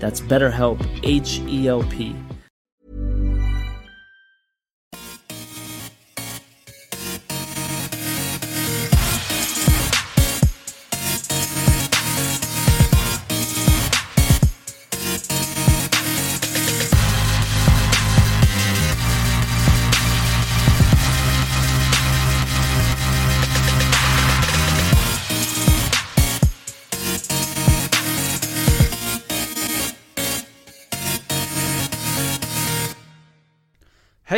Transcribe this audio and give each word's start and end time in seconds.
That's 0.00 0.20
BetterHelp, 0.20 0.78
H 1.02 1.40
E 1.40 1.68
L 1.68 1.82
P. 1.84 2.14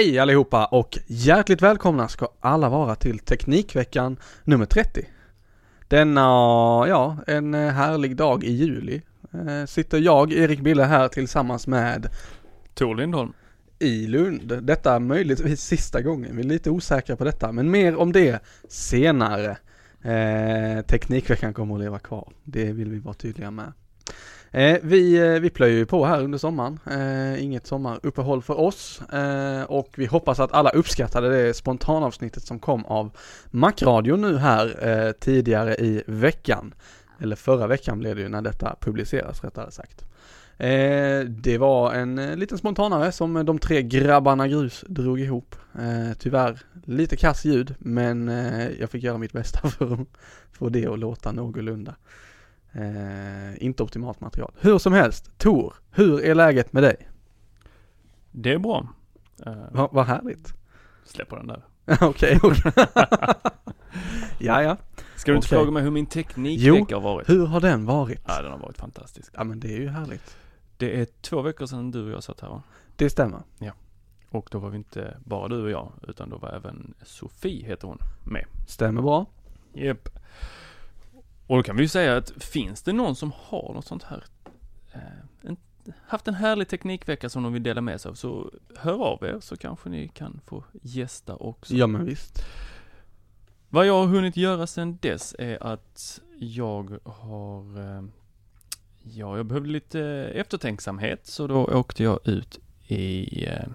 Hej 0.01 0.19
allihopa 0.19 0.65
och 0.65 0.99
hjärtligt 1.07 1.63
välkomna 1.63 2.09
ska 2.09 2.29
alla 2.41 2.69
vara 2.69 2.95
till 2.95 3.19
Teknikveckan 3.19 4.17
nummer 4.45 4.67
30. 4.67 5.09
Denna, 5.89 6.21
ja, 6.89 7.17
en 7.27 7.55
härlig 7.55 8.17
dag 8.17 8.45
i 8.45 8.53
juli 8.53 9.03
eh, 9.33 9.67
sitter 9.67 9.99
jag, 9.99 10.33
Erik 10.33 10.61
Bille 10.61 10.85
här 10.85 11.09
tillsammans 11.09 11.67
med 11.67 12.09
Tor 12.75 12.95
Lindholm. 12.95 13.33
i 13.79 14.07
Lund. 14.07 14.63
Detta 14.63 14.95
är 14.95 15.01
möjligtvis 15.01 15.61
sista 15.61 16.03
gången, 16.03 16.37
vi 16.37 16.43
är 16.43 16.47
lite 16.47 16.71
osäkra 16.71 17.17
på 17.17 17.25
detta, 17.25 17.53
men 17.53 17.71
mer 17.71 17.97
om 17.97 18.13
det 18.13 18.43
senare. 18.69 19.59
Eh, 20.03 20.83
Teknikveckan 20.83 21.55
kommer 21.55 21.75
att 21.75 21.81
leva 21.81 21.99
kvar, 21.99 22.33
det 22.45 22.73
vill 22.73 22.91
vi 22.91 22.99
vara 22.99 23.15
tydliga 23.15 23.51
med. 23.51 23.73
Eh, 24.53 24.79
vi, 24.83 25.19
eh, 25.19 25.41
vi 25.41 25.51
plöjer 25.51 25.77
ju 25.77 25.87
på 25.87 26.05
här 26.05 26.23
under 26.23 26.39
sommaren, 26.39 26.79
eh, 26.91 27.45
inget 27.45 27.67
sommaruppehåll 27.67 28.43
för 28.43 28.61
oss 28.61 29.03
eh, 29.13 29.63
och 29.63 29.89
vi 29.97 30.07
hoppas 30.07 30.41
att 30.41 30.53
alla 30.53 30.71
uppskattade 30.71 31.43
det 31.43 31.55
spontanavsnittet 31.55 32.43
som 32.43 32.59
kom 32.59 32.85
av 32.85 33.11
Macradion 33.51 34.21
nu 34.21 34.37
här 34.37 34.89
eh, 34.89 35.13
tidigare 35.13 35.75
i 35.75 36.03
veckan. 36.07 36.75
Eller 37.21 37.37
förra 37.37 37.67
veckan 37.67 37.99
blev 37.99 38.17
det 38.17 38.23
ju 38.23 38.29
när 38.29 38.43
detta 38.43 38.77
publiceras 38.81 39.45
rättare 39.45 39.71
sagt. 39.71 40.05
Eh, 40.59 41.21
det 41.21 41.59
var 41.59 41.93
en 41.93 42.19
eh, 42.19 42.37
liten 42.37 42.59
spontanare 42.59 43.13
som 43.13 43.37
eh, 43.37 43.45
de 43.45 43.59
tre 43.59 43.83
grabbarna 43.83 44.49
grus 44.49 44.85
drog 44.89 45.21
ihop. 45.21 45.57
Eh, 45.75 46.17
tyvärr 46.19 46.61
lite 46.85 47.17
kass 47.17 47.45
ljud 47.45 47.75
men 47.79 48.29
eh, 48.29 48.69
jag 48.81 48.91
fick 48.91 49.03
göra 49.03 49.19
mitt 49.19 49.33
bästa 49.33 49.69
för 49.69 49.93
att 49.93 50.01
få 50.53 50.69
det 50.69 50.87
att 50.87 50.99
låta 50.99 51.33
någorlunda. 51.33 51.91
Eh, 51.91 51.97
inte 53.59 53.83
optimalt 53.83 54.21
material. 54.21 54.53
Hur 54.61 54.79
som 54.79 54.93
helst, 54.93 55.39
Tor, 55.39 55.75
hur 55.91 56.25
är 56.25 56.35
läget 56.35 56.73
med 56.73 56.83
dig? 56.83 57.09
Det 58.31 58.53
är 58.53 58.59
bra. 58.59 58.89
Uh, 59.47 59.55
Va, 59.73 59.89
vad 59.93 60.07
härligt. 60.07 60.55
släpp 61.05 61.29
på 61.29 61.37
den 61.37 61.47
där. 61.47 61.63
Okej, 62.01 62.39
okej. 62.43 62.73
ja, 64.39 64.63
ja. 64.63 64.77
Ska 65.17 65.31
du 65.31 65.37
inte 65.37 65.47
Okej. 65.47 65.59
fråga 65.59 65.71
mig 65.71 65.83
hur 65.83 65.91
min 65.91 66.07
teknikvecka 66.07 66.97
har 66.97 67.03
varit? 67.03 67.29
Hur 67.29 67.47
har 67.47 67.61
den 67.61 67.87
varit? 67.87 68.21
Ja, 68.27 68.43
den 68.43 68.53
har 68.53 68.59
varit 68.59 68.79
fantastisk. 68.79 69.33
Ja, 69.37 69.45
men 69.45 69.61
det 69.61 69.69
är 69.69 69.81
ju 69.81 69.89
härligt. 69.89 70.37
Det 70.77 71.01
är 71.01 71.07
två 71.21 71.43
veckor 71.43 71.67
sedan 71.67 71.91
du 71.91 72.05
och 72.05 72.11
jag 72.11 72.23
satt 72.23 72.41
här 72.41 72.49
va? 72.49 72.63
Det 72.97 73.11
stämmer. 73.11 73.43
Och 74.31 74.49
då 74.51 74.59
var 74.59 74.71
vi 74.71 74.77
inte 74.77 75.17
bara 75.25 75.49
du 75.49 75.63
och 75.63 75.71
jag, 75.71 75.93
utan 76.09 76.31
då 76.31 76.39
var 76.39 76.49
även 76.49 76.95
Sofie, 77.03 77.67
heter 77.67 77.89
hon, 77.89 77.99
med. 78.25 78.45
Stämmer 78.69 79.03
bra. 79.03 79.27
Japp. 79.73 80.09
Och 81.51 81.57
då 81.57 81.63
kan 81.63 81.77
vi 81.77 81.83
ju 81.83 81.89
säga 81.89 82.17
att 82.17 82.31
finns 82.31 82.83
det 82.83 82.93
någon 82.93 83.17
som 83.17 83.33
har 83.37 83.75
något 83.75 83.87
sånt 83.87 84.03
här, 84.03 84.25
eh, 84.93 85.01
en, 85.43 85.57
haft 86.07 86.29
en 86.29 86.35
härlig 86.35 86.69
teknikvecka 86.69 87.29
som 87.29 87.43
de 87.43 87.53
vill 87.53 87.63
dela 87.63 87.81
med 87.81 88.01
sig 88.01 88.09
av, 88.09 88.15
så 88.15 88.51
hör 88.77 89.05
av 89.05 89.25
er 89.25 89.37
så 89.41 89.57
kanske 89.57 89.89
ni 89.89 90.09
kan 90.09 90.41
få 90.47 90.65
gästa 90.83 91.35
också. 91.35 91.75
Ja, 91.75 91.87
men 91.87 92.05
visst. 92.05 92.45
Vad 93.69 93.87
jag 93.87 93.95
har 93.95 94.07
hunnit 94.07 94.37
göra 94.37 94.67
sedan 94.67 94.99
dess 95.01 95.35
är 95.39 95.63
att 95.63 96.21
jag 96.39 96.99
har, 97.05 97.79
eh, 97.79 98.05
ja, 99.03 99.37
jag 99.37 99.47
behövde 99.47 99.69
lite 99.69 100.01
eftertänksamhet, 100.35 101.27
så 101.27 101.47
då 101.47 101.65
åkte 101.65 102.03
jag 102.03 102.29
ut 102.29 102.59
i, 102.87 103.45
eh, 103.47 103.69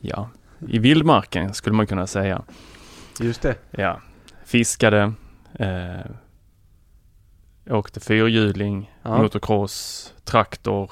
ja, 0.00 0.30
i 0.68 0.78
vildmarken 0.78 1.54
skulle 1.54 1.76
man 1.76 1.86
kunna 1.86 2.06
säga. 2.06 2.42
Just 3.20 3.42
det. 3.42 3.56
Ja, 3.70 4.00
fiskade, 4.44 5.12
eh, 7.68 7.76
åkte 7.76 8.00
fyrhjuling, 8.00 8.90
Ja. 9.02 9.22
motocross, 9.22 10.14
traktor, 10.24 10.90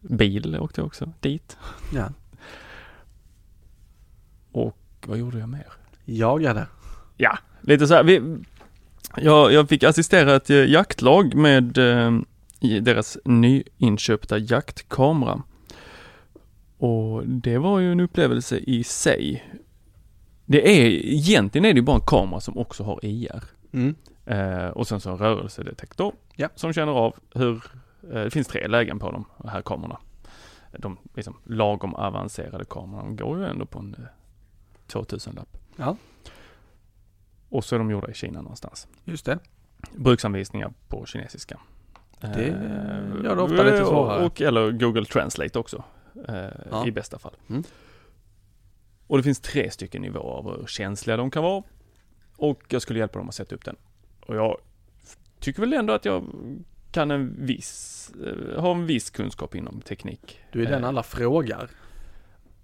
bil 0.00 0.56
åkte 0.60 0.80
jag 0.80 0.86
också 0.86 1.12
dit. 1.20 1.56
Ja. 1.94 2.08
Och 4.52 4.78
vad 5.06 5.18
gjorde 5.18 5.38
jag 5.38 5.48
mer? 5.48 5.66
Jagade. 6.04 6.66
Ja, 7.16 7.38
lite 7.60 7.86
så 7.86 7.94
här. 7.94 8.04
Vi, 8.04 8.36
jag, 9.16 9.52
jag 9.52 9.68
fick 9.68 9.82
assistera 9.82 10.36
ett 10.36 10.50
eh, 10.50 10.56
jaktlag 10.56 11.34
med 11.34 11.78
eh, 11.78 12.12
deras 12.80 13.18
nyinköpta 13.24 14.38
jaktkamera. 14.38 15.42
Och 16.78 17.26
det 17.26 17.58
var 17.58 17.80
ju 17.80 17.92
en 17.92 18.00
upplevelse 18.00 18.58
i 18.58 18.84
sig. 18.84 19.44
Det 20.44 20.68
är, 20.68 20.86
egentligen 21.04 21.64
är 21.64 21.72
det 21.72 21.78
ju 21.78 21.82
bara 21.82 21.96
en 21.96 22.06
kamera 22.06 22.40
som 22.40 22.58
också 22.58 22.82
har 22.84 23.00
IR. 23.04 23.44
Mm. 23.72 23.94
Eh, 24.26 24.68
och 24.68 24.88
sen 24.88 25.00
så 25.00 25.10
en 25.10 25.18
rörelsedetektor 25.18 26.12
Ja. 26.36 26.48
som 26.54 26.72
känner 26.72 26.92
av 26.92 27.16
hur, 27.34 27.54
eh, 28.02 28.22
det 28.24 28.30
finns 28.30 28.46
tre 28.46 28.66
lägen 28.68 28.98
på 28.98 29.10
de 29.10 29.48
här 29.48 29.62
kamerorna. 29.62 29.98
De 30.78 30.98
liksom 31.14 31.36
lagom 31.44 31.94
avancerade 31.94 32.64
kamerorna, 32.64 33.02
de 33.02 33.16
går 33.16 33.38
ju 33.38 33.44
ändå 33.46 33.66
på 33.66 33.78
en 33.78 33.94
eh, 33.98 34.04
2000-lapp. 34.88 35.58
Ja. 35.76 35.96
Och 37.48 37.64
så 37.64 37.74
är 37.74 37.78
de 37.78 37.90
gjorda 37.90 38.10
i 38.10 38.14
Kina 38.14 38.40
någonstans. 38.42 38.88
Just 39.04 39.26
det. 39.26 39.38
Bruksanvisningar 39.96 40.72
på 40.88 41.06
kinesiska. 41.06 41.60
Det 42.20 42.26
Eh, 42.26 43.24
gör 43.24 43.36
det 43.36 43.42
ofta 43.42 43.62
lite 43.62 43.84
svårare. 43.84 44.24
Och, 44.26 44.40
eller 44.40 44.70
Google 44.72 45.04
Translate 45.04 45.58
också. 45.58 45.84
Eh, 46.28 46.44
Ja. 46.70 46.86
I 46.86 46.90
bästa 46.92 47.18
fall. 47.18 47.34
Mm. 47.48 47.62
Och 49.06 49.16
det 49.16 49.22
finns 49.22 49.40
tre 49.40 49.70
stycken 49.70 50.02
nivåer 50.02 50.22
av 50.38 50.58
hur 50.60 50.66
känsliga 50.66 51.16
de 51.16 51.30
kan 51.30 51.42
vara. 51.42 51.62
Och 52.36 52.62
jag 52.68 52.82
skulle 52.82 52.98
hjälpa 52.98 53.18
dem 53.18 53.28
att 53.28 53.34
sätta 53.34 53.54
upp 53.54 53.64
den. 53.64 53.76
Och 54.26 54.36
jag 54.36 54.56
tycker 55.40 55.60
väl 55.60 55.72
ändå 55.72 55.92
att 55.92 56.04
jag 56.04 56.24
kan 56.92 57.10
en 57.10 57.46
viss, 57.46 58.12
eh, 58.26 58.60
ha 58.60 58.70
en 58.74 58.86
viss 58.86 59.10
kunskap 59.10 59.54
inom 59.54 59.80
teknik. 59.80 60.38
Du 60.52 60.62
är 60.62 60.70
den 60.70 60.82
Eh, 60.82 60.88
alla 60.88 61.02
frågar. 61.02 61.70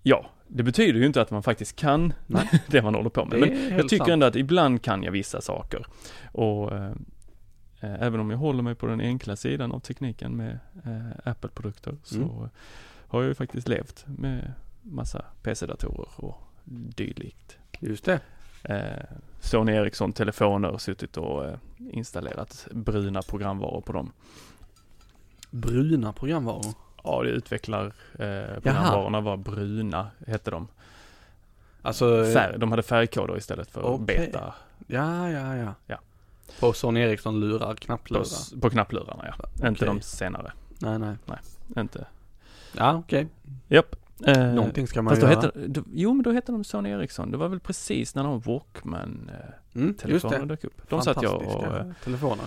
Ja, 0.02 0.26
det 0.48 0.62
betyder 0.62 1.00
ju 1.00 1.06
inte 1.06 1.22
att 1.22 1.30
man 1.30 1.42
faktiskt 1.42 1.76
kan 1.76 2.12
Nej. 2.26 2.48
det 2.66 2.82
man 2.82 2.94
håller 2.94 3.10
på 3.10 3.24
med. 3.24 3.40
Men 3.40 3.70
jag 3.70 3.88
tycker 3.88 3.96
sant. 3.96 4.08
ändå 4.10 4.26
att 4.26 4.36
ibland 4.36 4.82
kan 4.82 5.02
jag 5.02 5.12
vissa 5.12 5.40
saker. 5.40 5.86
Och 6.32 6.72
eh, 6.72 6.92
eh, 7.80 8.02
även 8.02 8.20
om 8.20 8.30
jag 8.30 8.38
håller 8.38 8.62
mig 8.62 8.74
på 8.74 8.86
den 8.86 9.00
enkla 9.00 9.36
sidan 9.36 9.72
av 9.72 9.80
tekniken 9.80 10.36
med 10.36 10.58
eh, 10.84 11.30
Apple-produkter 11.30 11.96
så 12.02 12.16
Mm. 12.16 12.48
har 13.08 13.20
jag 13.22 13.28
ju 13.28 13.34
faktiskt 13.34 13.68
levt 13.68 14.04
med 14.06 14.52
massa 14.82 15.24
PC-datorer 15.42 16.08
och 16.16 16.42
dylikt. 16.96 17.58
Just 17.80 18.04
det. 18.04 18.20
Eh, 18.64 19.04
Sony 19.40 19.72
Ericsson-telefoner 19.72 20.68
och 20.70 20.80
suttit 20.80 21.16
och 21.16 21.44
eh, 21.44 21.54
installerat 21.78 22.66
bruna 22.70 23.22
programvaror 23.22 23.80
på 23.80 23.92
dem. 23.92 24.12
Bruna 25.50 26.12
programvaror. 26.12 26.74
Ja, 27.04 27.22
det 27.22 27.28
utvecklar 27.28 27.86
eh, 28.18 28.60
programvarorna 28.62 29.20
var 29.20 29.36
bruna, 29.36 30.10
hette 30.26 30.50
de. 30.50 30.68
Alltså, 31.82 32.24
Färg, 32.32 32.58
de 32.58 32.70
hade 32.70 32.82
färgkoder 32.82 33.38
istället 33.38 33.70
för 33.70 33.82
Okej. 33.82 34.06
beta 34.06 34.54
ja, 34.86 35.30
ja, 35.30 35.56
ja. 35.56 35.74
Ja. 35.86 35.98
På 36.60 36.72
Sony 36.72 37.00
Ericsson-lurar, 37.00 37.74
på, 37.74 37.76
knapplurar. 37.76 38.60
på 38.60 38.70
knapplurarna 38.70 39.24
ja. 39.26 39.68
Inte 39.68 39.84
Okej. 39.84 39.86
de 39.86 40.00
senare. 40.00 40.52
Nej, 40.78 40.98
nej. 40.98 41.16
Inte. 41.76 42.06
Ja, 42.76 42.94
okej. 42.94 43.26
Japp. 43.68 43.96
Eh, 44.26 44.54
Någonting 44.54 44.86
ska 44.86 45.02
man 45.02 45.10
Fast 45.10 45.20
då 45.22 45.26
göra. 45.28 45.40
hette, 45.40 45.66
då, 45.68 45.82
jo 45.92 46.14
men 46.14 46.22
då 46.22 46.32
hette 46.32 46.52
de 46.52 46.64
Sony 46.64 46.90
Ericsson. 46.90 47.30
Det 47.30 47.36
var 47.36 47.48
väl 47.48 47.60
precis 47.60 48.14
när 48.14 48.24
de 48.24 48.40
Walkman 48.40 49.30
eh, 49.74 49.80
mm, 49.80 50.48
dök 50.48 50.64
upp. 50.64 50.88
De 50.88 51.02
satt 51.02 51.22
jag 51.22 51.42
och, 51.42 51.76
eh, 51.76 51.86
telefoner. 52.04 52.44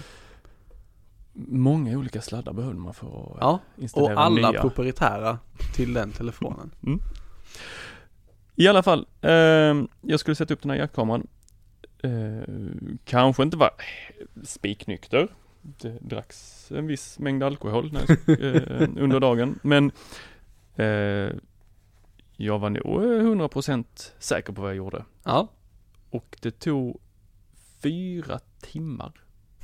många 1.34 1.98
olika 1.98 2.22
sladdar 2.22 2.54
behövde 2.54 2.80
man 2.80 2.94
för 2.94 3.08
att 3.08 3.32
eh, 3.32 3.38
Ja, 3.40 3.60
installera 3.78 4.14
och 4.14 4.22
alla 4.22 4.52
nya. 4.52 4.62
proprietära 4.62 5.40
till 5.76 5.94
den 5.94 6.12
telefonen. 6.12 6.72
I 8.56 8.68
alla 8.68 8.84
fall, 8.84 9.08
eh, 9.22 9.32
jag 10.02 10.20
skulle 10.20 10.36
sätta 10.36 10.54
upp 10.54 10.62
den 10.62 10.70
här 10.72 10.78
jaktkameran. 10.78 11.28
Eh, 12.04 12.50
kanske 13.06 13.44
inte 13.44 13.58
var 13.58 13.70
spiknykter. 14.44 15.28
Det 15.62 15.98
dracks 16.02 16.72
en 16.72 16.88
viss 16.88 17.20
mängd 17.20 17.44
alkohol 17.44 17.92
när 17.94 18.02
jag, 18.08 18.42
eh, 18.82 18.90
under 19.04 19.20
dagen. 19.20 19.60
Men 19.64 19.92
eh, 20.76 21.36
jag 22.36 22.60
var 22.60 22.70
nog 22.70 23.04
eh, 23.04 23.08
100% 23.08 23.86
säker 24.20 24.54
på 24.54 24.62
vad 24.62 24.70
jag 24.72 24.78
gjorde. 24.78 25.06
Ja, 25.24 25.48
Och 26.10 26.38
det 26.42 26.52
tog 26.60 27.02
fyra 27.82 28.40
timmar 28.62 29.12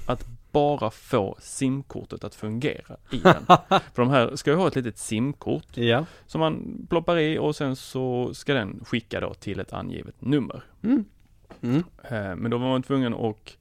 att 0.05 0.25
bara 0.51 0.89
få 0.91 1.37
simkortet 1.39 2.23
att 2.23 2.35
fungera 2.35 2.97
i 3.11 3.17
den. 3.17 3.45
För 3.69 3.95
de 4.01 4.09
här 4.09 4.35
ska 4.35 4.51
ju 4.51 4.57
ha 4.57 4.67
ett 4.67 4.75
litet 4.75 4.97
simkort 4.97 5.77
ja. 5.77 6.05
som 6.27 6.39
man 6.41 6.85
ploppar 6.89 7.17
i 7.17 7.37
och 7.37 7.55
sen 7.55 7.75
så 7.75 8.33
ska 8.33 8.53
den 8.53 8.85
skicka 8.85 9.19
då 9.19 9.33
till 9.33 9.59
ett 9.59 9.73
angivet 9.73 10.21
nummer. 10.21 10.63
Mm. 10.83 11.05
Mm. 11.61 11.83
Eh, 12.03 12.35
Men 12.35 12.51
då 12.51 12.57
var 12.57 12.69
man 12.69 12.83
tvungen 12.83 13.13
att 13.13 13.57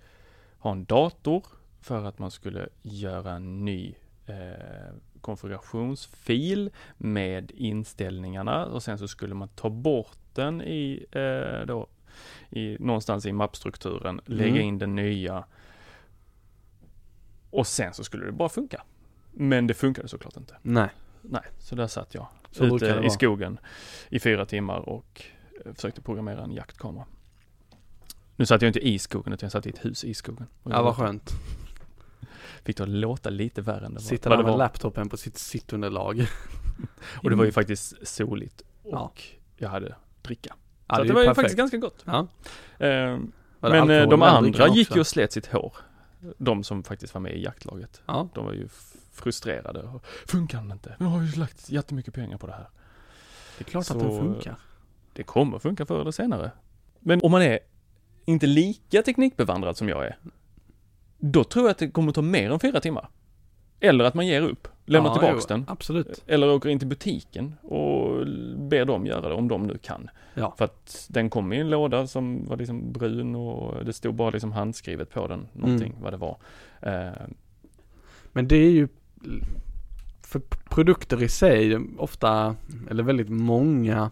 ha 0.58 0.72
en 0.72 0.84
dator 0.84 1.44
för 1.80 2.04
att 2.04 2.18
man 2.18 2.30
skulle 2.30 2.68
göra 2.82 3.32
en 3.32 3.64
ny 3.64 3.94
eh, 4.26 4.94
konfigurationsfil 5.20 6.70
med 6.98 7.50
inställningarna 7.54 8.66
och 8.66 8.82
sen 8.82 8.98
så 8.98 9.08
skulle 9.08 9.34
man 9.34 9.48
ta 9.48 9.70
bort 9.70 10.18
den 10.34 10.62
i, 10.62 11.06
eh, 11.12 11.66
då, 11.66 11.86
i 12.50 12.76
någonstans 12.80 13.26
i 13.26 13.32
mappstrukturen, 13.32 14.20
lägga 14.24 14.50
Mm. 14.50 14.62
in 14.68 14.78
den 14.78 14.94
nya 14.94 15.44
och 17.50 17.66
sen 17.66 17.94
så 17.94 18.04
skulle 18.04 18.26
det 18.26 18.32
bara 18.32 18.48
funka. 18.48 18.82
Men 19.32 19.66
det 19.66 19.74
funkade 19.74 20.08
såklart 20.08 20.36
inte. 20.36 20.56
Nej. 20.62 20.88
Nej, 21.22 21.42
så 21.58 21.74
där 21.74 21.86
satt 21.86 22.14
jag 22.14 22.26
Så 22.50 22.64
ute 22.76 22.86
i 22.86 22.92
vara. 22.92 23.10
skogen 23.10 23.58
i 24.08 24.20
fyra 24.20 24.46
timmar 24.46 24.78
och 24.88 25.22
eh, 25.66 25.72
försökte 25.74 26.00
programmera 26.00 26.44
en 26.44 26.52
jaktkamera. 26.52 27.04
Nu 28.36 28.46
satt 28.46 28.62
jag 28.62 28.68
inte 28.68 28.88
i 28.88 28.98
skogen 28.98 29.32
utan 29.32 29.46
jag 29.46 29.52
satt 29.52 29.66
i 29.66 29.68
ett 29.70 29.84
hus 29.84 30.04
i 30.04 30.14
skogen. 30.14 30.46
Ja, 30.64 30.82
vad 30.82 30.96
skönt. 30.96 31.30
Fick 32.64 32.76
det 32.76 32.82
att 32.82 32.88
låta 32.88 33.30
lite 33.30 33.62
värre 33.62 33.86
än 33.86 33.94
det 33.94 34.00
Sitta 34.00 34.30
var. 34.30 34.36
det 34.36 34.42
med 34.44 34.58
laptopen 34.58 35.08
på 35.08 35.16
sitt 35.16 35.38
sittunderlag. 35.38 36.26
Och 37.22 37.30
det 37.30 37.36
var 37.36 37.44
ju 37.44 37.52
faktiskt 37.60 38.08
soligt 38.08 38.60
och 38.82 38.90
Ja. 38.92 39.12
jag 39.56 39.68
hade 39.68 39.94
dricka. 40.22 40.54
Ja, 40.86 40.94
så 40.96 41.02
det 41.02 41.08
det 41.08 41.14
var 41.14 41.22
ju 41.22 41.34
faktiskt 41.34 41.56
ganska 41.56 41.76
gott. 41.76 42.02
Ja. 42.04 42.18
Eh, 42.78 42.88
men 43.60 43.72
eh, 43.72 43.80
alkohol 43.82 44.08
de 44.10 44.22
andra 44.22 44.68
gick 44.68 44.94
ju 44.94 45.00
och 45.00 45.06
slet 45.06 45.32
sitt 45.32 45.46
hår. 45.46 45.76
De 46.38 46.64
som 46.64 46.82
faktiskt 46.82 47.14
var 47.14 47.20
med 47.20 47.32
i 47.34 47.42
jaktlaget. 47.44 48.02
Ja. 48.06 48.28
De 48.34 48.44
var 48.44 48.52
ju 48.52 48.68
frustrerade. 49.12 49.82
Och, 49.82 50.04
Funkar 50.26 50.58
den 50.58 50.72
inte? 50.72 50.96
Vi 50.98 51.04
har 51.04 51.22
ju 51.22 51.32
lagt 51.40 51.70
jättemycket 51.70 52.14
pengar 52.14 52.38
på 52.38 52.46
det 52.46 52.52
här. 52.52 52.68
Det 53.58 53.62
är 53.62 53.70
klart 53.70 53.86
Så- 53.86 53.94
att 53.94 54.00
den 54.00 54.18
funkar. 54.18 54.56
Det 55.12 55.22
kommer 55.22 55.58
funka 55.58 55.86
förr 55.86 56.00
eller 56.00 56.10
senare. 56.10 56.50
Men 57.00 57.20
om 57.22 57.30
man 57.30 57.42
är 57.42 57.58
inte 58.24 58.46
lika 58.46 59.02
teknikbevandrad 59.02 59.76
som 59.76 59.88
jag 59.88 60.04
är, 60.06 60.18
då 61.20 61.44
tror 61.44 61.64
jag 61.64 61.70
att 61.70 61.78
det 61.78 61.90
kommer 61.90 62.12
ta 62.12 62.22
mer 62.22 62.50
än 62.50 62.60
fyra 62.60 62.80
timmar. 62.80 63.08
Eller 63.80 64.04
att 64.04 64.14
man 64.14 64.26
ger 64.26 64.42
upp, 64.42 64.68
lämnar 64.84 65.10
Ja, 65.10 65.14
tillbaks 65.14 65.46
jo, 65.50 65.54
den. 65.56 65.64
Absolut. 65.68 66.22
Eller 66.26 66.50
åker 66.50 66.68
in 66.68 66.78
till 66.78 66.88
butiken 66.88 67.54
och 67.62 68.26
ber 68.56 68.84
dem 68.84 69.06
göra 69.06 69.28
det, 69.28 69.34
om 69.34 69.48
de 69.48 69.66
nu 69.66 69.78
kan. 69.78 70.10
Ja. 70.34 70.54
För 70.58 70.64
att 70.64 71.06
den 71.10 71.30
kom 71.30 71.52
i 71.52 71.60
en 71.60 71.70
låda 71.70 72.06
som 72.06 72.46
var 72.48 72.56
liksom 72.56 72.92
brun 72.92 73.34
och 73.34 73.84
det 73.84 73.92
stod 73.92 74.14
bara 74.14 74.30
liksom 74.30 74.52
handskrivet 74.52 75.10
på 75.10 75.26
den, 75.26 75.48
någonting 75.52 75.90
Mm. 75.90 76.02
vad 76.02 76.12
det 76.12 76.16
var. 76.16 76.36
Eh, 76.82 77.12
Men 78.32 78.48
det 78.48 78.56
är 78.56 78.70
ju 78.70 78.88
för 80.22 80.40
produkter 80.70 81.22
i 81.22 81.28
sig 81.28 81.78
ofta, 81.98 82.56
eller 82.90 83.02
väldigt 83.02 83.28
många 83.28 84.10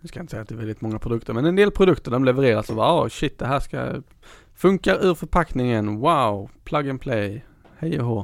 nu 0.00 0.08
ska 0.08 0.18
jag 0.18 0.22
inte 0.22 0.30
säga 0.30 0.42
att 0.42 0.48
det 0.48 0.54
är 0.54 0.58
väldigt 0.58 0.80
många 0.80 0.98
produkter, 0.98 1.32
men 1.32 1.44
en 1.44 1.56
del 1.56 1.70
produkter 1.70 2.10
de 2.10 2.24
levereras 2.24 2.70
och 2.70 2.76
bara, 2.76 3.02
oh 3.04 3.08
shit 3.08 3.38
det 3.38 3.46
här 3.46 3.60
ska 3.60 4.02
Funkar 4.54 5.06
ur 5.06 5.14
förpackningen, 5.14 5.96
wow, 5.96 6.50
plug 6.64 6.88
and 6.88 7.00
play, 7.00 7.44
hej 7.78 8.00
och 8.00 8.06
hå. 8.06 8.18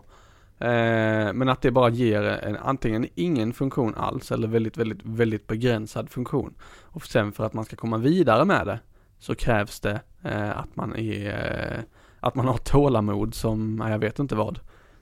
Eh, 0.59 1.33
men 1.33 1.49
att 1.49 1.63
det 1.63 1.71
bara 1.71 1.89
ger 1.89 2.23
en, 2.23 2.57
antingen 2.57 3.07
ingen 3.15 3.53
funktion 3.53 3.95
alls 3.95 4.33
eller 4.33 4.49
väldigt, 4.49 4.77
väldigt, 4.77 5.01
väldigt 5.03 5.47
begränsad 5.47 6.11
funktion. 6.11 6.55
Och 6.83 7.07
sen 7.07 7.33
för 7.33 7.45
att 7.45 7.53
man 7.53 7.65
ska 7.65 7.77
komma 7.77 7.97
vidare 7.99 8.45
med 8.45 8.67
det 8.67 8.81
så 9.19 9.35
krävs 9.35 9.81
det 9.81 10.01
eh, 10.25 10.59
att 10.59 10.77
man 10.77 10.97
är, 10.97 11.29
eh, 11.29 11.81
att 12.21 12.35
man 12.35 12.47
har 12.47 12.57
tålamod 12.57 13.35
som, 13.35 13.85
jag 13.91 13.99
vet 13.99 14.19
inte 14.19 14.35
vad. 14.35 14.61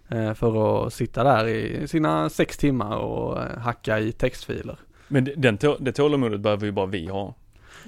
Eh, 0.08 0.34
för 0.34 0.86
att 0.86 0.92
sitta 0.92 1.24
där 1.24 1.46
i 1.46 1.88
sina 1.88 2.31
sex 2.31 2.56
timmar 2.56 2.96
och 2.96 3.42
eh, 3.42 3.58
hacka 3.58 3.98
i 3.98 4.12
textfiler. 4.12 4.78
men 5.08 5.29
den, 5.36 5.58
det 5.81 5.93
tålamodet 5.93 6.41
behöver 6.41 6.67
ju 6.67 6.72
bara 6.72 6.86
vi 6.86 7.06
ha. 7.06 7.34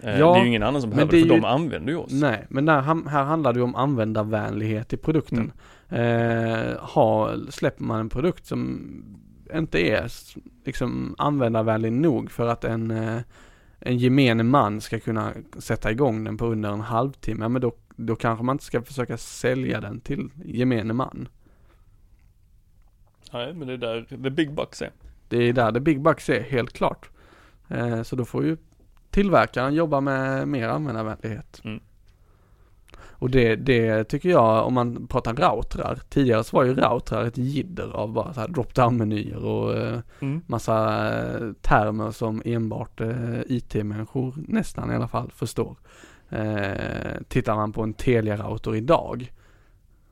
Eh, 0.02 0.18
Ja, 0.18 0.32
det 0.34 0.38
är 0.38 0.42
ju 0.42 0.48
ingen 0.48 0.62
annan 0.62 0.80
som 0.80 0.90
behöver 0.90 1.12
det 1.12 1.18
för 1.20 1.34
ju- 1.34 1.40
de 1.40 1.44
använder 1.44 1.92
ju 1.92 1.98
oss. 1.98 2.12
Nej, 2.12 2.46
men 2.48 2.64
där, 2.64 2.80
här 3.08 3.24
handlar 3.24 3.52
det 3.52 3.58
ju 3.58 3.62
om 3.64 3.74
användarvänlighet 3.74 4.92
i 4.92 4.96
produkten. 4.96 5.52
Eh, 5.88 6.76
ha, 6.80 7.34
släpper 7.50 7.84
man 7.84 8.00
en 8.00 8.08
produkt 8.08 8.46
som 8.46 8.80
inte 9.54 9.78
är 9.80 10.10
liksom 10.64 11.14
användarvänlig 11.18 11.92
nog 11.92 12.30
för 12.30 12.46
att 12.48 12.64
en, 12.64 12.90
eh, 12.90 13.20
en 13.80 13.98
gemene 13.98 14.42
man 14.42 14.80
ska 14.80 15.00
kunna 15.00 15.32
sätta 15.58 15.90
igång 15.90 16.24
den 16.24 16.36
på 16.36 16.46
under 16.46 16.70
en 16.72 16.80
halvtimme, 16.80 17.48
men 17.48 17.62
då, 17.62 17.72
då 17.96 18.16
kanske 18.16 18.44
man 18.44 18.54
inte 18.54 18.64
ska 18.64 18.82
försöka 18.82 19.16
sälja 19.16 19.80
den 19.80 20.00
till 20.00 20.30
gemene 20.44 20.92
man. 20.92 21.28
Nej, 23.32 23.54
men 23.54 23.68
det 23.68 23.74
är 23.74 23.78
där 23.78 24.02
the 24.22 24.30
big 24.30 24.54
bucks 24.54 24.82
är. 24.82 24.90
Det 25.28 25.36
är 25.48 25.52
där 25.52 25.72
det 25.72 25.80
big 25.80 26.02
bucks 26.02 26.28
är, 26.28 26.40
helt 26.42 26.72
klart. 26.72 27.10
Eh, 27.68 28.02
så 28.02 28.16
då 28.16 28.24
får 28.24 28.44
ju 28.44 28.56
tillverkaren 29.10 29.74
jobba 29.74 30.00
med 30.00 30.48
mer 30.48 30.68
användarvänlighet. 30.68 31.60
Mm. 31.64 31.80
Och 33.20 33.30
det, 33.30 33.56
det 33.56 34.04
tycker 34.04 34.28
jag, 34.28 34.66
om 34.66 34.74
man 34.74 35.06
pratar 35.06 35.34
routrar, 35.34 35.98
tidigare 36.08 36.44
så 36.44 36.56
var 36.56 36.64
ju 36.64 36.74
routrar 36.74 37.24
ett 37.24 37.38
jidder 37.38 37.90
av 37.92 38.12
bara 38.12 38.34
så 38.34 38.40
här 38.40 38.48
drop-down-menyer 38.48 39.44
och 39.44 39.76
eh, 39.76 40.00
Mm. 40.20 40.40
massa 40.46 41.08
eh, 41.18 41.52
termer 41.62 42.10
som 42.10 42.42
enbart 42.44 43.00
eh, 43.00 43.40
IT-människor, 43.46 44.34
nästan 44.48 44.92
i 44.92 44.94
alla 44.94 45.08
fall, 45.08 45.30
förstår. 45.34 45.76
Eh, 46.28 47.20
tittar 47.28 47.54
man 47.56 47.72
på 47.72 47.82
en 47.82 47.94
Telia-router 47.94 48.76
idag 48.76 49.32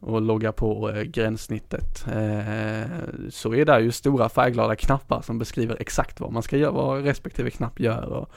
och 0.01 0.23
loggar 0.23 0.53
på 0.53 0.91
eh, 0.91 1.03
gränssnittet 1.03 2.07
eh, 2.07 2.91
så 3.31 3.55
är 3.55 3.65
det 3.65 3.81
ju 3.81 3.93
stora 3.93 4.29
färgglada 4.29 4.77
knappar 4.77 5.23
som 5.23 5.39
beskriver 5.39 5.77
exakt 5.81 6.21
vad 6.21 6.33
man 6.33 6.43
ska 6.43 6.57
göra, 6.57 6.71
vad 6.73 7.05
respektive 7.05 7.51
knapp 7.51 7.81
gör. 7.81 8.05
Och, 8.05 8.31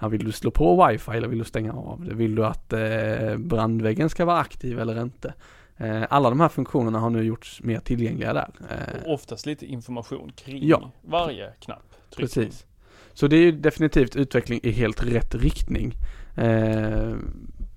ja, 0.00 0.08
vill 0.08 0.24
du 0.24 0.32
slå 0.32 0.50
på 0.50 0.86
wifi 0.86 1.10
eller 1.10 1.28
vill 1.28 1.38
du 1.38 1.44
stänga 1.44 1.72
av 1.72 2.04
det? 2.04 2.14
Vill 2.14 2.34
du 2.34 2.46
att 2.46 2.72
eh, 2.72 3.36
brandväggen 3.36 4.10
ska 4.10 4.24
vara 4.24 4.38
aktiv 4.38 4.80
eller 4.80 5.02
inte? 5.02 5.34
Eh, 5.76 6.02
alla 6.10 6.28
de 6.30 6.40
här 6.40 6.48
funktionerna 6.48 6.98
har 6.98 7.10
nu 7.10 7.22
gjorts 7.22 7.60
mer 7.62 7.80
tillgängliga 7.80 8.32
där. 8.32 8.48
Eh, 8.70 9.02
Och 9.06 9.14
oftast 9.14 9.46
lite 9.46 9.66
information 9.66 10.32
kring 10.36 10.66
Ja. 10.68 10.90
varje 11.02 11.50
knapp. 11.60 11.82
tryckning. 12.16 12.44
Precis. 12.46 12.66
Så 13.14 13.26
det 13.26 13.36
är 13.36 13.40
ju 13.40 13.52
definitivt 13.52 14.16
utveckling 14.16 14.60
i 14.62 14.70
helt 14.70 15.02
rätt 15.02 15.34
riktning. 15.34 15.94
Eh, 16.36 17.14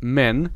men 0.02 0.50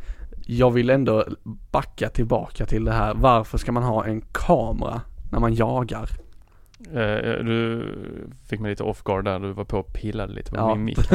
jag 0.48 0.72
vill 0.72 0.90
ändå 0.90 1.26
backa 1.72 2.10
tillbaka 2.10 2.66
till 2.66 2.86
det 2.86 2.92
här. 2.92 3.14
Varför 3.14 3.58
ska 3.58 3.72
man 3.72 3.84
ha 3.84 4.06
en 4.06 4.22
kamera 4.32 5.02
när 5.32 5.40
man 5.40 5.54
jagar? 5.56 6.10
Eh, 6.80 7.44
du 7.46 7.94
fick 8.50 8.60
mig 8.60 8.70
lite 8.72 8.84
off 8.84 9.04
guard 9.04 9.26
där, 9.26 9.40
du 9.40 9.52
var 9.54 9.64
på 9.66 9.78
och 9.80 9.94
pillade 9.94 10.34
lite 10.34 10.52
på 10.52 10.58
Ja. 10.58 10.76
min 10.76 10.86
mick 10.86 10.98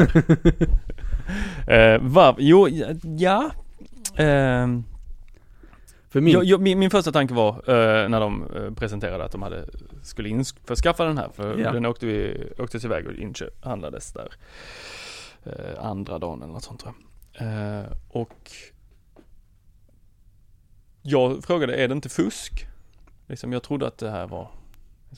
eh, 1.67 2.01
var, 2.01 2.35
jo, 2.39 2.67
ja. 3.17 3.51
ehm, 4.15 4.83
För 6.09 6.21
min, 6.21 6.33
Jag, 6.33 6.43
jag, 6.43 6.61
min, 6.61 6.79
min 6.79 6.89
första 6.89 7.11
tanke 7.11 7.33
var 7.33 7.49
eh, 7.53 8.09
när 8.09 8.19
de 8.19 8.51
eh, 8.55 8.73
presenterade 8.73 9.23
att 9.23 9.31
de 9.31 9.41
hade, 9.41 9.65
skulle 10.03 10.29
införskaffa 10.29 11.05
den 11.05 11.17
här, 11.17 11.29
för 11.33 11.57
Ja. 11.59 11.71
den 11.71 11.85
åkte 11.85 12.05
vi, 12.05 12.47
åktes 12.57 12.85
iväg 12.85 13.07
och 13.07 13.13
inköp, 13.13 13.65
handlades 13.65 14.13
där 14.13 14.29
eh, 15.43 15.85
andra 15.85 16.19
dagen 16.19 16.41
eller 16.41 16.53
något 16.53 16.63
sånt 16.63 16.79
tror 16.79 16.93
jag. 17.33 17.47
Eh, 17.79 17.85
och 18.09 18.51
jag 21.01 21.43
frågade, 21.43 21.75
är 21.75 21.87
det 21.87 21.93
inte 21.93 22.09
fusk? 22.09 22.67
Liksom, 23.27 23.53
jag 23.53 23.63
trodde 23.63 23.87
att 23.87 23.97
det 23.97 24.09
här 24.11 24.27
var 24.27 24.49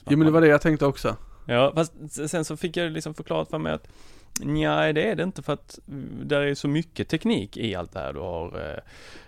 ja 0.04 0.16
men 0.16 0.26
det 0.26 0.30
var 0.30 0.40
det 0.40 0.46
jag 0.48 0.62
tänkte 0.62 0.86
också. 0.86 1.16
Ja, 1.46 1.72
fast 1.74 1.92
sen 2.28 2.44
så 2.44 2.56
fick 2.56 2.76
jag 2.76 2.92
liksom 2.92 3.14
förklarat 3.14 3.50
för 3.50 3.58
mig 3.58 3.72
att 3.72 3.88
Nej, 4.40 4.92
det 4.92 5.10
är 5.10 5.16
det 5.16 5.22
inte 5.22 5.42
för 5.42 5.52
att 5.52 5.78
mm, 5.88 6.28
där 6.28 6.40
är 6.40 6.54
så 6.54 6.68
mycket 6.68 7.08
teknik 7.08 7.56
i 7.56 7.74
allt 7.74 7.92
det 7.92 8.00
här. 8.00 8.12
Du 8.12 8.18
har 8.18 8.80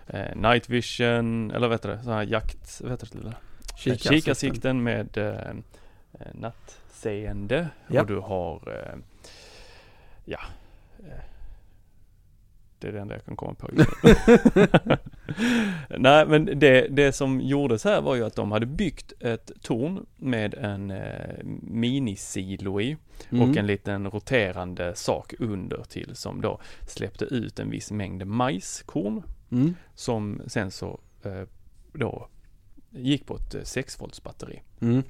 eh, 0.07 0.21
eh, 0.21 0.35
night 0.35 0.69
vision, 0.69 1.51
eller 1.51 1.67
vad 1.67 1.75
heter 1.75 1.89
det, 1.89 1.99
sådana 2.03 2.19
här 2.19 2.27
jakt, 2.27 2.81
vad 2.81 2.91
heter 2.91 3.09
det? 3.11 3.35
Kikarsikten. 3.77 4.19
Kikarsikten 4.19 4.83
med 4.83 5.17
eh, 5.17 5.49
eh, 6.13 6.33
nattseende 6.33 7.69
Ja. 7.87 8.01
och 8.01 8.07
du 8.07 8.19
har, 8.19 8.83
eh, 8.83 8.99
ja, 10.25 10.39
eh, 10.99 11.23
det 12.79 12.87
är 12.87 12.91
det 12.91 12.99
enda 12.99 13.15
jag 13.15 13.25
kan 13.25 13.35
komma 13.35 13.53
på 13.53 13.69
just 13.73 13.89
nu. 14.55 14.97
Nej, 15.97 16.25
men 16.27 16.59
det, 16.59 16.87
det 16.87 17.11
som 17.11 17.41
gjordes 17.41 17.83
här 17.83 18.01
var 18.01 18.15
ju 18.15 18.25
att 18.25 18.35
de 18.35 18.51
hade 18.51 18.65
byggt 18.65 19.13
ett 19.19 19.51
torn 19.61 20.05
med 20.17 20.53
en 20.53 20.91
eh, 20.91 21.43
minisilo 21.61 22.81
i 22.81 22.97
Mm. 23.29 23.49
och 23.49 23.57
en 23.57 23.67
liten 23.67 24.09
roterande 24.11 24.95
sak 24.95 25.33
under 25.39 25.83
till 25.83 26.15
som 26.15 26.41
då 26.41 26.59
släppte 26.87 27.25
ut 27.25 27.59
en 27.59 27.69
viss 27.69 27.91
mängd 27.91 28.27
majskorn 28.27 29.23
Mm. 29.51 29.75
som 29.95 30.41
sen 30.47 30.71
så 30.71 30.99
eh, 31.23 31.43
då 31.93 32.27
gick 32.89 33.25
på 33.25 33.35
ett 33.35 33.55
eh, 33.55 33.61
6 33.63 34.01
volts 34.01 34.23
batteri. 34.23 34.61
Mm. 34.81 35.03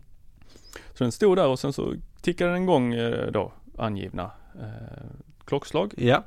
Så 0.93 1.03
den 1.03 1.11
stod 1.11 1.37
där 1.37 1.47
och 1.47 1.59
sen 1.59 1.73
så 1.73 1.93
tickade 2.21 2.51
den 2.53 2.63
igång 2.63 2.93
eh, 2.93 3.31
då 3.31 3.51
angivna 3.77 4.31
eh, 4.59 5.05
klockslag 5.45 5.93
Ja. 5.97 6.23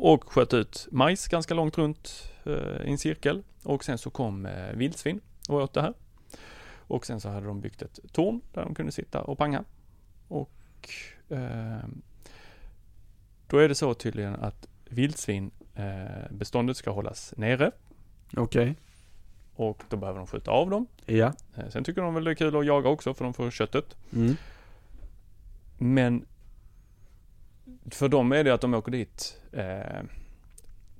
Och 0.00 0.32
sköt 0.32 0.54
ut 0.54 0.88
majs 0.90 1.28
ganska 1.28 1.54
långt 1.54 1.78
runt 1.78 2.32
eh, 2.44 2.86
i 2.86 2.90
en 2.90 2.98
cirkel 2.98 3.42
och 3.62 3.84
sen 3.84 3.98
så 3.98 4.10
kom 4.10 4.46
eh, 4.46 4.72
vildsvin 4.74 5.20
och 5.48 5.62
åt 5.62 5.72
det 5.72 5.82
här. 5.82 5.94
Och 6.78 7.06
sen 7.06 7.20
så 7.20 7.28
hade 7.28 7.46
de 7.46 7.60
byggt 7.60 7.82
ett 7.82 7.98
torn 8.12 8.40
där 8.52 8.62
de 8.62 8.74
kunde 8.74 8.92
sitta 8.92 9.22
och 9.22 9.38
panga. 9.38 9.64
Och 10.28 10.50
eh, 11.28 11.88
då 13.46 13.58
är 13.58 13.68
det 13.68 13.74
så 13.74 13.94
tydligen 13.94 14.34
att 14.34 14.68
vildsvin 14.84 15.50
eh, 15.74 16.30
beståndet 16.30 16.76
ska 16.76 16.90
hållas 16.90 17.34
nere 17.36 17.70
Okej. 18.36 18.74
och 19.54 19.82
då 19.88 19.96
behöver 19.96 20.18
de 20.18 20.26
skjuta 20.26 20.50
av 20.50 20.70
dem. 20.70 20.86
Ja. 21.06 21.32
Sen 21.70 21.84
tycker 21.84 22.02
de 22.02 22.14
väl 22.14 22.24
det 22.24 22.30
är 22.30 22.34
kul 22.34 22.56
att 22.56 22.66
jaga 22.66 22.88
också 22.88 23.14
för 23.14 23.24
de 23.24 23.34
får 23.34 23.50
köttet. 23.50 23.96
Mm. 24.12 24.36
Men 25.78 26.26
för 27.90 28.08
dem 28.08 28.32
är 28.32 28.44
det 28.44 28.54
att 28.54 28.60
de 28.60 28.74
åker 28.74 28.92
dit 28.92 29.40
eh, 29.52 30.02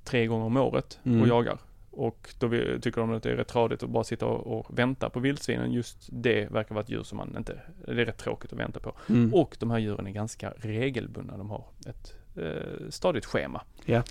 tre 0.03 0.27
gånger 0.27 0.45
om 0.45 0.57
året 0.57 0.99
Mm. 1.03 1.21
och 1.21 1.27
jagar. 1.27 1.57
Och 1.91 2.33
då 2.39 2.49
tycker 2.81 3.01
de 3.01 3.13
att 3.13 3.23
det 3.23 3.31
är 3.31 3.35
rätt 3.35 3.47
tradigt 3.47 3.83
att 3.83 3.89
bara 3.89 4.03
sitta 4.03 4.25
och, 4.25 4.59
och 4.59 4.79
vänta 4.79 5.09
på 5.09 5.19
vildsvinen. 5.19 5.71
Just 5.71 6.09
det 6.11 6.51
verkar 6.51 6.75
vara 6.75 6.83
ett 6.83 6.89
djur 6.89 7.03
som 7.03 7.17
man 7.17 7.35
inte, 7.37 7.59
det 7.85 7.91
är 7.91 7.95
rätt 8.05 8.17
tråkigt 8.17 8.53
att 8.53 8.59
vänta 8.59 8.79
på. 8.79 8.93
Mm. 9.09 9.33
Och 9.33 9.57
de 9.59 9.71
här 9.71 9.79
djuren 9.79 10.07
är 10.07 10.11
ganska 10.11 10.53
regelbundna. 10.57 11.37
De 11.37 11.49
har 11.49 11.63
ett 11.87 12.15
eh, 12.37 12.89
stadigt 12.89 13.25
schema. 13.25 13.61
Ja. 13.85 14.03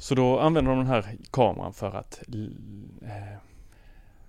Så 0.00 0.14
då 0.14 0.38
använder 0.38 0.70
de 0.70 0.78
den 0.78 0.86
här 0.86 1.16
kameran 1.30 1.72
för 1.72 1.96
att 1.96 2.22
eh, 3.02 3.38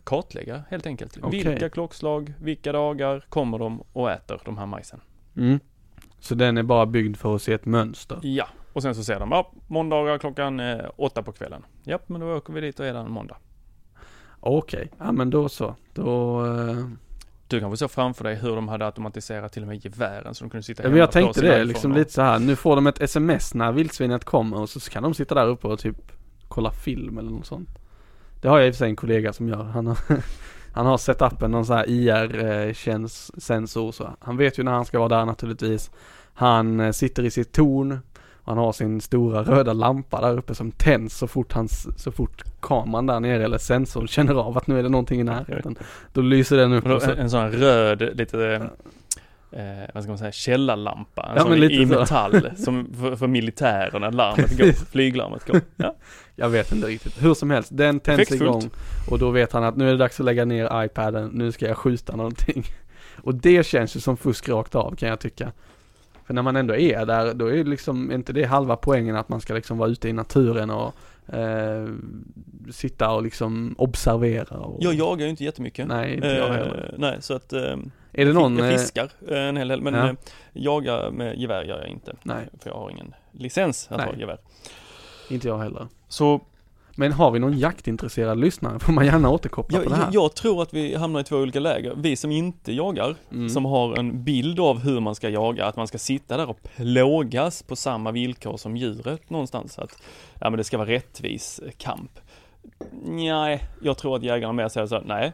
kartlägga 0.03 0.63
helt 0.69 0.85
enkelt. 0.85 1.17
Okej. 1.21 1.43
Vilka 1.43 1.69
klockslag, 1.69 2.33
vilka 2.41 2.71
dagar 2.71 3.25
kommer 3.29 3.59
de 3.59 3.83
och 3.93 4.11
äter 4.11 4.41
de 4.45 4.57
här 4.57 4.65
majsen? 4.65 5.01
Mm. 5.37 5.59
Så 6.19 6.35
den 6.35 6.57
är 6.57 6.63
bara 6.63 6.85
byggd 6.85 7.17
för 7.17 7.35
att 7.35 7.41
se 7.41 7.53
ett 7.53 7.65
mönster? 7.65 8.19
Ja, 8.21 8.47
och 8.73 8.81
sen 8.81 8.95
så 8.95 9.03
ser 9.03 9.19
de, 9.19 9.31
ja, 9.31 9.51
måndagar 9.67 10.17
klockan 10.17 10.59
eh, 10.59 10.79
åtta 10.95 11.23
på 11.23 11.31
kvällen. 11.31 11.65
Ja, 11.83 11.99
men 12.07 12.21
då 12.21 12.35
åker 12.37 12.53
vi 12.53 12.61
dit 12.61 12.79
och 12.79 12.85
är 12.85 12.93
där 12.93 12.99
en 12.99 13.11
måndag. 13.11 13.37
Okej, 14.39 14.91
ja 14.97 15.11
men 15.11 15.29
då 15.29 15.49
så. 15.49 15.75
Då... 15.93 16.45
eh, 16.45 16.85
Du 17.47 17.59
kanske 17.59 17.77
såg 17.77 17.91
framför 17.91 18.23
dig 18.23 18.35
hur 18.35 18.55
de 18.55 18.67
hade 18.67 18.85
automatiserat 18.85 19.53
till 19.53 19.61
och 19.61 19.67
med 19.67 19.85
gevären 19.85 20.35
så 20.35 20.43
de 20.43 20.49
kunde 20.49 20.63
sitta 20.63 20.83
Ja, 20.83 20.89
men 20.89 20.97
jag 20.97 21.03
hemma, 21.05 21.11
tänkte 21.11 21.41
det, 21.41 21.63
liksom 21.63 21.91
och- 21.91 21.97
lite 21.97 22.11
så 22.11 22.21
här. 22.21 22.39
nu 22.39 22.55
får 22.55 22.75
de 22.75 22.87
ett 22.87 23.01
sms 23.01 23.53
när 23.53 23.71
vildsvinet 23.71 24.25
kommer 24.25 24.59
och 24.59 24.69
så 24.69 24.79
kan 24.79 25.03
de 25.03 25.13
sitta 25.13 25.35
där 25.35 25.47
uppe 25.47 25.67
och 25.67 25.79
typ 25.79 25.95
kolla 26.47 26.71
film 26.71 27.17
eller 27.17 27.31
något 27.31 27.45
sånt. 27.45 27.69
Det 28.41 28.47
har 28.47 28.59
jag 28.59 28.67
i 28.67 28.71
och 28.71 28.75
för 28.75 28.77
sig 28.77 28.89
en 28.89 28.95
kollega 28.95 29.33
som 29.33 29.47
gör. 29.49 29.63
Han 29.63 29.87
har, 29.87 29.97
han 30.73 30.85
har 30.85 30.97
setupen 30.97 31.51
någon 31.51 31.65
sån 31.65 31.77
här 31.77 31.85
IR-sensor 31.89 33.91
så 33.91 34.09
han 34.19 34.37
vet 34.37 34.59
ju 34.59 34.63
när 34.63 34.71
han 34.71 34.85
ska 34.85 34.99
vara 34.99 35.09
där 35.09 35.25
naturligtvis. 35.25 35.91
Han 36.33 36.79
eh, 36.79 36.91
sitter 36.91 37.23
i 37.23 37.31
sitt 37.31 37.51
torn. 37.51 37.99
Han 38.43 38.57
har 38.57 38.71
sin 38.71 39.01
stora 39.01 39.43
röda 39.43 39.73
lampa 39.73 40.21
där 40.21 40.37
uppe 40.37 40.55
som 40.55 40.71
tänds 40.71 41.17
så 41.17 41.27
fort 41.27 41.53
hans, 41.53 42.01
så 42.03 42.11
fort 42.11 42.43
kameran 42.59 43.05
där 43.05 43.19
nere 43.19 43.43
eller 43.43 43.57
sensorn 43.57 44.07
känner 44.07 44.33
av 44.33 44.57
att 44.57 44.67
nu 44.67 44.79
är 44.79 44.83
det 44.83 44.89
någonting 44.89 45.21
i 45.21 45.23
närheten. 45.23 45.75
Då 46.13 46.21
lyser 46.21 46.57
den 46.57 46.73
upp 46.73 46.85
då, 46.85 46.99
en, 47.17 47.29
sån 47.29 47.39
här 47.39 47.49
röd, 47.49 48.17
lite, 48.17 48.69
eh, 49.51 49.89
vad 49.93 50.03
ska 50.03 50.11
man 50.11 50.17
säga, 50.17 50.31
källarlampa. 50.31 51.23
En 51.23 51.35
Ja, 51.35 51.41
sån 51.41 51.63
i 51.63 51.87
så. 51.87 51.99
metall, 51.99 52.49
som 52.57 52.93
för, 53.01 53.15
för 53.15 53.27
militärerna, 53.27 54.09
larmet 54.09 54.57
går, 54.57 54.71
flyglarmet 54.91 55.45
går. 55.45 55.61
Ja. 55.75 55.95
Jag 56.39 56.49
vet 56.49 56.71
inte 56.71 56.87
riktigt. 56.87 57.23
Hur 57.23 57.33
som 57.33 57.49
helst, 57.49 57.69
den 57.77 57.99
tänds 57.99 58.31
igång 58.31 58.69
och 59.11 59.19
då 59.19 59.29
vet 59.31 59.51
han 59.51 59.63
att 59.63 59.77
nu 59.77 59.87
är 59.87 59.91
det 59.91 59.97
dags 59.97 60.19
att 60.19 60.25
lägga 60.25 60.45
ner 60.45 60.83
iPaden, 60.85 61.29
nu 61.33 61.51
ska 61.51 61.67
jag 61.67 61.77
skjuta 61.77 62.15
någonting. 62.15 62.63
Och 63.23 63.35
det 63.35 63.65
känns 63.65 63.95
ju 63.95 63.99
som 63.99 64.17
fusk 64.17 64.49
rakt 64.49 64.75
av 64.75 64.95
kan 64.95 65.09
jag 65.09 65.19
tycka. 65.19 65.51
För 66.25 66.33
när 66.33 66.41
man 66.41 66.55
ändå 66.55 66.75
är 66.75 67.05
där, 67.05 67.33
då 67.33 67.47
är 67.47 67.57
det 67.57 67.63
liksom 67.69 68.11
inte 68.11 68.33
det 68.33 68.43
halva 68.43 68.75
poängen 68.75 69.15
att 69.15 69.29
man 69.29 69.41
ska 69.41 69.53
liksom 69.53 69.77
vara 69.77 69.89
ute 69.89 70.09
i 70.09 70.13
naturen 70.13 70.69
och 70.69 70.93
eh, 71.33 71.87
sitta 72.71 73.11
och 73.11 73.23
liksom 73.23 73.75
observera. 73.77 74.57
Och, 74.57 74.83
Jag 74.83 74.93
jagar 74.93 75.23
ju 75.25 75.29
inte 75.29 75.43
jättemycket. 75.43 75.87
Nej, 75.87 76.15
inte 76.15 76.27
jag 76.27 76.47
Eh, 76.49 76.53
heller. 76.53 76.95
nej, 76.97 77.17
så 77.19 77.33
att 77.33 77.53
eh, 77.53 77.77
Är 78.11 78.25
det 78.25 78.33
någon? 78.33 78.57
jag 78.57 78.67
eh, 78.67 78.71
fiskar 78.77 79.11
eh, 79.27 79.37
en 79.37 79.57
hel 79.57 79.67
del, 79.67 79.81
men 79.81 79.93
Ja. 79.93 80.07
eh, 80.09 80.13
jaga 80.53 81.11
med 81.11 81.37
gevär 81.37 81.63
gör 81.63 81.79
jag 81.79 81.87
inte. 81.87 82.15
Nej, 82.23 82.47
För 82.59 82.69
jag 82.69 82.77
har 82.77 82.89
ingen 82.91 83.13
licens 83.31 83.87
att 83.91 83.97
Nej. 83.97 84.05
ha 84.07 84.15
gevär. 84.15 84.37
Inte 85.31 85.47
jag 85.47 85.57
heller. 85.57 85.87
Så 86.07 86.41
Men 86.95 87.11
har 87.11 87.31
vi 87.31 87.39
någon 87.39 87.57
jaktintresserad 87.59 88.39
lyssnare 88.39 88.79
får 88.79 88.93
man 88.93 89.05
gärna 89.05 89.29
återkoppla 89.29 89.77
jag, 89.77 89.83
på 89.83 89.89
det 89.89 89.95
här. 89.95 90.03
jag, 90.13 90.23
jag 90.23 90.35
tror 90.35 90.61
att 90.61 90.73
vi 90.73 90.95
hamnar 90.95 91.19
i 91.19 91.23
två 91.23 91.37
olika 91.37 91.59
läger. 91.59 91.93
Vi 91.97 92.15
som 92.15 92.31
inte 92.31 92.73
jagar, 92.73 93.15
Mm. 93.31 93.49
som 93.49 93.65
har 93.65 93.95
en 93.99 94.23
bild 94.23 94.59
av 94.59 94.79
hur 94.79 94.99
man 94.99 95.15
ska 95.15 95.29
jaga, 95.29 95.65
att 95.65 95.75
man 95.75 95.87
ska 95.87 95.97
sitta 95.97 96.37
där 96.37 96.49
och 96.49 96.57
plågas 96.75 97.63
på 97.63 97.75
samma 97.75 98.11
villkor 98.11 98.57
som 98.57 98.77
djuret 98.77 99.29
någonstans. 99.29 99.79
Att 99.79 100.01
ja, 100.39 100.49
men 100.49 100.57
det 100.57 100.63
ska 100.63 100.77
vara 100.77 100.89
rättvis 100.89 101.59
kamp. 101.77 102.11
Nej, 103.05 103.63
jag 103.81 103.97
tror 103.97 104.15
att 104.15 104.23
jägarna 104.23 104.53
mer 104.53 104.67
säger 104.69 104.87
så 104.87 104.95
här, 104.95 105.03
nej, 105.07 105.33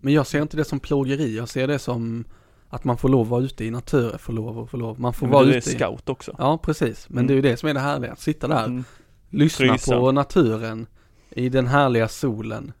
Men 0.00 0.12
jag 0.14 0.26
ser 0.26 0.42
inte 0.42 0.56
det 0.56 0.64
som 0.64 0.80
plågeri, 0.80 1.36
jag 1.36 1.48
ser 1.48 1.66
det 1.68 1.78
som 1.78 2.24
att 2.68 2.84
man 2.84 2.96
får 2.96 3.08
lov 3.08 3.20
att 3.22 3.28
vara 3.28 3.42
ute 3.42 3.64
i 3.64 3.70
naturen, 3.70 4.18
får 4.18 4.32
lov 4.32 4.58
och 4.58 4.70
får 4.70 4.78
lov. 4.78 5.00
Man 5.00 5.12
får 5.12 5.26
men 5.26 5.32
vara 5.32 5.44
du 5.44 5.52
är 5.52 5.56
ute 5.56 5.70
scout 5.70 6.08
också. 6.08 6.34
Ja 6.38 6.58
precis, 6.62 7.06
men 7.08 7.18
Mm. 7.18 7.26
det 7.26 7.32
är 7.32 7.34
ju 7.34 7.42
det 7.42 7.56
som 7.56 7.68
är 7.68 7.74
det 7.74 7.80
härliga, 7.80 8.12
att 8.12 8.20
sitta 8.20 8.48
där, 8.48 8.64
Mm. 8.64 8.84
Lyssna 9.30 9.66
Frysa. 9.66 9.98
på 9.98 10.12
naturen 10.12 10.86
i 11.30 11.48
den 11.48 11.66
härliga 11.66 12.08
solen. 12.08 12.72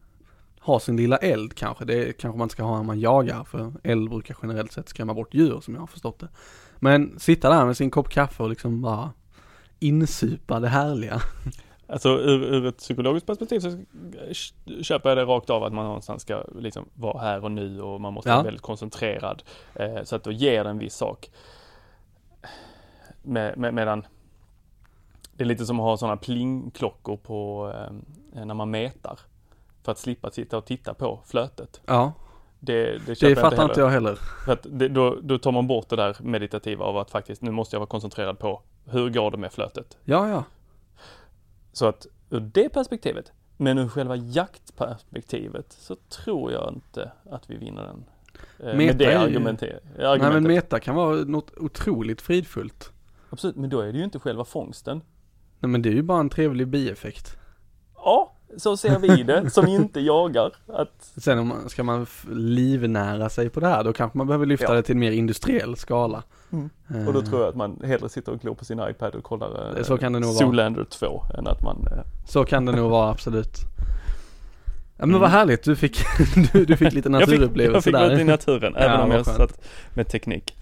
Ha 0.60 0.80
sin 0.80 0.96
lilla 0.96 1.16
eld 1.16 1.54
kanske, 1.54 1.84
det 1.84 2.12
kanske 2.12 2.38
man 2.38 2.50
ska 2.50 2.62
ha 2.62 2.76
när 2.76 2.82
man 2.84 3.00
jagar 3.00 3.44
för 3.44 3.72
eld 3.82 4.10
brukar 4.10 4.36
generellt 4.42 4.72
sett 4.72 4.88
skrämma 4.88 5.14
bort 5.14 5.34
djur 5.34 5.60
som 5.60 5.74
jag 5.74 5.80
har 5.82 5.86
förstått 5.86 6.18
det. 6.18 6.28
Men 6.78 7.18
sitta 7.18 7.50
där 7.50 7.66
med 7.66 7.76
sin 7.76 7.90
kopp 7.90 8.08
kaffe 8.08 8.42
och 8.42 8.48
liksom 8.48 8.82
bara 8.82 9.10
insupa 9.78 10.60
det 10.60 10.68
härliga. 10.68 11.20
Alltså 11.88 12.08
ur, 12.08 12.44
ur 12.54 12.66
ett 12.66 12.76
psykologiskt 12.78 13.26
perspektiv 13.26 13.60
så 13.60 13.78
köper 14.82 15.08
jag 15.10 15.18
det 15.18 15.24
rakt 15.24 15.50
av 15.50 15.64
att 15.64 15.72
man 15.72 15.84
någonstans 15.84 16.22
ska 16.22 16.44
liksom 16.58 16.88
vara 16.94 17.18
här 17.22 17.44
och 17.44 17.50
nu 17.50 17.80
och 17.82 18.00
man 18.00 18.12
måste 18.12 18.28
Ja. 18.30 18.34
vara 18.34 18.44
väldigt 18.44 18.62
koncentrerad. 18.62 19.42
Eh, 19.74 20.02
så 20.04 20.16
att 20.16 20.24
då 20.24 20.32
ger 20.32 20.64
det 20.64 20.70
en 20.70 20.78
viss 20.78 20.94
sak. 20.94 21.30
Med, 23.22 23.58
med, 23.58 23.74
medan 23.74 24.06
det 25.36 25.44
är 25.44 25.46
lite 25.48 25.66
som 25.66 25.80
att 25.80 25.84
ha 25.84 25.96
sådana 25.96 26.16
plingklockor 26.16 27.16
på 27.16 27.72
eh, 28.34 28.44
när 28.44 28.54
man 28.54 28.70
metar. 28.70 29.18
För 29.82 29.92
att 29.92 29.98
slippa 29.98 30.30
sitta 30.30 30.58
och 30.58 30.64
titta 30.64 30.94
på 30.94 31.20
flötet. 31.26 31.80
Ja, 31.86 32.12
Det, 32.60 32.98
det, 33.06 33.20
det 33.20 33.36
fattar 33.36 33.64
inte 33.64 33.80
jag 33.80 33.88
heller. 33.88 34.14
För 34.44 34.52
att 34.52 34.66
det, 34.70 34.88
då, 34.88 35.16
då 35.22 35.38
tar 35.38 35.52
man 35.52 35.66
bort 35.66 35.88
det 35.88 35.96
där 35.96 36.16
meditativa 36.20 36.84
av 36.84 36.96
att 36.96 37.10
faktiskt 37.10 37.42
nu 37.42 37.50
måste 37.50 37.76
jag 37.76 37.80
vara 37.80 37.88
koncentrerad 37.88 38.38
på 38.38 38.62
hur 38.84 39.10
går 39.10 39.30
det 39.30 39.36
med 39.36 39.52
flötet. 39.52 39.98
Ja, 40.04 40.28
ja. 40.28 40.44
Så 41.72 41.86
att 41.86 42.06
ur 42.30 42.40
det 42.40 42.68
perspektivet 42.68 43.32
Men 43.56 43.78
ur 43.78 43.88
själva 43.88 44.16
jaktperspektivet 44.16 45.72
så 45.72 45.96
tror 45.96 46.52
jag 46.52 46.72
inte 46.74 47.12
att 47.30 47.50
vi 47.50 47.56
vinner 47.56 47.82
den. 47.82 48.04
Eh, 48.58 48.76
Meta 48.76 48.76
med 48.76 48.98
det 48.98 49.14
argumenter- 49.18 49.80
Nej 49.96 50.06
argumentet. 50.06 50.32
men 50.42 50.52
meta 50.52 50.80
kan 50.80 50.94
vara 50.94 51.16
något 51.16 51.56
otroligt 51.56 52.20
fridfullt. 52.22 52.92
Absolut, 53.30 53.56
men 53.56 53.70
då 53.70 53.80
är 53.80 53.92
det 53.92 53.98
ju 53.98 54.04
inte 54.04 54.18
själva 54.18 54.44
fångsten. 54.44 55.00
Nej 55.66 55.70
men 55.72 55.82
det 55.82 55.88
är 55.88 55.92
ju 55.92 56.02
bara 56.02 56.20
en 56.20 56.28
trevlig 56.30 56.68
bieffekt. 56.68 57.36
Ja, 57.96 58.32
så 58.56 58.76
ser 58.76 58.98
vi 58.98 59.22
det 59.22 59.50
som 59.50 59.66
inte 59.66 60.00
jagar. 60.00 60.52
Att, 60.68 61.10
Sen 61.16 61.38
om 61.38 61.48
man, 61.48 61.68
ska 61.68 61.82
man 61.82 62.06
livnära 62.30 63.28
sig 63.28 63.48
på 63.48 63.60
det 63.60 63.66
här 63.68 63.84
då 63.84 63.92
kanske 63.92 64.18
man 64.18 64.26
behöver 64.26 64.46
lyfta 64.46 64.64
Ja. 64.68 64.74
det 64.74 64.82
till 64.82 64.94
en 64.94 64.98
mer 64.98 65.10
industriell 65.12 65.76
skala. 65.76 66.22
Mm. 66.52 66.70
Och 67.08 67.12
då 67.12 67.22
tror 67.22 67.40
jag 67.40 67.48
att 67.48 67.54
man 67.56 67.80
hellre 67.84 68.08
sitter 68.08 68.32
och 68.32 68.40
glor 68.40 68.54
på 68.54 68.64
sin 68.64 68.80
iPad 68.90 69.14
och 69.14 69.24
kollar 69.24 69.76
eh, 69.78 69.82
Så 69.84 69.98
kan 69.98 70.12
det 70.12 70.18
nog 70.20 70.28
vara. 70.28 70.38
Zoolander 70.38 70.84
2 70.84 71.24
än 71.38 71.46
att 71.46 71.62
man 71.62 71.76
eh, 71.92 72.04
Så 72.26 72.44
kan 72.44 72.66
det 72.66 72.72
nog 72.72 72.90
vara 72.90 73.10
absolut. 73.10 73.56
Ja 74.98 75.06
men 75.06 75.08
Mm. 75.10 75.20
vad 75.20 75.30
härligt, 75.30 75.62
du 75.62 75.76
fick, 75.76 75.98
du, 76.52 76.64
du 76.64 76.76
fick 76.76 76.92
lite 76.92 77.08
Jag 77.08 77.28
fick, 77.28 77.40
jag 77.40 77.84
fick 77.84 77.92
där. 77.92 78.00
vara 78.00 78.12
ute 78.12 78.20
i 78.20 78.24
naturen, 78.24 78.72
Ja, 78.76 78.80
även 78.82 79.00
om 79.00 79.08
vad 79.08 79.18
jag 79.18 79.26
skönt. 79.26 79.36
satt 79.50 79.60
med 79.94 80.08
teknik. 80.08 80.55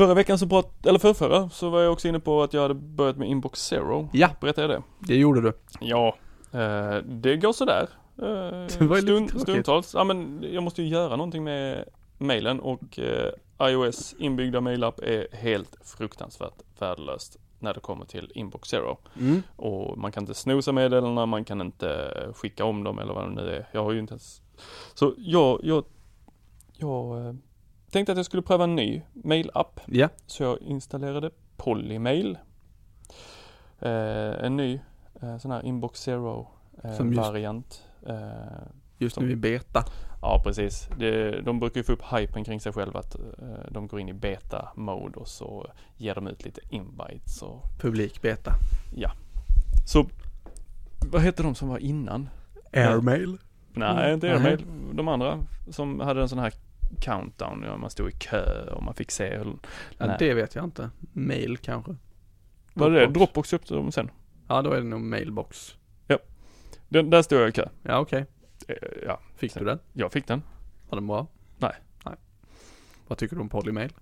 Förra 0.00 0.14
veckan 0.14 0.38
så 0.38 0.46
prat, 0.46 0.86
eller 0.86 0.98
förrförra, 0.98 1.48
så 1.48 1.70
var 1.70 1.80
jag 1.80 1.92
också 1.92 2.08
inne 2.08 2.20
på 2.20 2.42
att 2.42 2.54
jag 2.54 2.62
hade 2.62 2.74
börjat 2.74 3.16
med 3.16 3.28
Inbox 3.28 3.60
Zero. 3.60 4.08
Ja, 4.12 4.30
Berättade 4.40 4.72
jag 4.72 4.82
det? 4.82 4.82
det 4.98 5.16
gjorde 5.16 5.40
du. 5.40 5.52
Ja, 5.80 6.16
eh, 6.52 6.96
det 7.04 7.36
går 7.36 7.52
sådär. 7.52 7.88
Eh, 8.18 8.78
Det 8.78 8.80
var 8.80 8.96
stund, 8.96 9.40
stundtals. 9.40 9.94
Ja 9.94 10.04
men 10.04 10.44
jag 10.52 10.62
måste 10.62 10.82
ju 10.82 10.88
göra 10.88 11.16
någonting 11.16 11.44
med 11.44 11.84
mailen 12.18 12.60
och 12.60 12.98
eh, 12.98 13.32
iOS 13.68 14.14
inbyggda 14.18 14.60
mailapp 14.60 15.00
är 15.00 15.26
helt 15.32 15.76
fruktansvärt 15.84 16.62
värdelöst 16.78 17.36
när 17.58 17.74
det 17.74 17.80
kommer 17.80 18.04
till 18.04 18.32
Inbox 18.34 18.68
Zero. 18.68 18.98
Mm. 19.18 19.42
Och 19.56 19.98
man 19.98 20.12
kan 20.12 20.22
inte 20.22 20.34
snosa 20.34 20.72
meddelandena, 20.72 21.26
man 21.26 21.44
kan 21.44 21.60
inte 21.60 22.10
skicka 22.34 22.64
om 22.64 22.84
dem 22.84 22.98
eller 22.98 23.14
vad 23.14 23.24
det 23.24 23.34
nu 23.42 23.50
är. 23.50 23.68
Jag 23.72 23.84
har 23.84 23.92
ju 23.92 23.98
inte 23.98 24.12
ens... 24.12 24.42
Så 24.94 25.14
jag, 25.18 25.60
jag, 25.62 25.84
jag 26.76 27.26
eh, 27.26 27.34
tänkte 27.90 28.12
att 28.12 28.18
jag 28.18 28.26
skulle 28.26 28.42
pröva 28.42 28.64
en 28.64 28.76
ny 28.76 29.02
mailapp. 29.12 29.80
Ja, 29.86 30.08
Så 30.26 30.42
jag 30.42 30.58
installerade 30.62 31.30
Polymail. 31.56 32.38
Eh, 33.80 34.44
en 34.44 34.56
ny 34.56 34.80
eh, 35.22 35.38
sån 35.38 35.50
här 35.50 35.66
Inbox 35.66 36.00
Zero 36.00 36.48
eh, 36.84 36.90
just-. 36.90 37.82
Eh, 38.06 38.16
just 38.98 39.14
Som- 39.14 39.24
nu 39.26 39.32
i 39.32 39.36
beta. 39.36 39.84
ja 40.22 40.40
precis. 40.44 40.88
Det, 40.98 41.40
de 41.40 41.60
brukar 41.60 41.80
ju 41.80 41.84
få 41.84 41.92
upp 41.92 42.02
hypen 42.12 42.44
kring 42.44 42.60
sig 42.60 42.72
själva 42.72 43.00
att 43.00 43.14
eh, 43.14 43.70
de 43.70 43.86
går 43.88 44.00
in 44.00 44.08
i 44.08 44.12
beta-mode 44.12 45.18
och 45.18 45.28
så 45.28 45.66
ger 45.96 46.14
de 46.14 46.26
ut 46.26 46.44
lite 46.44 46.60
invites 46.68 47.42
och 47.42 47.62
Publik 47.80 48.22
beta. 48.22 48.52
så 49.86 50.06
vad 51.12 51.22
hette 51.22 51.42
de 51.42 51.54
som 51.54 51.68
var 51.68 51.78
innan? 51.78 52.28
Airmail. 52.72 53.38
Nej, 53.74 54.14
inte. 54.14 54.30
Airmail. 54.32 54.64
De 54.92 55.08
andra 55.08 55.38
som 55.70 56.00
hade 56.00 56.22
en 56.22 56.28
sån 56.28 56.38
här 56.38 56.52
countdown, 57.00 57.62
ja, 57.62 57.76
man 57.76 57.90
stod 57.90 58.08
i 58.08 58.12
kö 58.12 58.64
och 58.70 58.82
man 58.82 58.94
fick 58.94 59.10
se 59.10 59.36
hur, 59.38 59.56
Ja, 59.98 60.16
det 60.18 60.34
vet 60.34 60.54
jag 60.54 60.64
inte. 60.64 60.90
Mail 61.12 61.56
kanske. 61.58 61.96
var 62.74 62.90
det 62.90 62.98
Dropbox. 63.00 63.14
Dropbox 63.18 63.52
upp 63.52 63.66
de 63.66 63.92
sen? 63.92 64.10
Ja, 64.48 64.62
då 64.62 64.72
är 64.72 64.76
det 64.80 64.86
nog 64.86 65.00
mailbox. 65.00 65.76
Den, 66.88 67.10
där 67.10 67.22
stod 67.22 67.40
jag 67.40 67.48
i 67.48 67.52
kö. 67.52 67.68
Ja, 67.82 67.98
okej. 67.98 68.26
Eh, 68.68 68.74
Ja, 69.06 69.20
Fick 69.36 69.54
du 69.54 69.64
den? 69.64 69.78
jag 69.92 70.12
fick 70.12 70.26
den. 70.26 70.42
Var 70.88 70.96
den 70.96 71.06
bra? 71.06 71.26
Nej. 71.58 71.72
Nej. 72.04 72.14
Vad 73.08 73.18
tycker 73.18 73.36
du 73.36 73.42
om 73.42 73.48
Polymail? 73.48 73.92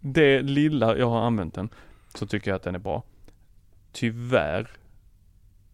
Det 0.00 0.42
lilla 0.42 0.96
jag 0.98 1.10
har 1.10 1.20
använt 1.20 1.54
den 1.54 1.68
så 2.14 2.26
tycker 2.26 2.50
jag 2.50 2.56
att 2.56 2.62
den 2.62 2.74
är 2.74 2.78
bra. 2.78 3.02
Tyvärr 3.92 4.70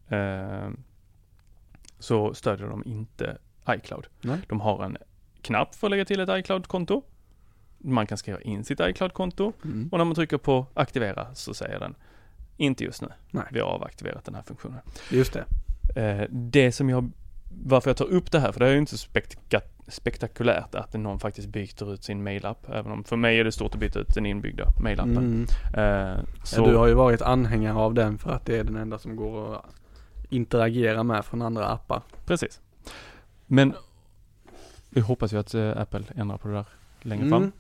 eh, 0.09 0.71
så 1.99 2.35
stödjer 2.35 2.67
de 2.69 2.83
inte 2.87 3.39
iCloud. 3.69 4.07
Nej. 4.21 4.39
De 4.49 4.61
har 4.61 4.85
en 4.85 4.97
knapp 5.43 5.75
för 5.75 5.87
att 5.87 5.91
lägga 5.91 6.05
till 6.05 6.21
ett 6.21 6.29
iCloud-konto. 6.29 7.03
Man 7.79 8.07
kan 8.07 8.19
skriva 8.19 8.41
in 8.41 8.65
sitt 8.65 8.81
iCloud-konto 8.81 9.53
Mm. 9.65 9.89
och 9.93 9.99
när 9.99 10.05
man 10.05 10.15
trycker 10.15 10.37
på 10.39 10.67
aktivera 10.75 11.35
så 11.35 11.55
säger 11.55 11.81
den 11.81 11.95
inte 12.57 12.85
just 12.85 13.03
nu. 13.03 13.09
Nej. 13.31 13.45
Vi 13.53 13.61
har 13.61 13.67
avaktiverat 13.69 14.25
den 14.25 14.35
här 14.35 14.43
funktionen. 14.43 14.79
Just 15.11 15.33
det. 15.33 15.45
Eh, 16.01 16.27
det 16.31 16.73
som 16.73 16.91
jag, 16.91 17.11
varför 17.65 17.91
jag 17.91 17.97
tar 17.97 18.05
upp 18.05 18.31
det 18.33 18.39
här, 18.41 18.53
för 18.53 18.61
det 18.61 18.67
är 18.67 18.73
ju 18.73 18.79
inte 18.79 18.99
så 18.99 19.09
spektakulärt 19.89 20.75
att 20.75 20.95
någon 20.95 21.19
faktiskt 21.19 21.49
byter 21.49 21.95
ut 21.95 22.05
sin 22.05 22.23
mailapp. 22.25 22.67
Även 22.69 22.93
om 22.93 23.05
för 23.05 23.17
mig 23.17 23.41
är 23.41 23.45
det 23.45 23.53
stort 23.53 23.75
att 23.75 23.81
byta 23.81 23.99
ut 23.99 24.15
den 24.15 24.27
inbyggda 24.27 24.69
mailappen. 24.81 25.47
Mm. 25.77 26.15
Eh, 26.15 26.25
så, 26.45 26.67
du 26.67 26.77
har 26.77 26.87
ju 26.87 26.95
varit 26.95 27.23
anhängare 27.23 27.75
av 27.75 27.95
den 27.95 28.19
för 28.19 28.31
att 28.31 28.47
det 28.47 28.57
är 28.59 28.65
den 28.65 28.77
enda 28.77 28.99
som 28.99 29.17
går 29.17 29.55
att 29.55 29.65
interagera 30.31 31.03
med 31.03 31.25
från 31.25 31.43
andra 31.43 31.67
appar. 31.67 32.03
precis. 32.27 32.61
Men 33.55 33.75
vi 34.91 35.01
hoppas 35.01 35.33
ju 35.33 35.39
att 35.39 35.55
eh, 35.55 35.77
Apple 35.77 36.05
ändrar 36.15 36.39
på 36.39 36.49
det 36.49 36.55
där 36.55 36.67
längre 37.03 37.29
fram. 37.29 37.43
Mm. 37.43 37.53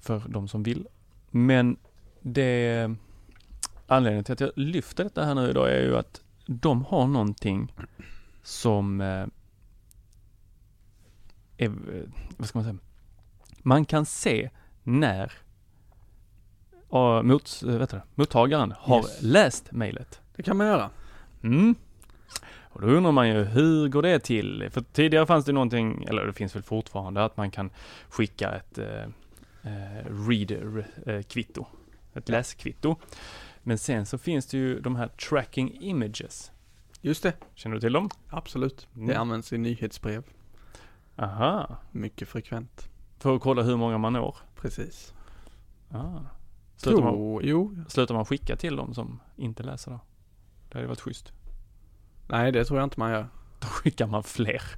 För 0.00 0.22
de 0.28 0.48
som 0.48 0.62
vill. 0.62 0.88
Men 1.30 1.76
det, 2.20 2.90
anledningen 3.86 4.24
till 4.24 4.32
att 4.32 4.40
jag 4.40 4.52
lyfter 4.56 5.04
detta 5.04 5.24
här 5.24 5.34
nu 5.34 5.50
idag 5.50 5.72
är 5.72 5.80
ju 5.82 5.96
att 5.96 6.22
de 6.46 6.84
har 6.84 7.06
någonting 7.06 7.74
som 8.42 9.00
eh, 9.00 9.26
är, 11.56 11.66
eh, 11.66 11.70
vad 12.36 12.48
ska 12.48 12.58
man 12.58 12.64
säga, 12.64 12.78
man 13.62 13.84
kan 13.84 14.06
se 14.06 14.50
när 14.82 15.32
mot, 17.22 17.62
vet 17.62 17.90
du, 17.90 18.00
mottagaren 18.14 18.74
har 18.78 18.98
Yes. 18.98 19.22
läst 19.22 19.72
mejlet. 19.72 20.20
Det 20.36 20.42
kan 20.42 20.56
man 20.56 20.66
göra. 20.66 20.90
Mm. 21.42 21.74
Och 22.78 22.86
då 22.86 22.92
undrar 22.92 23.12
man 23.12 23.28
ju, 23.28 23.44
hur 23.44 23.88
går 23.88 24.02
det 24.02 24.18
till? 24.18 24.68
För 24.70 24.80
tidigare 24.80 25.26
fanns 25.26 25.44
det 25.44 25.52
någonting, 25.52 26.04
eller 26.08 26.26
det 26.26 26.32
finns 26.32 26.56
väl 26.56 26.62
fortfarande, 26.62 27.24
att 27.24 27.36
man 27.36 27.50
kan 27.50 27.70
skicka 28.08 28.50
ett 28.50 28.78
eh, 28.78 29.02
eh, 29.62 30.04
reader-kvitto. 30.28 31.66
Ett 32.14 32.28
läskvitto. 32.28 32.96
Men 33.62 33.78
sen 33.78 34.06
så 34.06 34.18
finns 34.18 34.46
det 34.46 34.58
ju 34.58 34.80
de 34.80 34.96
här 34.96 35.08
tracking 35.08 35.78
images. 35.80 36.52
Just 37.00 37.22
det. 37.22 37.32
Känner 37.54 37.74
du 37.74 37.80
till 37.80 37.92
dem? 37.92 38.10
Absolut. 38.28 38.88
Mm. 38.94 39.06
Det 39.06 39.18
används 39.18 39.52
i 39.52 39.58
nyhetsbrev. 39.58 40.24
Aha. 41.16 41.76
Mycket 41.92 42.28
frekvent. 42.28 42.88
För 43.18 43.36
att 43.36 43.40
kolla 43.40 43.62
hur 43.62 43.76
många 43.76 43.98
man 43.98 44.12
når. 44.12 44.36
Precis. 44.54 45.14
Ah. 45.90 46.20
Slutar, 46.76 47.02
man, 47.02 47.40
jo. 47.42 47.76
slutar 47.88 48.14
man 48.14 48.24
skicka 48.24 48.56
till 48.56 48.76
dem 48.76 48.94
som 48.94 49.20
inte 49.36 49.62
läser 49.62 49.90
då? 49.90 50.00
Det 50.68 50.78
hade 50.78 50.88
varit 50.88 51.00
schysst. 51.00 51.32
Nej, 52.28 52.52
det 52.52 52.64
tror 52.64 52.78
jag 52.78 52.86
inte 52.86 53.00
man 53.00 53.10
gör. 53.10 53.28
Då 53.60 53.66
skickar 53.66 54.06
man 54.06 54.22
fler. 54.22 54.62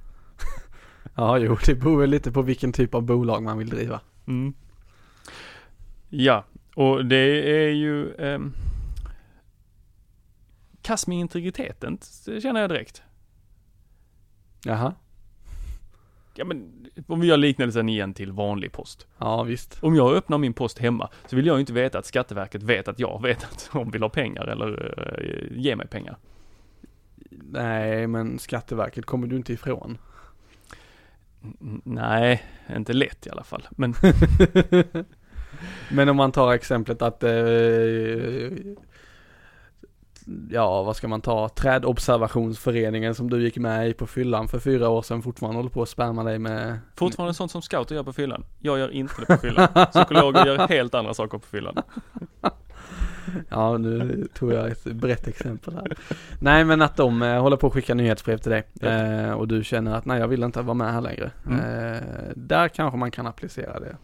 Ja, 1.15 1.37
jo, 1.37 1.57
det 1.65 1.75
beror 1.75 1.99
väl 1.99 2.09
lite 2.09 2.31
på 2.31 2.41
vilken 2.41 2.73
typ 2.73 2.95
av 2.95 3.01
bolag 3.01 3.43
man 3.43 3.57
vill 3.57 3.69
driva. 3.69 4.01
Mm. 4.27 4.53
Ja, 6.09 6.45
och 6.75 7.05
det 7.05 7.51
är 7.65 7.69
ju 7.69 8.15
ehm, 8.15 8.53
kast 10.81 11.07
med 11.07 11.17
integriteten, 11.17 11.99
det 12.25 12.41
känner 12.41 12.61
jag 12.61 12.69
direkt. 12.69 13.03
Jaha. 14.65 14.93
Ja 16.35 16.45
men, 16.45 16.87
om 17.07 17.19
vi 17.19 17.27
gör 17.27 17.37
liknelsen 17.37 17.89
igen 17.89 18.13
till 18.13 18.31
vanlig 18.31 18.71
post. 18.71 19.07
Ja, 19.17 19.43
visst. 19.43 19.83
Om 19.83 19.95
jag 19.95 20.13
öppnar 20.13 20.37
min 20.37 20.53
post 20.53 20.79
hemma 20.79 21.09
så 21.25 21.35
vill 21.35 21.45
jag 21.45 21.55
ju 21.55 21.59
inte 21.59 21.73
veta 21.73 21.99
att 21.99 22.05
Skatteverket 22.05 22.63
vet 22.63 22.87
att 22.87 22.99
jag 22.99 23.21
vet 23.21 23.43
att 23.43 23.69
de 23.73 23.91
vill 23.91 24.01
ha 24.01 24.09
pengar 24.09 24.47
eller 24.47 24.99
uh, 24.99 25.59
ge 25.59 25.75
mig 25.75 25.87
pengar. 25.87 26.17
Nej, 27.31 28.07
men 28.07 28.39
Skatteverket 28.39 29.05
kommer 29.05 29.27
du 29.27 29.35
inte 29.35 29.53
ifrån. 29.53 29.97
Nej, 31.83 32.43
inte 32.75 32.93
lätt 32.93 33.27
i 33.27 33.29
alla 33.29 33.43
fall. 33.43 33.67
Men 33.71 33.95
Men 35.91 36.09
om 36.09 36.17
man 36.17 36.31
tar 36.31 36.53
exemplet 36.53 37.01
att 37.01 37.23
eh, 37.23 37.31
Ja, 40.49 40.83
vad 40.83 40.95
ska 40.95 41.07
man 41.07 41.21
ta? 41.21 41.49
Trädobservationsföreningen 41.49 43.15
som 43.15 43.29
du 43.29 43.43
gick 43.43 43.57
med 43.57 43.89
i 43.89 43.93
på 43.93 44.07
fyllan 44.07 44.47
för 44.47 44.59
fyra 44.59 44.89
år 44.89 45.01
sedan 45.01 45.21
fortfarande 45.21 45.57
håller 45.59 45.69
på 45.69 45.81
att 45.81 45.89
spamma 45.89 46.23
dig 46.23 46.39
med 46.39 46.79
fortfarande 46.95 47.33
sånt 47.33 47.51
som 47.51 47.61
scouter 47.61 47.95
gör 47.95 48.03
på 48.03 48.13
fyllan. 48.13 48.43
Jag 48.59 48.79
gör 48.79 48.89
inte 48.91 49.13
det 49.19 49.25
på 49.25 49.37
fyllan. 49.37 49.67
Psykologer 49.91 50.45
gör 50.45 50.67
helt 50.67 50.95
andra 50.95 51.13
saker 51.13 51.37
på 51.37 51.47
fyllan. 51.47 51.75
Ja, 53.49 53.77
nu 53.77 54.27
tog 54.33 54.53
jag 54.53 54.71
ett 54.71 54.83
brett 54.83 55.27
exempel 55.27 55.73
här. 55.73 55.97
Nej, 56.39 56.65
men 56.65 56.81
att 56.81 56.95
de 56.95 57.21
eh, 57.21 57.41
håller 57.41 57.57
på 57.57 57.67
att 57.67 57.73
skicka 57.73 57.93
nyhetsbrev 57.93 58.37
till 58.37 58.51
dig 58.51 58.63
eh, 58.81 59.31
och 59.31 59.47
du 59.47 59.63
känner 59.63 59.95
att 59.95 60.05
nej, 60.05 60.19
jag 60.19 60.27
vill 60.27 60.43
inte 60.43 60.61
vara 60.61 60.73
med 60.73 60.93
här 60.93 61.01
längre. 61.01 61.31
Mm. 61.47 61.59
Eh, 61.59 62.01
där 62.35 62.67
kanske 62.67 62.97
man 62.97 63.11
kan 63.11 63.27
applicera 63.27 63.79
det. 63.79 63.97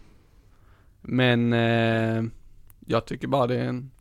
Men 1.01 1.53
eh, 1.53 2.23
jag 2.85 3.05
tycker 3.05 3.27
bara 3.27 3.47
det 3.47 3.55
är 3.55 3.65
en 3.65 3.91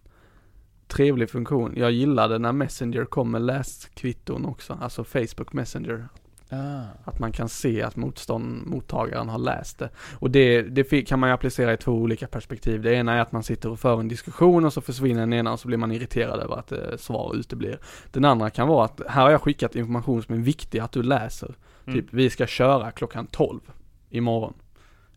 trevlig 0.88 1.30
funktion. 1.30 1.72
Jag 1.76 1.90
gillade 1.90 2.38
när 2.38 2.52
Messenger 2.52 3.04
kom 3.04 3.30
med 3.30 3.42
läskvitton 3.42 4.46
också, 4.46 4.78
alltså 4.80 5.04
Facebook 5.04 5.52
Messenger. 5.52 6.08
Ah. 6.50 6.82
Att 7.04 7.18
man 7.18 7.32
kan 7.32 7.48
se 7.48 7.82
att 7.82 7.96
motstånd, 7.96 8.66
mottagaren 8.66 9.28
har 9.28 9.38
läst 9.38 9.78
det. 9.78 9.90
Och 10.18 10.30
det, 10.30 10.62
det 10.62 11.02
kan 11.02 11.20
man 11.20 11.28
ju 11.28 11.34
applicera 11.34 11.72
i 11.72 11.76
två 11.76 11.92
olika 11.92 12.26
perspektiv. 12.26 12.82
Det 12.82 12.94
ena 12.94 13.14
är 13.14 13.20
att 13.20 13.32
man 13.32 13.42
sitter 13.42 13.70
och 13.70 13.80
för 13.80 14.00
en 14.00 14.08
diskussion 14.08 14.64
och 14.64 14.72
så 14.72 14.80
försvinner 14.80 15.20
den 15.20 15.32
ena 15.32 15.52
och 15.52 15.60
så 15.60 15.68
blir 15.68 15.78
man 15.78 15.92
irriterad 15.92 16.40
över 16.40 16.56
att 16.56 16.72
eh, 16.72 16.96
svar 16.98 17.36
uteblir. 17.36 17.78
Den 18.10 18.24
andra 18.24 18.50
kan 18.50 18.68
vara 18.68 18.84
att 18.84 19.00
här 19.08 19.22
har 19.22 19.30
jag 19.30 19.42
skickat 19.42 19.76
information 19.76 20.22
som 20.22 20.34
är 20.34 20.38
viktig 20.38 20.78
att 20.78 20.92
du 20.92 21.02
läser. 21.02 21.54
Mm. 21.86 22.00
Typ, 22.00 22.12
vi 22.12 22.30
ska 22.30 22.46
köra 22.46 22.90
klockan 22.90 23.26
12 23.26 23.60
imorgon. 24.10 24.54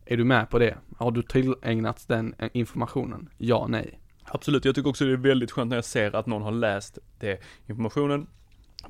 Är 0.04 0.16
du 0.16 0.24
med 0.24 0.50
på 0.50 0.58
det? 0.58 0.76
Har 0.96 1.10
du 1.10 1.22
tillägnats 1.22 2.06
den 2.06 2.34
eh, 2.38 2.48
informationen? 2.52 3.28
Ja, 3.38 3.66
nej. 3.68 4.00
Absolut, 4.24 4.64
jag 4.64 4.74
tycker 4.74 4.90
också 4.90 5.04
det 5.04 5.12
är 5.12 5.16
väldigt 5.16 5.50
skönt 5.50 5.68
när 5.68 5.76
jag 5.76 5.84
ser 5.84 6.16
att 6.16 6.26
någon 6.26 6.42
har 6.42 6.52
läst 6.52 6.98
det 7.18 7.40
informationen. 7.66 8.26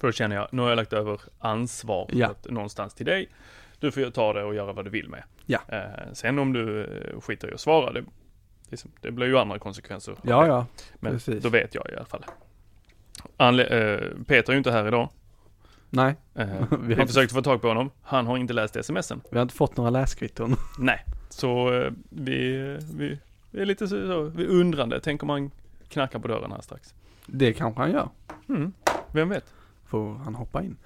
För 0.01 0.09
då 0.09 0.13
känner 0.13 0.37
jag, 0.37 0.49
nu 0.53 0.63
har 0.63 0.69
jag 0.69 0.77
lagt 0.77 0.93
över 0.93 1.21
ansvaret 1.39 2.15
Ja. 2.17 2.35
någonstans 2.45 2.95
till 2.95 3.07
dig. 3.07 3.29
Du 3.79 3.91
får 3.93 4.03
ju 4.03 4.11
ta 4.11 4.33
det 4.33 4.45
och 4.45 4.55
göra 4.55 4.73
vad 4.73 4.85
du 4.85 4.91
vill 4.91 5.09
med. 5.09 5.23
Ja. 5.47 5.59
Eh, 5.69 6.13
sen 6.13 6.39
om 6.39 6.53
du 6.53 6.85
eh, 6.85 7.21
skiter 7.21 7.51
i 7.51 7.55
att 7.55 7.61
svara, 7.61 7.93
det, 7.93 8.05
det, 8.71 8.85
det 9.01 9.11
blir 9.11 9.27
ju 9.27 9.39
andra 9.39 9.59
konsekvenser. 9.59 10.15
Ja, 10.23 10.47
ja. 10.47 10.67
Men 10.95 11.13
precis. 11.13 11.43
då 11.43 11.49
vet 11.49 11.75
jag 11.75 11.87
i 11.93 11.97
alla 11.97 12.05
fall. 12.05 12.25
Anle 13.37 13.65
eh, 13.65 14.01
Peter 14.27 14.49
är 14.53 14.55
ju 14.55 14.59
inte 14.59 14.73
här 14.73 14.87
idag. 14.89 15.09
Nej, 15.91 16.15
Eh, 16.35 16.47
Vi 16.71 16.77
vi 16.87 16.95
har- 16.95 17.07
försökte 17.07 17.35
få 17.35 17.43
tag 17.43 17.63
på 17.63 17.69
honom. 17.69 17.91
Han 18.03 18.27
har 18.27 18.37
inte 18.37 18.53
läst 18.53 18.85
smsen. 18.85 19.21
vi 19.31 19.37
har 19.39 19.43
inte 19.43 19.55
fått 19.55 19.77
några 19.77 19.91
läskvitton. 19.91 20.57
Nej, 20.79 21.05
så 21.29 21.73
eh, 21.75 21.93
vi, 22.11 22.53
vi, 22.95 23.19
vi 23.51 23.61
är 23.63 23.67
lite 23.67 23.89
så, 23.89 24.07
så, 24.07 24.23
vi 24.23 24.47
undrande. 24.47 25.01
Tänk 25.01 25.23
om 25.23 25.29
han 25.29 25.51
knackar 25.89 26.19
på 26.19 26.29
dörren 26.29 26.53
här 26.53 26.61
strax. 26.61 26.95
Det 27.27 27.53
kanske 27.53 27.81
han 27.83 27.93
gör. 27.93 28.09
Mm, 28.49 28.73
vem 29.13 29.29
vet? 29.29 29.55
Får 29.91 30.15
han 30.15 30.35
hoppa 30.35 30.63
in. 30.63 30.77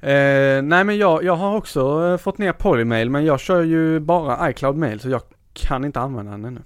Eh, 0.00 0.62
nej 0.62 0.84
men 0.84 0.98
jag, 0.98 1.24
jag 1.24 1.36
har 1.36 1.56
också 1.56 2.06
eh, 2.06 2.16
fått 2.16 2.38
ner 2.38 2.52
Polymail 2.52 3.10
men 3.10 3.24
jag 3.24 3.40
kör 3.40 3.62
ju 3.62 4.00
bara 4.00 4.50
iCloud 4.50 4.76
mail 4.76 5.00
så 5.00 5.08
jag 5.08 5.22
kan 5.52 5.84
inte 5.84 6.00
använda 6.00 6.30
den 6.32 6.44
ännu. 6.44 6.60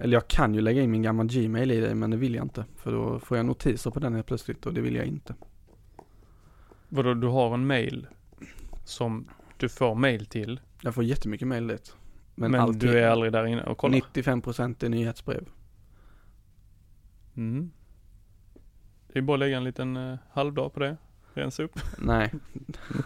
Eller 0.00 0.12
jag 0.12 0.28
kan 0.28 0.54
ju 0.54 0.60
lägga 0.60 0.82
in 0.82 0.90
min 0.90 1.02
gamla 1.02 1.24
Gmail 1.24 1.70
i 1.70 1.80
det 1.80 1.94
men 1.94 2.10
det 2.10 2.16
vill 2.16 2.34
jag 2.34 2.44
inte. 2.44 2.64
För 2.76 2.92
då 2.92 3.18
får 3.18 3.36
jag 3.36 3.46
notiser 3.46 3.90
på 3.90 4.00
den 4.00 4.14
helt 4.14 4.26
plötsligt 4.26 4.66
och 4.66 4.74
det 4.74 4.80
vill 4.80 4.94
jag 4.94 5.06
inte. 5.06 5.34
Vadå, 6.88 7.14
du 7.14 7.26
har 7.26 7.54
en 7.54 7.66
mail 7.66 8.06
som 8.84 9.28
du 9.56 9.68
får 9.68 9.94
mail 9.94 10.26
till, 10.26 10.60
Jag 10.80 10.94
får 10.94 11.04
jättemycket 11.04 11.48
mail 11.48 11.66
dit. 11.66 11.96
Men, 12.34 12.50
men, 12.50 12.60
alltid, 12.60 12.80
du 12.80 12.98
är 12.98 13.08
aldrig 13.08 13.32
där 13.32 13.46
inne 13.46 13.62
och 13.62 13.78
kollar? 13.78 13.98
95% 13.98 14.84
är 14.84 14.88
nyhetsbrev. 14.88 15.48
Mm. 17.36 17.70
Det 19.12 19.18
är 19.18 19.22
bara 19.22 19.34
att 19.34 19.38
lägga 19.40 19.56
en 19.56 19.64
liten 19.64 19.96
eh, 19.96 20.18
halvdag 20.32 20.72
på 20.74 20.80
det. 20.80 20.96
Rensa 21.34 21.62
upp. 21.62 21.80
Nej. 21.98 22.32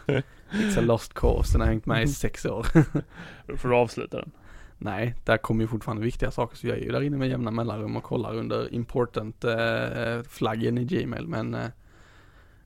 It's 0.52 0.78
a 0.78 0.80
lost 0.80 1.14
cause, 1.14 1.52
den 1.52 1.60
har 1.60 1.68
hängt 1.68 1.86
med 1.86 2.02
i 2.02 2.08
sex 2.08 2.44
år. 2.46 2.66
Då 3.46 3.56
får 3.56 3.68
du 3.68 3.74
avsluta 3.74 4.16
den. 4.16 4.30
Nej, 4.78 5.14
där 5.24 5.36
kommer 5.36 5.62
ju 5.64 5.68
fortfarande 5.68 6.02
viktiga 6.02 6.30
saker 6.30 6.56
så 6.56 6.66
jag 6.66 6.78
är 6.78 6.82
ju 6.82 6.90
där 6.92 7.00
inne 7.02 7.16
med 7.16 7.28
jämna 7.28 7.50
mellanrum 7.50 7.96
och 7.96 8.02
kollar 8.02 8.34
under 8.36 8.74
important 8.74 9.44
eh, 9.44 10.22
flaggen 10.28 10.78
i 10.78 10.84
Gmail 10.84 11.26
men 11.28 11.54
eh, 11.54 11.66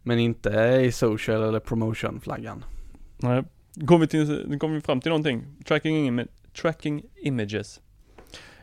men 0.03 0.19
inte 0.19 0.51
i 0.85 0.93
social 0.93 1.43
eller 1.43 1.61
promotion 1.61 2.21
flaggan. 2.21 2.65
Nej. 3.17 3.45
Kom 3.87 4.01
vi, 4.01 4.07
till, 4.07 4.45
nu 4.49 4.59
kom 4.59 4.73
vi 4.75 4.81
fram 4.81 5.01
till 5.01 5.11
någonting. 5.11 5.45
Tracking, 5.65 6.07
im 6.07 6.29
tracking 6.61 7.03
images. 7.17 7.81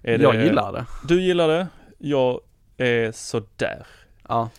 Är 0.02 0.20
jag 0.20 0.34
det- 0.36 0.44
gillar 0.46 0.74
det. 0.74 0.86
Du 1.08 1.22
gillar 1.22 1.48
det. 1.48 1.68
Jag 1.98 2.40
är 2.78 3.12
sådär 3.12 3.88
Ja. 4.28 4.50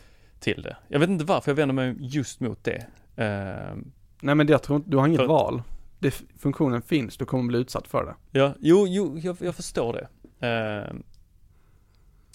Till 0.45 0.63
det. 0.63 0.77
Jag 0.89 1.01
vet 1.01 1.09
inte 1.09 1.25
varför 1.25 1.51
jag 1.51 1.57
vänder 1.57 1.75
mig 1.75 1.95
just 1.99 2.41
mot 2.41 2.65
det. 2.65 2.87
Ehm, 3.17 3.93
Nej 4.21 4.35
men 4.35 4.49
jag 4.49 4.63
tror 4.63 4.77
inte, 4.77 4.91
du 4.91 4.97
har 4.97 5.07
inget 5.07 5.21
För- 5.21 5.27
val. 5.27 5.63
Det, 5.99 6.11
funktionen 6.39 6.83
finns, 6.83 7.17
du 7.17 7.25
kommer 7.25 7.45
bli 7.49 7.59
utsatt 7.59 7.89
för 7.89 8.05
det. 8.05 8.39
ja, 8.39 8.55
jo, 8.61 8.87
jo, 8.89 9.19
jag, 9.19 9.37
jag 9.41 9.55
förstår 9.55 9.93
det. 9.93 10.09
Ehm, 10.47 11.03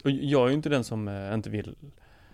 och 0.04 0.12
jag 0.12 0.44
är 0.44 0.48
ju 0.48 0.54
inte 0.54 0.70
den 0.70 0.84
som 0.84 1.08
eh, 1.08 1.34
inte 1.34 1.50
vill. 1.50 1.76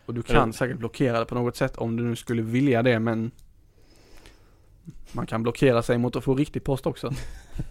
Och 0.05 0.13
du 0.13 0.23
kan 0.23 0.43
Eller- 0.43 0.51
säkert 0.51 0.77
blockera 0.77 1.19
det 1.19 1.25
på 1.25 1.35
något 1.35 1.55
sätt 1.55 1.77
om 1.77 1.95
du 1.95 2.03
nu 2.03 2.15
skulle 2.15 2.41
vilja 2.41 2.83
det 2.83 2.99
men 2.99 3.31
man 5.11 5.25
kan 5.27 5.43
blockera 5.43 5.81
sig 5.83 5.97
mot 5.97 6.15
att 6.15 6.23
få 6.23 6.35
riktig 6.35 6.63
post 6.63 6.85
också. 6.85 7.11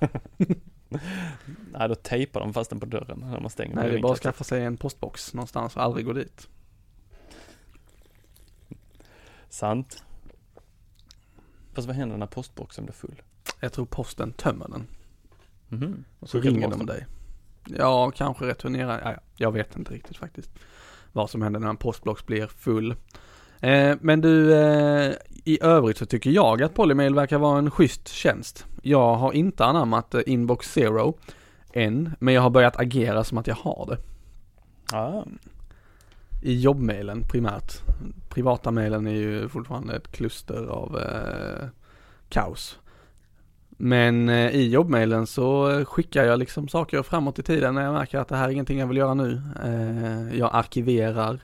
Nej, 1.73 1.89
då 1.89 1.95
tejpar 1.95 2.41
de 2.41 2.53
fast 2.55 2.71
den 2.71 2.81
på 2.81 2.87
dörren 2.87 3.19
när 3.31 3.41
man 3.41 3.51
stänger. 3.51 3.75
Nej 3.75 3.91
det 3.91 3.97
är 3.99 4.03
bara 4.03 4.13
att 4.13 4.19
skaffa 4.19 4.45
sig 4.45 4.65
en 4.65 4.77
postbox 4.77 5.35
någonstans 5.35 5.77
och 5.77 5.83
aldrig 5.83 6.07
gå 6.07 6.13
dit. 6.13 6.49
Sant. 9.55 10.05
Fast 11.73 11.87
vad 11.87 11.97
händer 11.97 12.17
när 12.17 12.27
postboxen 12.27 12.85
blir 12.85 12.95
full? 12.95 13.23
Jag 13.61 13.73
tror 13.73 13.87
posten 13.87 14.33
tömmer 14.33 14.69
den. 14.69 14.87
Mhm. 15.69 16.05
Och 16.19 16.29
så 16.29 16.39
Skickar 16.39 16.55
ringer 16.55 16.71
de 16.71 16.87
dig. 16.87 17.07
Ja, 17.67 18.11
kanske 18.11 18.47
returnerar. 18.47 19.01
Ja, 19.05 19.13
ja, 19.13 19.19
jag 19.37 19.53
vet 19.53 19.77
inte 19.77 19.95
riktigt 19.95 20.17
faktiskt. 20.17 20.51
Vad 21.13 21.31
som 21.31 21.43
händer 21.43 21.61
när 21.61 21.69
en 21.69 21.77
postbox 21.77 22.27
blir 22.27 22.47
full. 22.47 22.91
Eh, 23.61 23.97
men 24.01 24.21
du, 24.21 24.55
eh, 24.55 25.15
i 25.45 25.59
övrigt 25.63 25.99
så 25.99 26.07
tycker 26.07 26.31
jag 26.31 26.63
att 26.63 26.75
Polymail 26.75 27.15
verkar 27.15 27.39
vara 27.39 27.59
en 27.59 27.71
schysst 27.71 28.09
tjänst. 28.09 28.67
Jag 28.83 29.15
har 29.15 29.33
inte 29.33 29.65
anammat 29.65 30.15
eh, 30.15 30.21
Inbox 30.27 30.73
Zero 30.73 31.19
än, 31.73 32.11
men 32.19 32.35
jag 32.35 32.43
har 32.43 32.51
börjat 32.51 32.77
agera 32.77 33.25
som 33.25 33.39
att 33.39 33.47
jag 33.47 33.57
har 33.57 33.87
det. 33.87 33.99
Ah. 34.97 35.25
I 36.45 36.61
jobbmailen 36.61 37.23
primärt. 37.23 37.83
Privata 38.29 38.71
mailen 38.71 39.07
är 39.07 39.15
ju 39.15 39.49
fortfarande 39.49 39.97
ett 39.97 40.13
kluster 40.13 40.67
av 40.67 40.99
eh, 40.99 41.69
kaos. 42.29 42.79
Men 43.69 44.29
eh, 44.29 44.51
i 44.51 44.69
jobbmailen 44.69 45.27
så 45.27 45.85
skickar 45.85 46.25
jag 46.25 46.39
liksom 46.39 46.69
saker 46.69 47.03
framåt 47.03 47.39
i 47.39 47.43
tiden 47.43 47.75
när 47.75 47.83
jag 47.83 47.93
märker 47.95 48.19
att 48.19 48.29
det 48.29 48.37
här 48.37 48.49
är 48.49 48.53
ingenting 48.53 48.79
jag 48.79 48.87
vill 48.87 48.97
göra 48.97 49.15
nu. 49.15 49.43
Eh, 49.65 50.39
jag 50.39 50.51
arkiverar. 50.53 51.41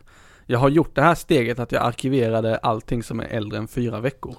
Jag 0.47 0.59
har 0.59 0.69
gjort 0.69 0.95
det 0.95 1.03
här 1.03 1.15
steget 1.15 1.59
att 1.59 1.73
jag 1.73 1.83
arkiverade 1.83 2.57
allting 2.57 3.03
som 3.03 3.21
är 3.21 3.25
äldre 3.25 3.59
än 3.59 3.69
fyra 3.69 4.01
veckor. 4.01 4.37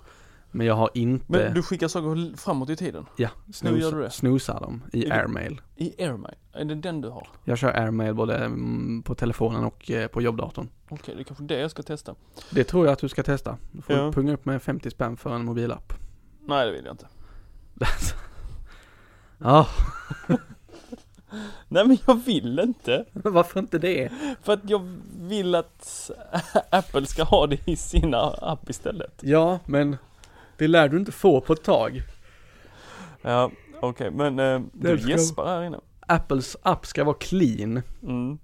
Men 0.52 0.68
jag 0.68 0.76
har 0.76 0.90
inte, 0.94 1.26
Men 1.28 1.54
du 1.54 1.64
skickar 1.64 1.88
saker 1.88 2.38
framåt 2.38 2.70
i 2.70 2.76
tiden? 2.76 3.06
ja, 3.16 3.30
hur 3.62 3.70
gör 3.70 3.76
du 3.76 3.82
snooza, 3.82 3.98
det? 3.98 4.10
snoozar 4.10 4.60
dem 4.60 4.84
i 4.94 5.12
airmail. 5.12 5.62
I 5.82 5.96
AirMail? 6.04 6.36
Är 6.54 6.66
det 6.66 6.76
den 6.76 7.02
du 7.02 7.10
har? 7.10 7.28
Jag 7.44 7.58
kör 7.58 7.70
airmail 7.80 8.14
både 8.14 8.38
mm, 8.38 9.04
på 9.04 9.16
telefonen 9.16 9.64
och 9.64 9.92
eh, 9.92 10.08
på 10.08 10.22
jobbdatorn. 10.22 10.70
Okej, 10.90 11.16
det 11.16 11.22
är 11.22 11.24
kanske 11.24 11.44
det 11.44 11.60
jag 11.60 11.72
ska 11.72 11.84
testa. 11.84 12.16
Det 12.50 12.64
tror 12.64 12.86
jag 12.86 12.94
att 12.94 13.00
du 13.00 13.10
ska 13.10 13.24
testa. 13.24 13.58
Du 13.72 13.82
får 13.82 13.96
Ja. 13.96 14.12
punga 14.12 14.34
upp 14.34 14.46
med 14.46 14.62
50 14.62 14.90
spänn 14.92 15.18
för 15.18 15.36
en 15.36 15.46
mobilapp. 15.46 15.94
Nej, 16.46 16.66
det 16.66 16.72
vill 16.72 16.86
jag 16.86 16.94
inte. 16.94 17.08
Ja, 19.44 19.68
Nej 21.68 21.88
men 21.88 21.98
jag 22.08 22.16
vill 22.26 22.60
inte. 22.60 23.06
varför 23.14 23.60
inte 23.60 23.78
det? 23.80 24.10
För 24.44 24.54
att 24.54 24.70
jag 24.70 24.98
vill 25.20 25.56
att 25.56 26.12
Apple 26.70 27.06
ska 27.06 27.24
ha 27.24 27.48
det 27.48 27.68
i 27.68 27.76
sina 27.76 28.18
app 28.42 28.70
istället. 28.70 29.20
Ja, 29.22 29.60
men 29.66 29.98
det 30.58 30.68
lär 30.68 30.90
du 30.90 30.98
inte 30.98 31.12
få 31.12 31.42
på 31.42 31.54
ett 31.54 31.64
tag. 31.64 32.02
Ja, 33.22 33.52
okej, 33.82 34.12
men 34.12 34.40
eh, 34.40 34.62
du 34.74 35.10
gäspar 35.10 35.46
här 35.46 35.64
inne. 35.64 35.80
Apples 36.08 36.58
app 36.64 36.86
ska 36.86 37.04
vara 37.04 37.16
clean. 37.20 37.82
Mm. 38.04 38.38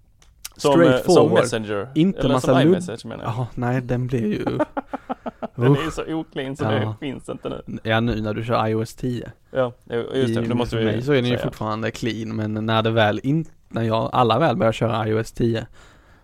Som, 0.58 0.72
Straight 0.74 0.94
eh, 0.96 1.06
som 1.06 1.16
forward. 1.16 1.40
Messenger. 1.44 1.88
Inte 1.96 2.20
Eller 2.20 2.34
massa 2.34 2.48
som 2.48 2.62
iMessage 2.62 3.06
menar 3.06 3.24
jag. 3.24 3.34
Jaha, 3.34 3.48
nej 3.56 3.82
den 3.82 4.08
blir 4.08 4.26
ju... 4.28 4.46
Den 5.56 5.72
är 5.76 5.92
så 5.92 6.14
oclean 6.16 6.56
så 6.56 6.64
Ja. 6.64 6.70
det 6.72 6.96
finns 7.00 7.30
inte 7.30 7.50
nu. 7.50 7.80
Ja 7.84 8.00
nu 8.00 8.22
när 8.22 8.34
du 8.34 8.44
kör 8.44 8.68
iOS 8.68 8.94
10. 8.96 9.32
Ja, 9.52 9.74
just 9.90 10.36
det. 10.36 10.42
I- 10.44 10.48
Det 10.48 10.56
måste 10.56 10.76
för 10.76 10.84
vi 10.84 10.86
mig 10.92 11.02
så 11.02 11.12
är 11.12 11.22
den 11.22 11.32
ju 11.32 11.38
fortfarande 11.38 11.92
clean 11.92 12.36
men 12.36 12.54
när 12.66 12.84
det 12.84 12.92
väl 12.92 13.20
in, 13.24 13.46
när 13.68 13.82
jag, 13.84 14.10
alla 14.14 14.40
väl 14.40 14.56
börjar 14.58 14.72
köra 14.74 15.08
iOS 15.08 15.32
10. 15.32 15.68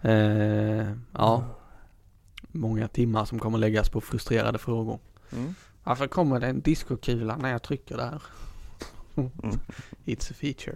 Eh, 0.02 0.88
ja. 1.18 1.44
Många 2.52 2.88
timmar 2.88 3.26
som 3.26 3.40
kommer 3.40 3.58
läggas 3.58 3.90
på 3.90 4.02
frustrerade 4.02 4.58
frågor. 4.58 5.00
Mm. 5.34 5.56
Varför 5.84 6.08
kommer 6.08 6.40
det 6.40 6.48
en 6.48 6.62
diskokula 6.62 7.38
när 7.38 7.52
jag 7.52 7.62
trycker 7.64 7.98
där? 7.98 8.22
Mm. 9.16 9.32
It's 10.06 10.32
a 10.32 10.36
feature. 10.40 10.76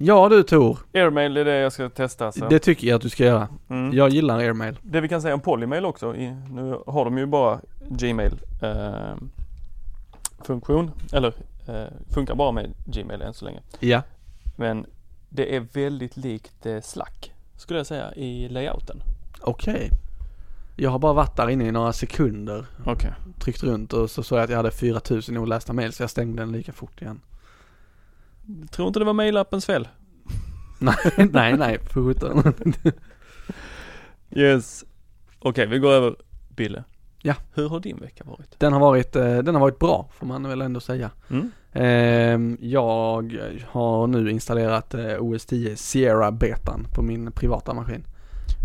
Ja 0.00 0.28
du 0.28 0.42
Tor, 0.42 0.78
Airmail 0.94 1.36
är 1.36 1.44
det 1.44 1.56
jag 1.58 1.72
ska 1.72 1.88
testa 1.88 2.26
alltså. 2.26 2.48
det 2.48 2.58
tycker 2.58 2.88
jag 2.88 2.96
att 2.96 3.02
du 3.02 3.08
ska 3.08 3.24
göra. 3.24 3.48
Mm. 3.68 3.96
Jag 3.96 4.08
gillar 4.08 4.38
airmail. 4.38 4.78
Det 4.82 5.00
vi 5.00 5.08
kan 5.08 5.22
säga 5.22 5.34
om 5.34 5.40
Polymail 5.40 5.84
också, 5.84 6.16
i, 6.16 6.36
nu 6.50 6.78
har 6.86 7.04
de 7.04 7.18
ju 7.18 7.26
bara 7.26 7.60
Gmail 7.88 8.32
eh, 8.62 9.16
funktion, 10.40 10.90
eller 11.12 11.34
eh, 11.68 12.14
funkar 12.14 12.34
bara 12.34 12.52
med 12.52 12.74
Gmail 12.86 13.22
än 13.22 13.34
så 13.34 13.44
länge. 13.44 13.60
Ja. 13.80 14.02
Men 14.56 14.86
det 15.28 15.56
är 15.56 15.60
väldigt 15.60 16.16
likt 16.16 16.66
eh, 16.66 16.80
Slack, 16.80 17.32
skulle 17.56 17.78
jag 17.78 17.86
säga, 17.86 18.14
i 18.14 18.48
layouten. 18.48 19.02
Okej. 19.40 19.90
Jag 20.80 20.90
har 20.90 20.98
bara 20.98 21.12
varit 21.12 21.36
där 21.36 21.48
inne 21.48 21.68
i 21.68 21.72
några 21.72 21.92
sekunder. 21.92 22.66
Okej. 22.84 23.12
Tryckt 23.38 23.62
runt 23.62 23.92
och 23.92 24.10
så 24.10 24.22
såg 24.22 24.38
jag 24.38 24.44
att 24.44 24.50
jag 24.50 24.56
hade 24.56 24.70
4000 24.70 25.36
olästa 25.36 25.72
mail 25.72 25.92
så 25.92 26.02
jag 26.02 26.10
stängde 26.10 26.42
den 26.42 26.52
lika 26.52 26.72
fort 26.72 27.02
igen. 27.02 27.20
Tror 28.70 28.88
inte 28.88 28.98
det 28.98 29.04
var 29.04 29.12
mailappens 29.12 29.66
fel. 29.66 29.88
nej, 30.78 31.28
nej, 31.32 31.56
nej, 31.56 31.78
för 31.78 32.04
sjutton. 32.04 32.54
Yes. 34.30 34.84
Okej, 35.38 35.66
vi 35.66 35.78
går 35.78 35.92
över 35.92 36.16
Bille. 36.48 36.84
Ja. 37.22 37.34
Hur 37.54 37.68
har 37.68 37.80
din 37.80 37.96
vecka 37.96 38.24
varit? 38.24 38.60
Den 38.60 38.72
har 38.72 38.80
varit, 38.80 39.16
eh, 39.16 39.38
den 39.38 39.54
har 39.54 39.60
varit 39.60 39.78
bra 39.78 40.08
får 40.12 40.26
man 40.26 40.48
väl 40.48 40.62
ändå 40.62 40.80
säga. 40.80 41.10
Mm. 41.30 41.50
Ehm, 41.72 42.58
jag 42.60 43.40
har 43.68 44.06
nu 44.06 44.30
installerat 44.30 44.94
eh, 44.94 45.16
OS 45.18 45.46
10 45.46 45.76
Sierra 45.76 46.32
betan 46.32 46.86
på 46.94 47.02
min 47.02 47.32
privata 47.32 47.74
maskin. 47.74 48.04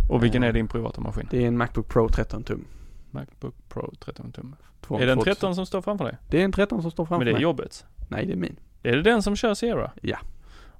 Och 0.09 0.23
vilken 0.23 0.43
Eh, 0.43 0.49
är 0.49 0.53
din 0.53 0.67
privata 0.67 1.01
maskin? 1.01 1.27
Det 1.31 1.43
är 1.43 1.47
en 1.47 1.57
Macbook 1.57 1.87
Pro 1.87 2.09
13 2.09 2.43
tum. 2.43 2.65
Macbook 3.11 3.55
Pro 3.69 3.93
13 3.99 4.31
tum. 4.31 4.55
Två- 4.81 4.99
Är 4.99 5.05
det 5.05 5.11
en 5.11 5.17
2000. 5.17 5.33
13 5.35 5.55
som 5.55 5.65
står 5.65 5.81
framför 5.81 6.05
dig? 6.05 6.17
Det 6.29 6.39
är 6.41 6.45
en 6.45 6.51
13 6.51 6.81
som 6.81 6.91
står 6.91 7.05
framför 7.05 7.17
Men 7.17 7.25
det 7.25 7.31
är 7.31 7.33
mig. 7.33 7.41
jobbet. 7.43 7.85
Nej, 8.07 8.25
det 8.25 8.33
är 8.33 8.37
min. 8.37 8.55
Är 8.83 8.95
det 8.95 9.01
den 9.01 9.23
som 9.23 9.35
kör 9.35 9.53
Sierra? 9.53 9.91
Ja. 10.01 10.17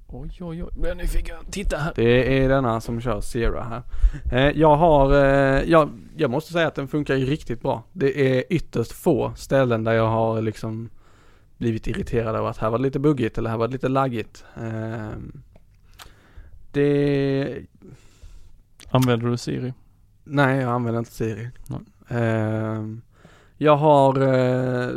Oj, 0.07 0.29
oj, 0.41 0.63
oj. 0.63 0.69
Jag 0.81 0.88
är 0.91 0.95
nyfiken. 0.95 1.36
Titta 1.51 1.77
här. 1.77 1.93
Det 1.95 2.43
är 2.43 2.49
denna 2.49 2.81
som 2.81 3.01
kör 3.01 3.21
Sierra 3.21 3.63
här. 3.63 3.81
Eh, 4.31 4.59
jag 4.59 4.75
har, 4.75 5.13
eh, 5.13 5.62
jag, 5.69 5.89
jag 6.17 6.31
måste 6.31 6.53
säga 6.53 6.67
att 6.67 6.75
den 6.75 6.88
funkar 6.88 7.15
ju 7.15 7.25
riktigt 7.25 7.62
bra. 7.62 7.83
Det 7.93 8.38
är 8.38 8.43
ytterst 8.49 8.91
få 8.91 9.33
ställen 9.36 9.83
där 9.83 9.93
jag 9.93 10.07
har 10.07 10.41
liksom 10.41 10.89
blivit 11.57 11.88
irriterad 11.88 12.36
över 12.36 12.49
att 12.49 12.57
här 12.57 12.69
var 12.69 12.77
det 12.77 12.81
lite 12.83 12.99
buggigt 12.99 13.38
eller 13.38 13.49
här 13.49 13.57
var 13.57 13.67
det 13.67 13.71
lite 13.73 13.88
laggigt. 13.89 14.45
Eh, 14.57 15.09
det, 16.71 17.59
Använder 18.93 19.27
du 19.27 19.38
Siri? 19.38 19.73
nej 20.23 20.60
jag 20.60 20.71
använder 20.71 20.99
inte 20.99 21.12
Siri. 21.12 21.49
Eh, 22.08 22.84
jag 23.58 23.75
har 23.75 24.21
eh, 24.21 24.89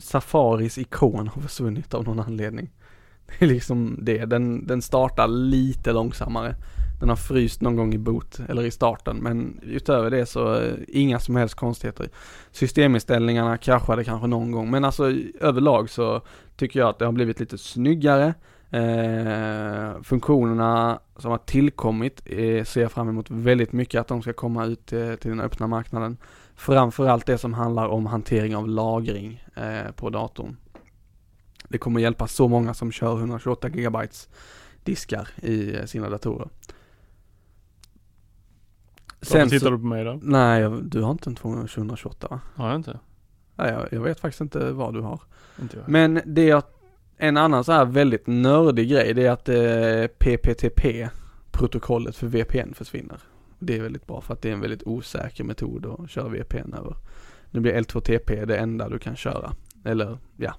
Safaris 0.00 0.78
ikon 0.78 1.28
har 1.28 1.42
försvunnit 1.42 1.94
av 1.94 2.04
någon 2.04 2.20
anledning. 2.20 2.70
Det 3.38 3.44
är 3.44 3.48
liksom 3.48 3.98
det, 4.02 4.24
den, 4.24 4.66
den 4.66 4.82
startar 4.82 5.28
lite 5.28 5.92
långsammare. 5.92 6.54
Den 7.00 7.08
har 7.08 7.16
fryst 7.16 7.60
någon 7.60 7.76
gång 7.76 7.94
i 7.94 7.98
boot 7.98 8.40
eller 8.48 8.62
i 8.62 8.70
starten 8.70 9.16
men 9.16 9.60
utöver 9.62 10.10
det 10.10 10.26
så 10.26 10.54
eh, 10.60 10.74
inga 10.88 11.18
som 11.18 11.36
helst 11.36 11.54
konstigheter. 11.54 12.08
Systeminställningarna 12.50 13.58
kraschade 13.58 14.04
kanske 14.04 14.26
någon 14.26 14.52
gång 14.52 14.70
men 14.70 14.84
alltså 14.84 15.12
överlag 15.40 15.90
så 15.90 16.22
tycker 16.56 16.80
jag 16.80 16.88
att 16.88 16.98
det 16.98 17.04
har 17.04 17.12
blivit 17.12 17.40
lite 17.40 17.58
snyggare. 17.58 18.34
Eh, 18.72 20.02
funktionerna 20.02 21.00
som 21.16 21.30
har 21.30 21.38
tillkommit 21.38 22.22
eh, 22.26 22.64
ser 22.64 22.80
jag 22.82 22.92
fram 22.92 23.08
emot 23.08 23.30
väldigt 23.30 23.72
mycket 23.72 24.00
att 24.00 24.08
de 24.08 24.22
ska 24.22 24.32
komma 24.32 24.64
ut 24.66 24.92
eh, 24.92 25.14
till 25.14 25.30
den 25.30 25.40
öppna 25.40 25.66
marknaden. 25.66 26.16
Framförallt 26.54 27.26
det 27.26 27.38
som 27.38 27.54
handlar 27.54 27.86
om 27.88 28.06
hantering 28.06 28.56
av 28.56 28.68
lagring 28.68 29.44
eh, 29.54 29.92
på 29.96 30.10
datorn. 30.10 30.56
Det 31.68 31.78
kommer 31.78 32.00
hjälpa 32.00 32.26
så 32.26 32.48
många 32.48 32.74
som 32.74 32.92
kör 32.92 33.18
128 33.18 33.68
GB 33.68 33.98
diskar 34.84 35.28
i 35.42 35.76
eh, 35.76 35.84
sina 35.84 36.08
datorer. 36.10 36.48
Varför 39.20 39.48
tittar 39.48 39.70
du 39.70 39.78
på 39.78 39.84
mig 39.84 40.04
då? 40.04 40.18
nej, 40.22 40.60
jag- 40.62 40.84
du 40.84 41.02
har 41.02 41.10
inte 41.10 41.30
en 41.30 41.34
228 41.36 42.26
va? 42.30 42.40
Har 42.54 42.68
jag 42.68 42.76
inte? 42.76 42.98
Nej, 43.56 43.72
jag, 43.72 43.88
jag 43.92 44.00
vet 44.00 44.20
faktiskt 44.20 44.40
inte 44.40 44.72
vad 44.72 44.94
du 44.94 45.00
har. 45.00 45.20
Inte 45.60 45.76
jag. 45.76 45.88
Men 45.88 46.20
det 46.26 46.52
att 46.52 46.81
en 47.22 47.36
annan 47.36 47.64
så 47.64 47.72
här 47.72 47.84
väldigt 47.84 48.26
nördig 48.26 48.88
grej 48.90 49.14
det 49.14 49.26
är 49.26 49.30
att 49.30 49.48
eh, 49.48 50.06
PPTP 50.18 51.08
protokollet 51.50 52.16
för 52.16 52.26
VPN 52.26 52.74
försvinner. 52.74 53.18
Det 53.58 53.76
är 53.78 53.82
väldigt 53.82 54.06
bra 54.06 54.20
för 54.20 54.34
att 54.34 54.42
det 54.42 54.48
är 54.48 54.52
en 54.52 54.60
väldigt 54.60 54.82
osäker 54.86 55.44
metod 55.44 55.86
att 55.86 56.10
köra 56.10 56.28
VPN 56.28 56.74
över. 56.74 56.96
Nu 57.50 57.60
blir 57.60 57.72
L2TP 57.80 58.46
det 58.46 58.56
enda 58.56 58.88
du 58.88 58.98
kan 58.98 59.16
köra. 59.16 59.52
Eller 59.84 60.18
ja, 60.36 60.54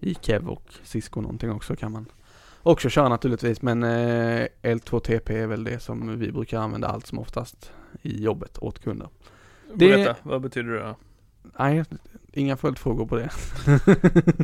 i 0.00 0.14
Kev 0.14 0.48
och 0.48 0.72
Cisco 0.82 1.20
någonting 1.20 1.50
också 1.50 1.76
kan 1.76 1.92
man 1.92 2.06
också 2.62 2.88
köra 2.88 3.08
naturligtvis 3.08 3.62
men 3.62 3.82
eh, 3.82 4.46
L2TP 4.62 5.30
är 5.32 5.46
väl 5.46 5.64
det 5.64 5.78
som 5.78 6.18
vi 6.18 6.32
brukar 6.32 6.58
använda 6.58 6.88
allt 6.88 7.06
som 7.06 7.18
oftast 7.18 7.72
i 8.02 8.22
jobbet 8.24 8.58
åt 8.58 8.78
kunder. 8.78 9.08
det- 9.74 9.76
Berätta, 9.88 10.16
vad 10.22 10.40
betyder 10.42 10.70
det 10.72 10.78
då? 10.82 10.96
Nej, 11.58 11.84
inga 12.32 12.56
följdfrågor 12.56 13.06
på 13.06 13.16
det. 13.16 13.30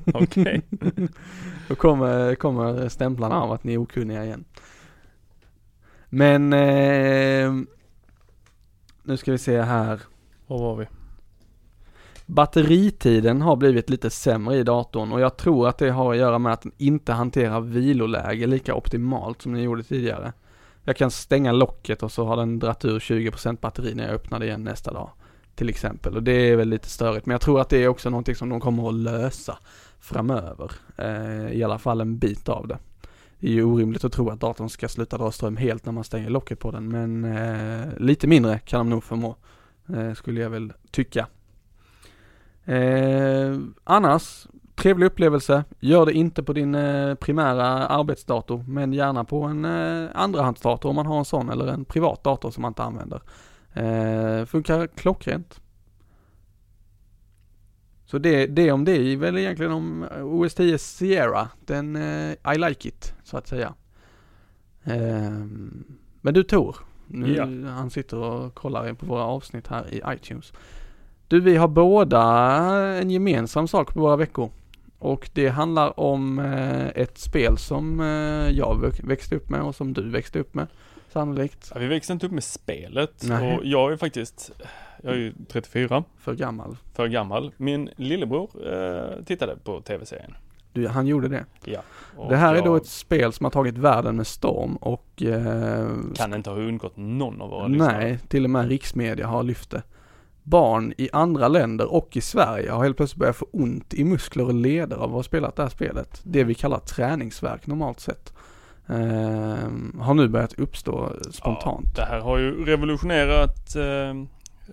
Okej. 0.14 0.62
Då 1.68 1.74
kommer, 1.74 2.34
kommer 2.34 2.88
stämplarna 2.88 3.40
av 3.40 3.52
att 3.52 3.64
ni 3.64 3.74
är 3.74 3.78
okunniga 3.78 4.24
igen. 4.24 4.44
Men 6.08 6.52
eh, 6.52 7.52
nu 9.02 9.16
ska 9.16 9.32
vi 9.32 9.38
se 9.38 9.60
här. 9.60 10.00
Var 10.46 10.58
var 10.58 10.76
vi? 10.76 10.86
Batteritiden 12.26 13.42
har 13.42 13.56
blivit 13.56 13.90
lite 13.90 14.10
sämre 14.10 14.56
i 14.56 14.62
datorn 14.62 15.12
och 15.12 15.20
jag 15.20 15.36
tror 15.36 15.68
att 15.68 15.78
det 15.78 15.90
har 15.90 16.12
att 16.12 16.18
göra 16.18 16.38
med 16.38 16.52
att 16.52 16.62
den 16.62 16.72
inte 16.76 17.12
hanterar 17.12 17.60
viloläge 17.60 18.46
lika 18.46 18.74
optimalt 18.74 19.42
som 19.42 19.52
den 19.52 19.62
gjorde 19.62 19.82
tidigare. 19.82 20.32
Jag 20.84 20.96
kan 20.96 21.10
stänga 21.10 21.52
locket 21.52 22.02
och 22.02 22.12
så 22.12 22.24
har 22.24 22.36
den 22.36 22.58
dratt 22.58 22.84
ur 22.84 22.98
20% 22.98 23.60
batteri 23.60 23.94
när 23.94 24.04
jag 24.04 24.14
öppnar 24.14 24.38
det 24.38 24.46
igen 24.46 24.64
nästa 24.64 24.92
dag. 24.92 25.10
Till 25.58 25.68
exempel 25.68 26.16
och 26.16 26.22
det 26.22 26.32
är 26.32 26.56
väl 26.56 26.68
lite 26.68 26.88
störigt 26.88 27.26
men 27.26 27.32
jag 27.32 27.40
tror 27.40 27.60
att 27.60 27.68
det 27.68 27.84
är 27.84 27.88
också 27.88 28.10
någonting 28.10 28.34
som 28.34 28.48
de 28.48 28.60
kommer 28.60 28.88
att 28.88 28.94
lösa 28.94 29.58
framöver. 30.00 30.72
Eh, 30.96 31.52
I 31.52 31.62
alla 31.64 31.78
fall 31.78 32.00
en 32.00 32.18
bit 32.18 32.48
av 32.48 32.68
det. 32.68 32.78
Det 33.38 33.48
är 33.48 33.52
ju 33.52 33.64
orimligt 33.64 34.04
att 34.04 34.12
tro 34.12 34.30
att 34.30 34.40
datorn 34.40 34.68
ska 34.68 34.88
sluta 34.88 35.18
dra 35.18 35.30
ström 35.30 35.56
helt 35.56 35.84
när 35.84 35.92
man 35.92 36.04
stänger 36.04 36.30
locket 36.30 36.58
på 36.58 36.70
den 36.70 36.88
men 36.88 37.24
eh, 37.24 37.98
lite 37.98 38.26
mindre 38.26 38.58
kan 38.58 38.78
de 38.78 38.90
nog 38.90 39.04
förmå. 39.04 39.36
Eh, 39.94 40.14
skulle 40.14 40.40
jag 40.40 40.50
väl 40.50 40.72
tycka. 40.90 41.26
Eh, 42.64 43.58
annars, 43.84 44.46
trevlig 44.74 45.06
upplevelse. 45.06 45.64
Gör 45.80 46.06
det 46.06 46.12
inte 46.12 46.42
på 46.42 46.52
din 46.52 46.74
eh, 46.74 47.14
primära 47.14 47.66
arbetsdator, 47.66 48.64
men 48.68 48.92
gärna 48.92 49.24
på 49.24 49.42
en 49.42 49.64
eh, 49.64 50.10
andrahandsdator 50.14 50.88
om 50.88 50.96
man 50.96 51.06
har 51.06 51.18
en 51.18 51.24
sån, 51.24 51.50
eller 51.50 51.66
en 51.66 51.84
privat 51.84 52.24
dator 52.24 52.50
som 52.50 52.62
man 52.62 52.70
inte 52.70 52.82
använder. 52.82 53.22
Eh, 53.78 54.44
funkar 54.44 54.86
klockrent. 54.86 55.60
Så 58.06 58.18
det, 58.18 58.46
det 58.46 58.72
om 58.72 58.84
det 58.84 58.92
är 58.92 59.16
väl 59.16 59.38
egentligen 59.38 59.72
om 59.72 60.06
OS 60.22 60.54
10 60.54 60.78
Sierra. 60.78 61.48
Den, 61.66 61.96
eh, 61.96 62.30
I 62.54 62.58
like 62.58 62.88
it, 62.88 63.14
så 63.24 63.36
att 63.36 63.46
säga. 63.48 63.74
Eh, 64.84 65.30
men 66.20 66.34
du 66.34 66.42
Tor, 66.42 66.76
nu, 67.06 67.34
Ja. 67.36 67.44
han 67.70 67.90
sitter 67.90 68.16
och 68.16 68.54
kollar 68.54 68.94
på 68.94 69.06
våra 69.06 69.22
avsnitt 69.24 69.66
här 69.68 69.94
i 69.94 70.02
iTunes. 70.06 70.52
Du, 71.28 71.40
vi 71.40 71.56
har 71.56 71.68
båda 71.68 72.22
en 72.98 73.10
gemensam 73.10 73.68
sak 73.68 73.94
på 73.94 74.00
våra 74.00 74.16
veckor. 74.16 74.50
Och 74.98 75.30
det 75.34 75.48
handlar 75.48 76.00
om 76.00 76.38
eh, 76.38 76.86
ett 76.88 77.18
spel 77.18 77.58
som 77.58 78.00
eh, 78.00 78.50
jag 78.50 78.80
väx- 78.80 79.00
växte 79.04 79.36
upp 79.36 79.48
med 79.50 79.60
och 79.62 79.74
som 79.74 79.92
du 79.92 80.10
växte 80.10 80.38
upp 80.40 80.54
med. 80.54 80.66
Sannolikt. 81.18 81.70
Ja, 81.74 81.80
vi 81.80 81.86
växte 81.86 82.12
inte 82.12 82.26
upp 82.26 82.32
med 82.32 82.44
spelet 82.44 83.24
Nej. 83.28 83.56
och 83.56 83.64
jag 83.64 83.92
är 83.92 83.96
faktiskt, 83.96 84.52
jag 85.02 85.12
är 85.12 85.16
ju 85.16 85.32
34, 85.48 86.04
För 86.18 86.34
gammal. 86.34 86.76
för 86.94 87.06
gammal. 87.06 87.52
Min 87.56 87.90
lillebror 87.96 88.50
eh, 88.72 89.24
tittade 89.24 89.56
på 89.64 89.80
tv-serien. 89.80 90.34
Du, 90.72 90.88
han 90.88 91.06
gjorde 91.06 91.28
det. 91.28 91.44
Ja. 91.64 91.80
Det 92.28 92.36
här 92.36 92.52
är 92.52 92.56
jag 92.56 92.64
då 92.64 92.76
ett 92.76 92.86
spel 92.86 93.32
som 93.32 93.44
har 93.44 93.50
tagit 93.50 93.78
världen 93.78 94.16
med 94.16 94.26
storm 94.26 94.76
och 94.76 95.22
eh, 95.22 95.88
Kan 96.14 96.34
inte 96.34 96.50
ha 96.50 96.56
undgått 96.56 96.96
någon 96.96 97.40
av 97.42 97.50
våra 97.50 97.66
lyssnare. 97.66 97.98
Nej, 97.98 98.18
till 98.28 98.44
och 98.44 98.50
med 98.50 98.68
riksmedia 98.68 99.26
har 99.26 99.42
lyft 99.42 99.70
det. 99.70 99.82
Barn 100.42 100.94
i 100.98 101.08
andra 101.12 101.48
länder 101.48 101.92
och 101.92 102.16
i 102.16 102.20
Sverige 102.20 102.70
har 102.70 102.82
helt 102.82 102.96
plötsligt 102.96 103.18
börjat 103.20 103.36
få 103.36 103.46
ont 103.52 103.94
i 103.94 104.04
muskler 104.04 104.44
och 104.44 104.54
leder 104.54 104.96
av 104.96 105.04
att 105.04 105.10
ha 105.10 105.22
spelat 105.22 105.56
det 105.56 105.62
här 105.62 105.70
spelet. 105.70 106.20
Det 106.24 106.44
vi 106.44 106.54
kallar 106.54 106.78
träningsverk 106.78 107.66
normalt 107.66 108.00
sett. 108.00 108.32
Ehm, 108.88 110.00
har 110.00 110.14
nu 110.14 110.28
börjat 110.28 110.52
uppstå 110.52 111.12
spontant. 111.30 111.86
Ja, 111.96 112.02
det 112.04 112.10
här 112.10 112.20
har 112.20 112.38
ju 112.38 112.64
revolutionerat 112.64 113.76
eh, 113.76 114.14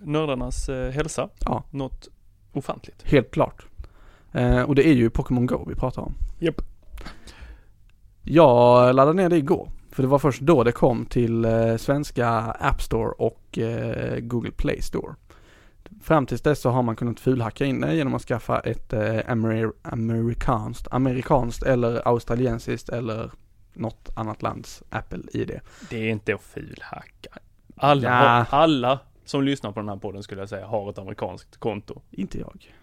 nördarnas 0.02 0.68
eh, 0.68 0.92
hälsa. 0.92 1.28
Ja. 1.44 1.62
Något 1.70 2.08
ofantligt. 2.52 3.02
Helt 3.10 3.30
klart. 3.30 3.66
Eh, 4.32 4.62
och 4.62 4.74
det 4.74 4.88
är 4.88 4.92
ju 4.92 5.10
Pokémon 5.10 5.46
Go 5.46 5.64
vi 5.68 5.74
pratar 5.74 6.02
om. 6.02 6.14
Japp. 6.38 6.60
Jag 8.22 8.94
laddade 8.94 9.16
ner 9.16 9.28
det 9.28 9.36
igår. 9.36 9.70
För 9.90 10.02
det 10.02 10.08
var 10.08 10.18
först 10.18 10.40
då 10.40 10.64
det 10.64 10.72
kom 10.72 11.06
till 11.06 11.44
eh, 11.44 11.76
svenska 11.76 12.28
App 12.60 12.82
Store 12.82 13.10
och 13.18 13.58
eh, 13.58 14.18
Google 14.20 14.50
Play 14.50 14.82
Store. 14.82 15.14
Fram 16.02 16.26
tills 16.26 16.42
dess 16.42 16.60
så 16.60 16.70
har 16.70 16.82
man 16.82 16.96
kunnat 16.96 17.20
fulhacka 17.20 17.64
in 17.64 17.80
det 17.80 17.94
genom 17.94 18.14
att 18.14 18.22
skaffa 18.22 18.60
ett 18.60 18.92
eh, 18.92 19.00
amer- 19.26 19.72
amerikanskt, 19.82 20.88
amerikanskt 20.90 21.62
eller 21.62 22.08
australiensiskt 22.08 22.88
eller 22.88 23.30
något 23.76 24.08
annat 24.14 24.42
lands 24.42 24.82
Apple-ID. 24.90 25.60
Det 25.90 25.96
är 25.98 26.08
inte 26.10 26.34
att 26.34 26.42
fulhacka. 26.42 27.30
Alla, 27.76 28.08
Ja. 28.08 28.14
har, 28.50 28.58
alla 28.62 28.98
som 29.24 29.42
lyssnar 29.42 29.72
på 29.72 29.80
den 29.80 29.88
här 29.88 29.96
podden 29.96 30.22
skulle 30.22 30.40
jag 30.42 30.48
säga 30.48 30.66
har 30.66 30.90
ett 30.90 30.98
amerikanskt 30.98 31.56
konto. 31.56 32.02
Inte 32.10 32.38
jag. 32.38 32.74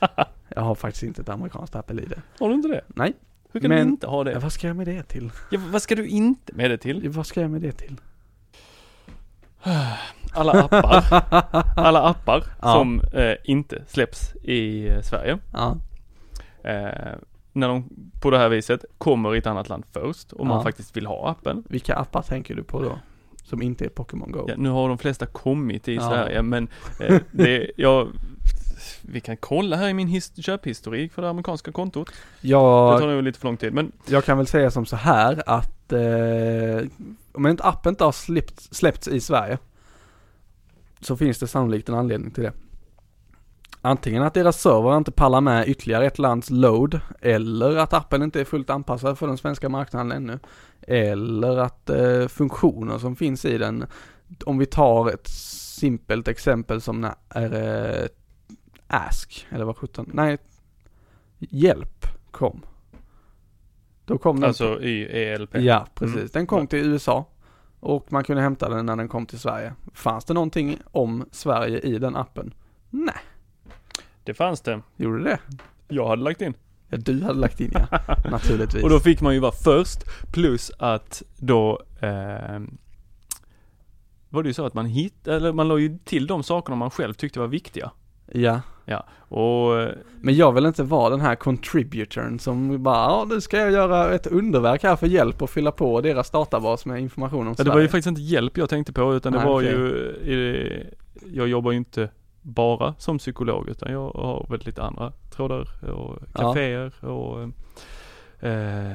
jag 0.48 0.62
har 0.62 0.74
faktiskt 0.74 1.02
inte 1.02 1.22
ett 1.22 1.28
amerikanskt 1.28 1.76
Apple-ID. 1.76 2.14
Har 2.38 2.48
du 2.48 2.54
inte 2.54 2.68
det? 2.68 2.80
Nej. 2.86 3.12
Hur 3.52 3.60
kan 3.60 3.68
Men- 3.68 3.86
du 3.86 3.92
inte 3.92 4.06
ha 4.06 4.18
Ja, 4.18 4.24
det? 4.24 4.38
vad 4.38 4.52
ska 4.52 4.66
jag 4.66 4.76
med 4.76 4.86
det 4.86 5.02
till? 5.02 5.30
Ja, 5.50 5.60
vad 5.72 5.82
ska 5.82 5.94
du 5.94 6.06
inte 6.08 6.52
med 6.54 6.70
det 6.70 6.78
till? 6.78 7.08
Vad 7.08 7.26
ska 7.26 7.40
jag 7.40 7.50
med 7.50 7.60
det 7.62 7.72
till? 7.72 7.96
Alla 10.36 10.52
appar, 10.62 11.04
alla 11.76 12.02
appar 12.02 12.44
Ja. 12.62 12.72
som 12.72 13.00
eh, 13.14 13.34
inte 13.44 13.82
släpps 13.86 14.34
i 14.34 14.88
eh, 14.88 15.00
Sverige. 15.02 15.38
Ja. 15.52 15.76
Eh, 16.70 17.12
när 17.54 17.68
de 17.68 17.88
på 18.20 18.30
det 18.30 18.38
här 18.38 18.48
viset 18.48 18.84
kommer 18.98 19.34
i 19.34 19.38
ett 19.38 19.46
annat 19.46 19.68
land 19.68 19.84
först 19.92 20.32
och 20.32 20.46
man 20.46 20.56
Ja. 20.56 20.62
faktiskt 20.62 20.96
vill 20.96 21.06
ha 21.06 21.28
appen. 21.30 21.64
Vilka 21.68 21.94
appar 21.96 22.22
tänker 22.22 22.54
du 22.54 22.62
på 22.62 22.82
då? 22.82 22.98
som 23.44 23.62
inte 23.62 23.84
är 23.84 23.88
Pokémon 23.88 24.32
Go. 24.32 24.44
Ja, 24.48 24.54
nu 24.58 24.68
har 24.68 24.88
de 24.88 24.98
flesta 24.98 25.26
kommit 25.26 25.88
i 25.88 25.94
Ja. 25.94 26.08
Sverige 26.08 26.42
men 26.42 26.68
eh, 27.00 27.20
det, 27.30 27.70
jag, 27.76 28.08
vi 29.02 29.20
kan 29.20 29.36
kolla 29.36 29.76
här 29.76 29.88
i 29.88 29.94
min 29.94 30.08
his- 30.08 30.42
köphistorik 30.42 31.12
för 31.12 31.22
det 31.22 31.28
amerikanska 31.30 31.72
kontot. 31.72 32.08
Det 32.40 32.48
Jag, 32.48 33.00
tar 33.00 33.06
nog 33.08 33.22
lite 33.22 33.38
för 33.38 33.46
lång 33.48 33.56
tid 33.56 33.72
men 33.74 33.92
jag 34.08 34.24
kan 34.24 34.38
väl 34.38 34.46
säga 34.46 34.70
som 34.70 34.86
så 34.86 34.96
här 34.96 35.42
att 35.46 35.92
eh, 35.92 36.88
om 37.32 37.46
inte 37.46 37.62
appen 37.64 37.90
inte 37.92 38.04
har 38.04 38.12
släppts, 38.12 38.68
släppts 38.74 39.08
i 39.08 39.20
Sverige 39.20 39.58
så 41.00 41.16
finns 41.16 41.38
det 41.38 41.46
sannolikt 41.46 41.88
en 41.88 41.94
anledning 41.94 42.30
till 42.30 42.42
det. 42.42 42.52
Antingen 43.86 44.22
att 44.22 44.34
deras 44.34 44.60
server 44.60 44.96
inte 44.96 45.12
pallar 45.12 45.40
med 45.40 45.68
ytterligare 45.68 46.06
ett 46.06 46.18
lands 46.18 46.50
load 46.50 47.00
eller 47.20 47.76
att 47.76 47.92
appen 47.92 48.22
inte 48.22 48.40
är 48.40 48.44
fullt 48.44 48.70
anpassad 48.70 49.18
för 49.18 49.26
den 49.26 49.38
svenska 49.38 49.68
marknaden 49.68 50.12
ännu. 50.12 50.38
Eller 50.82 51.56
att 51.56 51.90
eh, 51.90 52.26
funktioner 52.28 52.98
som 52.98 53.16
finns 53.16 53.44
i 53.44 53.58
den, 53.58 53.86
om 54.46 54.58
vi 54.58 54.66
tar 54.66 55.10
ett 55.10 55.28
simpelt 55.28 56.28
exempel 56.28 56.80
som 56.80 57.00
när, 57.00 57.14
är 57.28 58.02
eh, 58.02 58.08
Ask, 58.86 59.46
eller 59.50 59.64
vad 59.64 59.76
sjutton, 59.76 60.10
nej, 60.12 60.38
Hjälp 61.38 62.06
kom. 62.30 62.62
Då 64.04 64.18
kom 64.18 64.40
den 64.40 64.48
alltså 64.48 64.82
i 64.82 65.04
ELP. 65.04 65.54
Ja, 65.54 65.86
precis. 65.94 66.16
Mm. 66.16 66.28
Den 66.32 66.46
kom 66.46 66.66
till 66.66 66.78
USA 66.92 67.26
och 67.80 68.12
man 68.12 68.24
kunde 68.24 68.42
hämta 68.42 68.68
den 68.68 68.86
när 68.86 68.96
den 68.96 69.08
kom 69.08 69.26
till 69.26 69.38
Sverige. 69.38 69.74
Fanns 69.94 70.24
det 70.24 70.34
någonting 70.34 70.78
om 70.90 71.24
Sverige 71.30 71.80
i 71.80 71.98
den 71.98 72.16
appen? 72.16 72.54
Nej, 72.90 73.14
Det 74.24 74.34
fanns 74.34 74.60
det. 74.60 74.80
gjorde 74.96 75.24
det? 75.24 75.38
Jag 75.88 76.08
hade 76.08 76.22
lagt 76.22 76.40
in. 76.40 76.54
Ja, 76.88 76.96
du 76.98 77.22
hade 77.22 77.38
lagt 77.38 77.60
in 77.60 77.70
ja, 77.74 77.86
naturligtvis. 78.30 78.84
Och 78.84 78.90
då 78.90 79.00
fick 79.00 79.20
man 79.20 79.34
ju 79.34 79.40
vara 79.40 79.52
först 79.52 80.04
plus 80.32 80.72
att 80.78 81.22
då 81.36 81.82
eh, 82.00 82.60
var 84.28 84.42
det 84.42 84.48
ju 84.48 84.52
så 84.54 84.66
att 84.66 84.74
man 84.74 84.86
hitt, 84.86 85.28
eller 85.28 85.52
man 85.52 85.68
la 85.68 85.78
ju 85.78 85.98
till 86.04 86.26
de 86.26 86.42
sakerna 86.42 86.76
man 86.76 86.90
själv 86.90 87.14
tyckte 87.14 87.40
var 87.40 87.46
viktiga. 87.46 87.90
Ja, 88.32 88.60
Och 89.18 89.80
eh, 89.80 89.90
men 90.20 90.34
jag 90.34 90.52
vill 90.52 90.66
inte 90.66 90.82
vara 90.82 91.10
den 91.10 91.20
här 91.20 91.34
contributorn 91.34 92.38
som 92.38 92.82
bara, 92.82 92.96
ja 92.96 93.26
nu 93.28 93.40
ska 93.40 93.58
jag 93.58 93.72
göra 93.72 94.14
ett 94.14 94.26
underverk 94.26 94.82
här 94.82 94.96
för 94.96 95.06
hjälp 95.06 95.42
och 95.42 95.50
fylla 95.50 95.72
på 95.72 96.00
deras 96.00 96.30
databas 96.30 96.86
med 96.86 97.00
information 97.00 97.40
om 97.40 97.46
ja, 97.48 97.54
Sverige. 97.54 97.70
det 97.70 97.74
var 97.74 97.80
ju 97.80 97.88
faktiskt 97.88 98.06
inte 98.06 98.20
hjälp 98.20 98.56
jag 98.58 98.68
tänkte 98.68 98.92
på 98.92 99.14
utan 99.14 99.32
det 99.32 99.38
Nej, 99.38 99.48
var 99.48 99.60
okej. 99.60 99.70
ju, 100.26 100.86
jag 101.32 101.48
jobbar 101.48 101.70
ju 101.70 101.76
inte 101.78 102.08
bara 102.46 102.94
som 102.98 103.18
psykolog 103.18 103.68
utan 103.68 103.92
jag 103.92 104.10
har 104.10 104.46
väl 104.50 104.60
lite 104.64 104.82
andra 104.82 105.12
trådar 105.30 105.68
och 105.90 106.18
Ja. 106.34 106.40
kaféer 106.40 107.04
och 107.04 107.42
eh, 108.48 108.92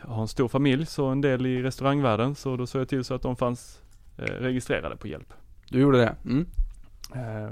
har 0.00 0.20
en 0.22 0.28
stor 0.28 0.48
familj 0.48 0.86
så 0.86 1.06
en 1.06 1.20
del 1.20 1.46
i 1.46 1.62
restaurangvärlden 1.62 2.34
så 2.34 2.56
då 2.56 2.66
såg 2.66 2.80
jag 2.80 2.88
till 2.88 3.04
så 3.04 3.14
att 3.14 3.22
de 3.22 3.36
fanns 3.36 3.82
eh, 4.18 4.22
registrerade 4.24 4.96
på 4.96 5.08
hjälp. 5.08 5.32
Du 5.68 5.80
gjorde 5.80 5.98
det? 5.98 6.14
Mm. 6.24 6.46
Eh, 7.14 7.50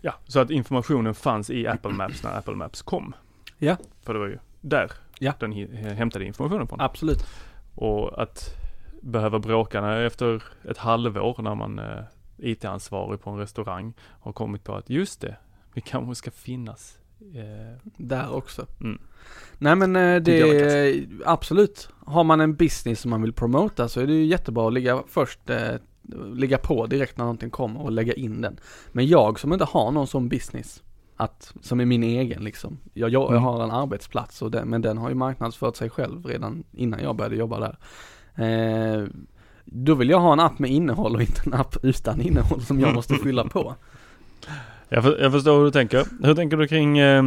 ja, 0.00 0.14
så 0.26 0.40
att 0.40 0.50
informationen 0.50 1.14
fanns 1.14 1.50
i 1.50 1.66
Apple 1.66 1.92
Maps 1.92 2.22
när 2.22 2.38
Apple 2.38 2.54
Maps 2.54 2.82
kom. 2.82 3.14
Ja. 3.58 3.76
För 4.02 4.12
det 4.14 4.18
var 4.20 4.26
ju 4.26 4.38
där 4.60 4.90
Ja. 5.18 5.32
den 5.38 5.52
hi- 5.52 5.94
hämtade 5.94 6.24
informationen 6.24 6.66
från. 6.66 6.80
Absolut. 6.80 7.26
Och 7.74 8.22
att 8.22 8.54
behöva 9.02 9.38
bråka 9.38 9.80
när 9.80 10.00
efter 10.04 10.42
ett 10.70 10.78
halvår 10.78 11.42
när 11.42 11.54
man 11.54 11.78
eh, 11.78 11.98
IT-ansvarig 12.38 13.20
på 13.20 13.30
en 13.30 13.38
restaurang 13.38 13.92
har 14.00 14.32
kommit 14.32 14.64
på 14.64 14.74
att 14.74 14.90
just 14.90 15.20
det, 15.20 15.36
vi 15.74 15.80
kanske 15.80 16.14
ska 16.14 16.30
finnas. 16.30 16.98
Eh, 17.34 17.82
Där 17.96 18.34
också. 18.34 18.66
Mm. 18.80 18.98
Nej 19.58 19.76
men 19.76 19.96
eh, 19.96 20.16
det, 20.22 21.06
absolut. 21.26 21.88
Har 22.06 22.24
man 22.24 22.40
en 22.40 22.54
business 22.54 23.00
som 23.00 23.10
man 23.10 23.22
vill 23.22 23.32
promota 23.32 23.88
så 23.88 24.00
är 24.00 24.06
det 24.06 24.12
ju 24.12 24.24
jättebra 24.24 24.66
att 24.66 24.72
ligga 24.72 25.02
först, 25.08 25.50
eh, 25.50 25.74
ligga 26.34 26.58
på 26.58 26.86
direkt 26.86 27.16
när 27.16 27.24
någonting 27.24 27.50
kommer 27.50 27.80
och 27.82 27.92
lägga 27.92 28.12
in 28.14 28.40
den. 28.40 28.58
Men 28.92 29.06
jag 29.06 29.40
som 29.40 29.52
inte 29.52 29.64
har 29.64 29.90
någon 29.90 30.06
sån 30.06 30.28
business, 30.28 30.82
att, 31.16 31.54
som 31.60 31.80
är 31.80 31.84
min 31.84 32.02
egen 32.02 32.44
liksom. 32.44 32.78
Jag, 32.94 33.10
jag, 33.10 33.22
jag 33.22 33.30
Mm. 33.30 33.42
har 33.42 33.64
en 33.64 33.70
arbetsplats 33.70 34.42
och 34.42 34.50
den, 34.50 34.68
men 34.68 34.82
den 34.82 34.98
har 34.98 35.08
ju 35.08 35.14
marknadsfört 35.14 35.76
sig 35.76 35.90
själv 35.90 36.26
redan 36.26 36.64
innan 36.72 37.00
jag 37.02 37.16
började 37.16 37.36
jobba 37.36 37.60
där. 37.60 37.78
Eh, 38.34 39.06
då 39.72 39.94
vill 39.94 40.10
jag 40.10 40.20
ha 40.20 40.32
en 40.32 40.40
app 40.40 40.58
med 40.58 40.70
innehåll 40.70 41.14
och 41.14 41.20
inte 41.20 41.42
en 41.46 41.54
app 41.54 41.76
utan 41.82 42.20
innehåll 42.20 42.62
som 42.62 42.80
jag 42.80 42.94
måste 42.94 43.14
fylla 43.14 43.44
på. 43.44 43.74
jag, 44.88 45.02
för, 45.04 45.18
jag 45.18 45.32
förstår 45.32 45.58
hur 45.58 45.64
du 45.64 45.70
tänker. 45.70 46.26
Hur 46.26 46.34
tänker 46.34 46.56
du 46.56 46.68
kring, 46.68 46.98
eh, 46.98 47.22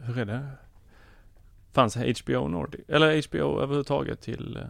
hur 0.00 0.18
är 0.18 0.24
det? 0.24 0.48
Fanns 1.72 1.96
HBO 1.96 2.48
Nordic, 2.48 2.80
eller 2.88 3.28
HBO 3.28 3.60
överhuvudtaget 3.60 4.20
till, 4.20 4.56
eh, 4.56 4.62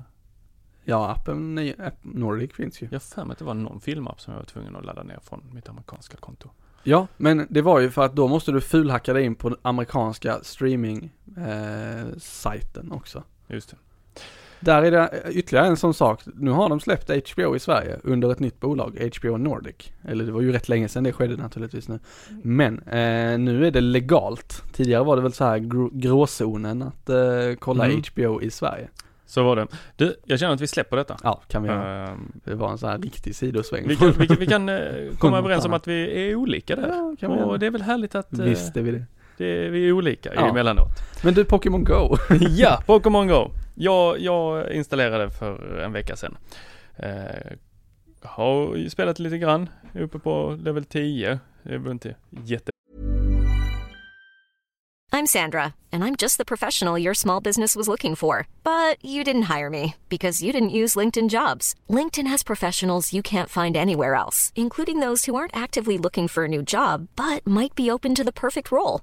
Ja, 0.84 1.10
appen, 1.10 1.72
app 1.78 1.94
Nordic 2.02 2.52
finns 2.52 2.82
ju. 2.82 2.88
jag 2.90 3.02
för 3.02 3.24
mig 3.24 3.32
att 3.32 3.38
det 3.38 3.44
var 3.44 3.54
någon 3.54 3.80
filmapp 3.80 4.20
som 4.20 4.32
jag 4.32 4.38
var 4.40 4.46
tvungen 4.46 4.76
att 4.76 4.84
ladda 4.84 5.02
ner 5.02 5.18
från 5.22 5.42
mitt 5.52 5.68
amerikanska 5.68 6.16
konto. 6.16 6.48
Ja, 6.82 7.06
men 7.16 7.46
det 7.50 7.62
var 7.62 7.80
ju 7.80 7.90
för 7.90 8.04
att 8.04 8.16
då 8.16 8.28
måste 8.28 8.52
du 8.52 8.60
fulhacka 8.60 9.12
dig 9.12 9.24
in 9.24 9.34
på 9.34 9.48
den 9.48 9.58
amerikanska 9.62 10.38
streaming 10.42 11.10
eh, 11.36 12.06
också. 12.90 13.22
Just 13.46 13.70
det. 13.70 13.76
Där 14.64 14.82
är 14.82 14.90
det 14.90 15.22
ytterligare 15.32 15.66
en 15.66 15.76
sån 15.76 15.94
sak. 15.94 16.20
Nu 16.34 16.50
har 16.50 16.68
de 16.68 16.80
släppt 16.80 17.10
HBO 17.32 17.56
i 17.56 17.58
Sverige 17.58 17.96
under 18.04 18.32
ett 18.32 18.38
nytt 18.40 18.60
bolag, 18.60 19.10
HBO 19.18 19.36
Nordic. 19.36 19.92
Eller 20.08 20.24
det 20.24 20.32
var 20.32 20.40
ju 20.40 20.52
rätt 20.52 20.68
länge 20.68 20.88
sedan 20.88 21.04
det 21.04 21.12
skedde 21.12 21.36
naturligtvis 21.36 21.88
nu. 21.88 21.98
Men 22.42 22.78
eh, 22.78 23.38
nu 23.38 23.66
är 23.66 23.70
det 23.70 23.80
legalt. 23.80 24.62
Tidigare 24.72 25.04
var 25.04 25.16
det 25.16 25.22
väl 25.22 25.32
så 25.32 25.44
här 25.44 25.58
grå, 25.58 25.90
gråzonen 25.92 26.82
att 26.82 27.08
eh, 27.08 27.16
kolla 27.58 27.84
Mm. 27.84 28.02
HBO 28.14 28.40
i 28.42 28.50
Sverige. 28.50 28.88
Så 29.26 29.42
var 29.42 29.56
det. 29.56 29.66
Du, 29.96 30.16
jag 30.24 30.38
känner 30.38 30.54
att 30.54 30.60
vi 30.60 30.66
släpper 30.66 30.96
detta. 30.96 31.16
Ja, 31.22 31.42
kan 31.48 31.62
vi 31.62 31.68
göra. 31.68 32.08
Ehm, 32.08 32.32
Det 32.44 32.54
var 32.54 32.70
en 32.70 32.78
sån 32.78 32.88
här 32.90 32.98
riktig 32.98 33.34
sidosväng. 33.36 33.88
vi 33.88 33.96
kan, 33.96 34.12
vi 34.18 34.26
kan, 34.26 34.36
vi 34.40 34.46
kan 34.46 34.68
eh, 34.68 34.76
komma 35.18 35.36
100 35.36 35.38
överens 35.38 35.64
om 35.64 35.72
att 35.72 35.88
vi 35.88 36.30
är 36.30 36.34
olika 36.34 36.76
där. 36.76 36.88
Ja, 36.88 37.16
kan 37.20 37.30
vi 37.30 37.36
Och 37.36 37.40
göra. 37.48 37.58
det 37.58 37.66
är 37.66 37.70
väl 37.70 37.82
härligt 37.82 38.14
att 38.14 38.38
eh, 38.38 38.44
Visst 38.44 38.76
är 38.76 38.82
vi 38.82 38.90
det. 38.90 39.04
Det, 39.38 39.68
vi 39.68 39.88
är 39.88 39.92
olika 39.92 40.34
Ja. 40.34 40.48
emellanåt. 40.48 40.90
Men 41.22 41.34
du, 41.34 41.44
Pokémon 41.44 41.84
Go. 41.84 42.16
ja, 42.50 42.82
Pokémon 42.86 43.28
Go. 43.28 43.50
Jag, 43.74 44.20
jag 44.20 44.72
installerade 44.72 45.30
för 45.30 45.78
en 45.78 45.92
vecka 45.92 46.16
sedan. 46.16 46.36
Eh, 46.96 47.52
har 48.22 48.88
spelat 48.88 49.18
lite 49.18 49.38
grann, 49.38 49.68
uppe 49.94 50.18
på 50.18 50.56
level 50.64 50.84
10. 50.84 51.38
Det 51.62 51.74
är 51.74 51.78
väl 51.78 51.92
inte 51.92 52.14
jätte 52.30 52.72
I'm 55.14 55.26
Sandra, 55.26 55.74
and 55.92 56.02
I'm 56.02 56.16
just 56.16 56.38
the 56.38 56.44
professional 56.44 56.98
your 56.98 57.12
small 57.14 57.38
business 57.42 57.76
was 57.76 57.86
looking 57.86 58.16
for. 58.16 58.46
But 58.64 58.96
you 59.04 59.22
didn't 59.24 59.42
hire 59.54 59.68
me 59.68 59.94
because 60.08 60.40
you 60.46 60.52
didn't 60.54 60.70
use 60.82 60.96
LinkedIn 61.00 61.28
jobs. 61.28 61.74
LinkedIn 61.88 62.26
has 62.30 62.42
professionals 62.42 63.12
you 63.12 63.22
can't 63.22 63.50
find 63.50 63.76
anywhere 63.76 64.14
else, 64.14 64.52
including 64.56 65.00
those 65.00 65.26
who 65.26 65.34
aren't 65.36 65.54
actively 65.64 65.98
looking 65.98 66.28
for 66.28 66.44
a 66.44 66.48
new 66.48 66.62
job 66.62 67.08
but 67.14 67.46
might 67.46 67.74
be 67.74 67.90
open 67.90 68.14
to 68.14 68.24
the 68.24 68.32
perfect 68.32 68.72
role, 68.72 69.02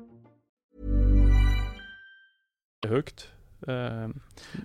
Högt. 2.85 3.29
Eh, 3.67 4.09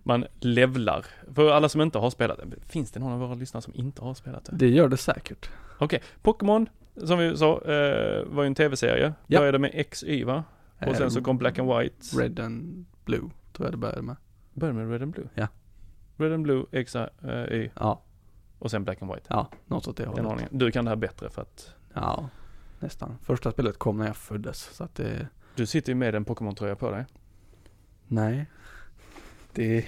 Man 0.02 0.24
levlar. 0.40 1.06
För 1.34 1.50
alla 1.50 1.68
som 1.68 1.80
inte 1.80 1.98
har 1.98 2.10
spelat 2.10 2.38
det, 2.38 2.56
finns 2.68 2.90
det 2.92 3.00
någon 3.00 3.12
av 3.12 3.18
våra 3.20 3.34
lyssnare 3.34 3.62
som 3.62 3.74
inte 3.74 4.02
har 4.02 4.14
spelat 4.14 4.44
det? 4.44 4.56
Det 4.56 4.68
gör 4.68 4.88
det 4.88 4.96
säkert. 4.96 5.50
Okej, 5.78 6.02
Pokémon, 6.22 6.68
som 6.96 7.18
vi 7.18 7.36
sa, 7.36 7.54
eh, 7.64 8.24
var 8.26 8.42
ju 8.42 8.46
en 8.46 8.54
tv-serie. 8.54 9.12
Ja. 9.26 9.38
Började 9.40 9.58
med 9.58 9.86
XY 9.90 10.24
va? 10.24 10.44
Och 10.86 10.96
sen 10.96 11.10
så 11.10 11.22
kom 11.22 11.38
Black 11.38 11.58
and 11.58 11.68
White. 11.78 12.16
Red 12.20 12.40
and 12.40 12.84
Blue, 13.04 13.30
tror 13.52 13.66
jag 13.66 13.72
det 13.72 13.76
började 13.78 14.02
med. 14.02 14.16
Började 14.54 14.78
med 14.78 14.90
Red 14.90 15.02
and 15.02 15.12
Blue? 15.12 15.28
Ja. 15.34 15.46
Red 16.16 16.32
and 16.32 16.42
Blue, 16.42 16.64
X, 16.72 16.96
eh, 16.96 17.08
Y 17.50 17.70
Ja, 17.74 18.02
och 18.58 18.70
sen 18.70 18.84
Black 18.84 19.02
and 19.02 19.12
White. 19.14 19.26
ja, 19.28 19.50
något 19.66 19.88
åt 19.88 19.96
det 19.96 20.06
hållet. 20.06 20.46
Du 20.50 20.70
kan 20.70 20.84
det 20.84 20.90
här 20.90 20.96
bättre 20.96 21.30
för 21.30 21.42
att 21.42 21.74
Ja, 21.94 22.28
nästan. 22.80 23.18
Första 23.22 23.50
spelet 23.52 23.78
kom 23.78 23.96
när 23.96 24.06
jag 24.06 24.16
föddes, 24.16 24.58
så 24.76 24.84
att 24.84 24.94
det, 24.94 25.28
du 25.54 25.66
sitter 25.66 25.90
ju 25.92 25.96
med 25.96 26.14
en 26.14 26.24
Pokémon-tröja 26.24 26.74
på 26.76 26.90
dig. 26.90 27.04
Nej. 28.08 28.46
Det 29.52 29.84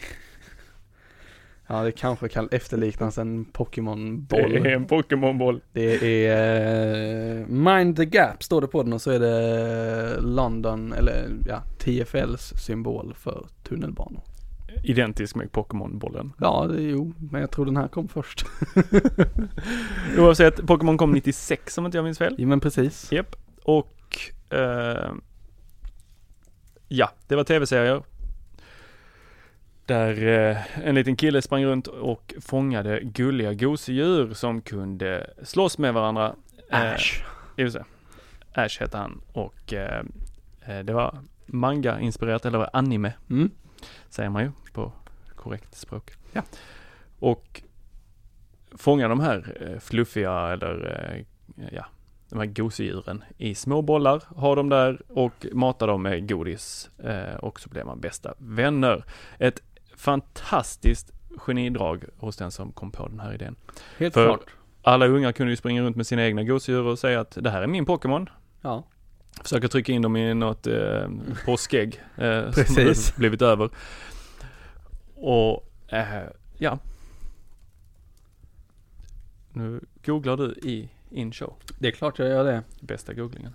Ja, 1.70 1.82
det 1.82 1.92
kanske 1.92 2.28
kan 2.28 2.48
efterliknas 2.50 3.18
en 3.18 3.44
Pokémon-boll. 3.44 4.62
Det 4.62 4.70
är 4.70 4.76
en 4.76 4.86
Pokémon-boll. 4.86 5.60
Det 5.72 6.26
är 6.26 7.40
eh, 7.40 7.46
Mind 7.46 7.96
the 7.96 8.04
Gap 8.04 8.42
står 8.42 8.60
det 8.60 8.66
på 8.66 8.82
den 8.82 8.92
och 8.92 9.02
så 9.02 9.10
är 9.10 9.18
det 9.18 10.20
London, 10.20 10.92
eller 10.92 11.28
ja, 11.46 11.62
TFLs 11.78 12.52
symbol 12.66 13.14
för 13.14 13.46
tunnelbanor. 13.62 14.22
Identisk 14.84 15.34
med 15.36 15.52
Pokémon-bollen. 15.52 16.32
Ja, 16.38 16.66
det, 16.72 16.82
jo, 16.82 17.12
men 17.30 17.40
jag 17.40 17.50
tror 17.50 17.64
den 17.66 17.76
här 17.76 17.88
kom 17.88 18.08
först. 18.08 18.46
Oavsett, 20.18 20.60
Pokémon 20.60 20.98
kom 20.98 21.12
96 21.12 21.78
om 21.78 21.86
inte 21.86 21.98
jag 21.98 22.04
minns 22.04 22.18
fel. 22.18 22.34
Jo 22.38 22.48
men 22.48 22.60
precis. 22.60 23.12
Japp. 23.12 23.36
Och 23.62 24.18
eh, 24.50 25.12
ja, 26.88 27.10
det 27.26 27.36
var 27.36 27.44
tv-serier. 27.44 28.02
Där 29.86 30.26
eh, 30.26 30.86
en 30.88 30.94
liten 30.94 31.16
kille 31.16 31.42
sprang 31.42 31.64
runt 31.64 31.86
och 31.86 32.34
fångade 32.40 33.00
gulliga 33.02 33.54
gosedjur 33.54 34.34
som 34.34 34.60
kunde 34.60 35.30
slåss 35.42 35.78
med 35.78 35.94
varandra. 35.94 36.34
Eh, 36.70 36.80
Ash. 36.92 37.22
Just 37.56 37.76
det. 37.76 37.84
Ash 38.52 38.80
hette 38.80 38.96
han 38.98 39.20
och 39.32 39.72
eh, 39.72 40.02
eh, 40.66 40.78
det 40.78 40.92
var 40.92 41.18
manga-inspirerat, 41.46 42.46
eller 42.46 42.76
anime 42.76 43.12
Mm. 43.30 43.50
säger 44.08 44.30
man 44.30 44.42
ju 44.42 44.50
på 44.72 44.92
korrekt 45.36 45.74
språk. 45.74 46.10
Ja. 46.32 46.42
Och 47.18 47.62
fånga 48.72 49.08
de 49.08 49.20
här 49.20 49.56
eh, 49.60 49.78
fluffiga 49.80 50.32
eller 50.52 51.02
eh, 51.56 51.66
ja, 51.72 51.86
de 52.28 52.38
här 52.38 52.46
gosedjuren 52.46 53.24
i 53.38 53.54
små 53.54 53.82
bollar, 53.82 54.22
ha 54.28 54.54
dem 54.54 54.68
där 54.68 55.02
och 55.08 55.46
mata 55.52 55.86
dem 55.86 56.02
med 56.02 56.28
godis 56.28 56.90
eh, 56.98 57.34
och 57.34 57.60
så 57.60 57.68
blir 57.68 57.84
man 57.84 58.00
bästa 58.00 58.34
vänner. 58.38 59.04
Ett 59.38 59.62
fantastiskt 59.96 61.12
genidrag 61.36 62.04
hos 62.16 62.36
den 62.36 62.50
som 62.50 62.72
kom 62.72 62.90
på 62.90 63.08
den 63.08 63.20
här 63.20 63.34
idén. 63.34 63.56
Helt 63.98 64.14
För- 64.14 64.26
klart. 64.26 64.46
Alla 64.82 65.06
ungar 65.06 65.32
kunde 65.32 65.50
ju 65.52 65.56
springa 65.56 65.82
runt 65.82 65.96
med 65.96 66.06
sina 66.06 66.24
egna 66.24 66.42
gosedjur 66.44 66.84
och 66.84 66.98
säga 66.98 67.20
att 67.20 67.38
det 67.40 67.50
här 67.50 67.62
är 67.62 67.66
min 67.66 67.86
Pokémon. 67.86 68.28
Ja. 68.60 68.84
Försöka 69.42 69.68
trycka 69.68 69.92
in 69.92 70.02
dem 70.02 70.16
i 70.16 70.34
något 70.34 70.66
eh, 70.66 71.08
påskägg 71.46 72.02
eh, 72.16 72.50
Precis. 72.54 73.06
som 73.06 73.14
blivit 73.18 73.42
över. 73.42 73.70
Och 75.14 75.70
eh, 75.88 76.22
ja. 76.58 76.78
Nu 79.52 79.80
googlar 80.04 80.36
du 80.36 80.44
i 80.52 80.88
inshow. 81.10 81.54
Det 81.78 81.88
är 81.88 81.92
klart 81.92 82.18
jag 82.18 82.28
gör 82.28 82.44
det. 82.44 82.62
Bästa 82.80 83.14
googlingen. 83.14 83.52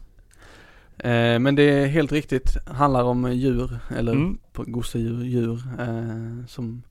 Eh, 0.98 1.40
men 1.40 1.56
det 1.56 1.64
är 1.64 1.86
helt 1.88 2.12
riktigt, 2.12 2.58
handlar 2.68 3.04
om 3.04 3.34
djur, 3.34 3.80
eller 3.98 4.12
Mm. 4.12 4.38
gosedjur, 4.56 5.24
djur 5.24 5.62
eh, 5.80 6.46
som 6.48 6.84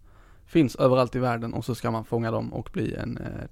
finns 0.46 0.76
överallt 0.76 1.16
i 1.16 1.18
världen 1.18 1.54
och 1.54 1.64
så 1.64 1.74
ska 1.74 1.90
man 1.90 2.04
fånga 2.04 2.30
dem 2.30 2.52
och 2.52 2.70
bli 2.72 2.94
en, 2.94 3.18
eh, 3.18 3.44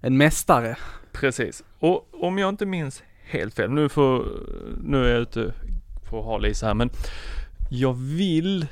en 0.00 0.16
mästare. 0.16 0.76
Precis. 1.12 1.64
Och 1.78 2.08
om 2.24 2.38
jag 2.38 2.48
inte 2.48 2.66
minns 2.66 3.02
helt 3.24 3.54
fel, 3.54 3.70
nu 3.70 3.88
får, 3.88 4.26
nu 4.82 5.04
är 5.04 5.10
jag 5.10 5.20
ute 5.20 5.52
på 6.10 6.22
hal 6.22 6.46
is 6.46 6.62
här, 6.62 6.74
men 6.74 6.90
jag 7.70 7.92
vill 7.94 8.66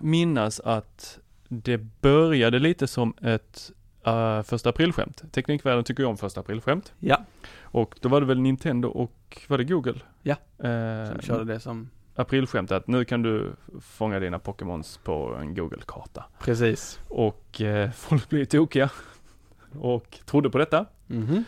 minnas 0.00 0.60
att 0.60 1.18
det 1.48 1.78
började 2.00 2.58
lite 2.58 2.86
som 2.86 3.14
ett 3.22 3.70
uh, 4.06 4.42
första 4.42 4.68
aprilskämt. 4.70 5.32
Teknikvärlden 5.32 5.84
tycker 5.84 6.02
ju 6.02 6.08
om 6.08 6.16
första 6.16 6.40
aprilskämt. 6.40 6.92
Ja. 6.98 7.24
Och 7.62 7.98
då 8.00 8.08
var 8.08 8.20
det 8.20 8.26
väl 8.26 8.40
Nintendo 8.40 8.88
och 8.88 9.42
var 9.48 9.58
det 9.58 9.64
Google? 9.64 10.00
Ja. 10.22 10.36
Eh, 10.58 11.10
Som 11.12 11.20
körde 11.20 11.44
det 11.52 11.60
som, 11.60 11.90
aprilskämt 12.14 12.70
att 12.72 12.86
nu 12.86 13.04
kan 13.04 13.22
du 13.22 13.52
fånga 13.80 14.20
dina 14.20 14.38
Pokémons 14.38 14.96
på 15.04 15.34
en 15.40 15.54
Google-karta. 15.54 16.24
precis. 16.40 17.00
Och 17.08 17.60
eh, 17.60 17.90
folk 17.90 18.28
blev 18.28 18.44
tokiga 18.44 18.90
och 19.78 20.18
trodde 20.24 20.50
på 20.50 20.58
detta. 20.58 20.86
Mhm. 21.06 21.44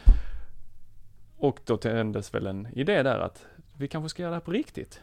Och 1.36 1.60
då 1.64 1.76
tändes 1.76 2.34
väl 2.34 2.46
en 2.46 2.68
idé 2.72 3.02
där 3.02 3.18
att 3.18 3.46
vi 3.76 3.88
kanske 3.88 4.08
ska 4.08 4.22
göra 4.22 4.30
det 4.30 4.36
här 4.36 4.40
på 4.40 4.50
riktigt. 4.50 5.00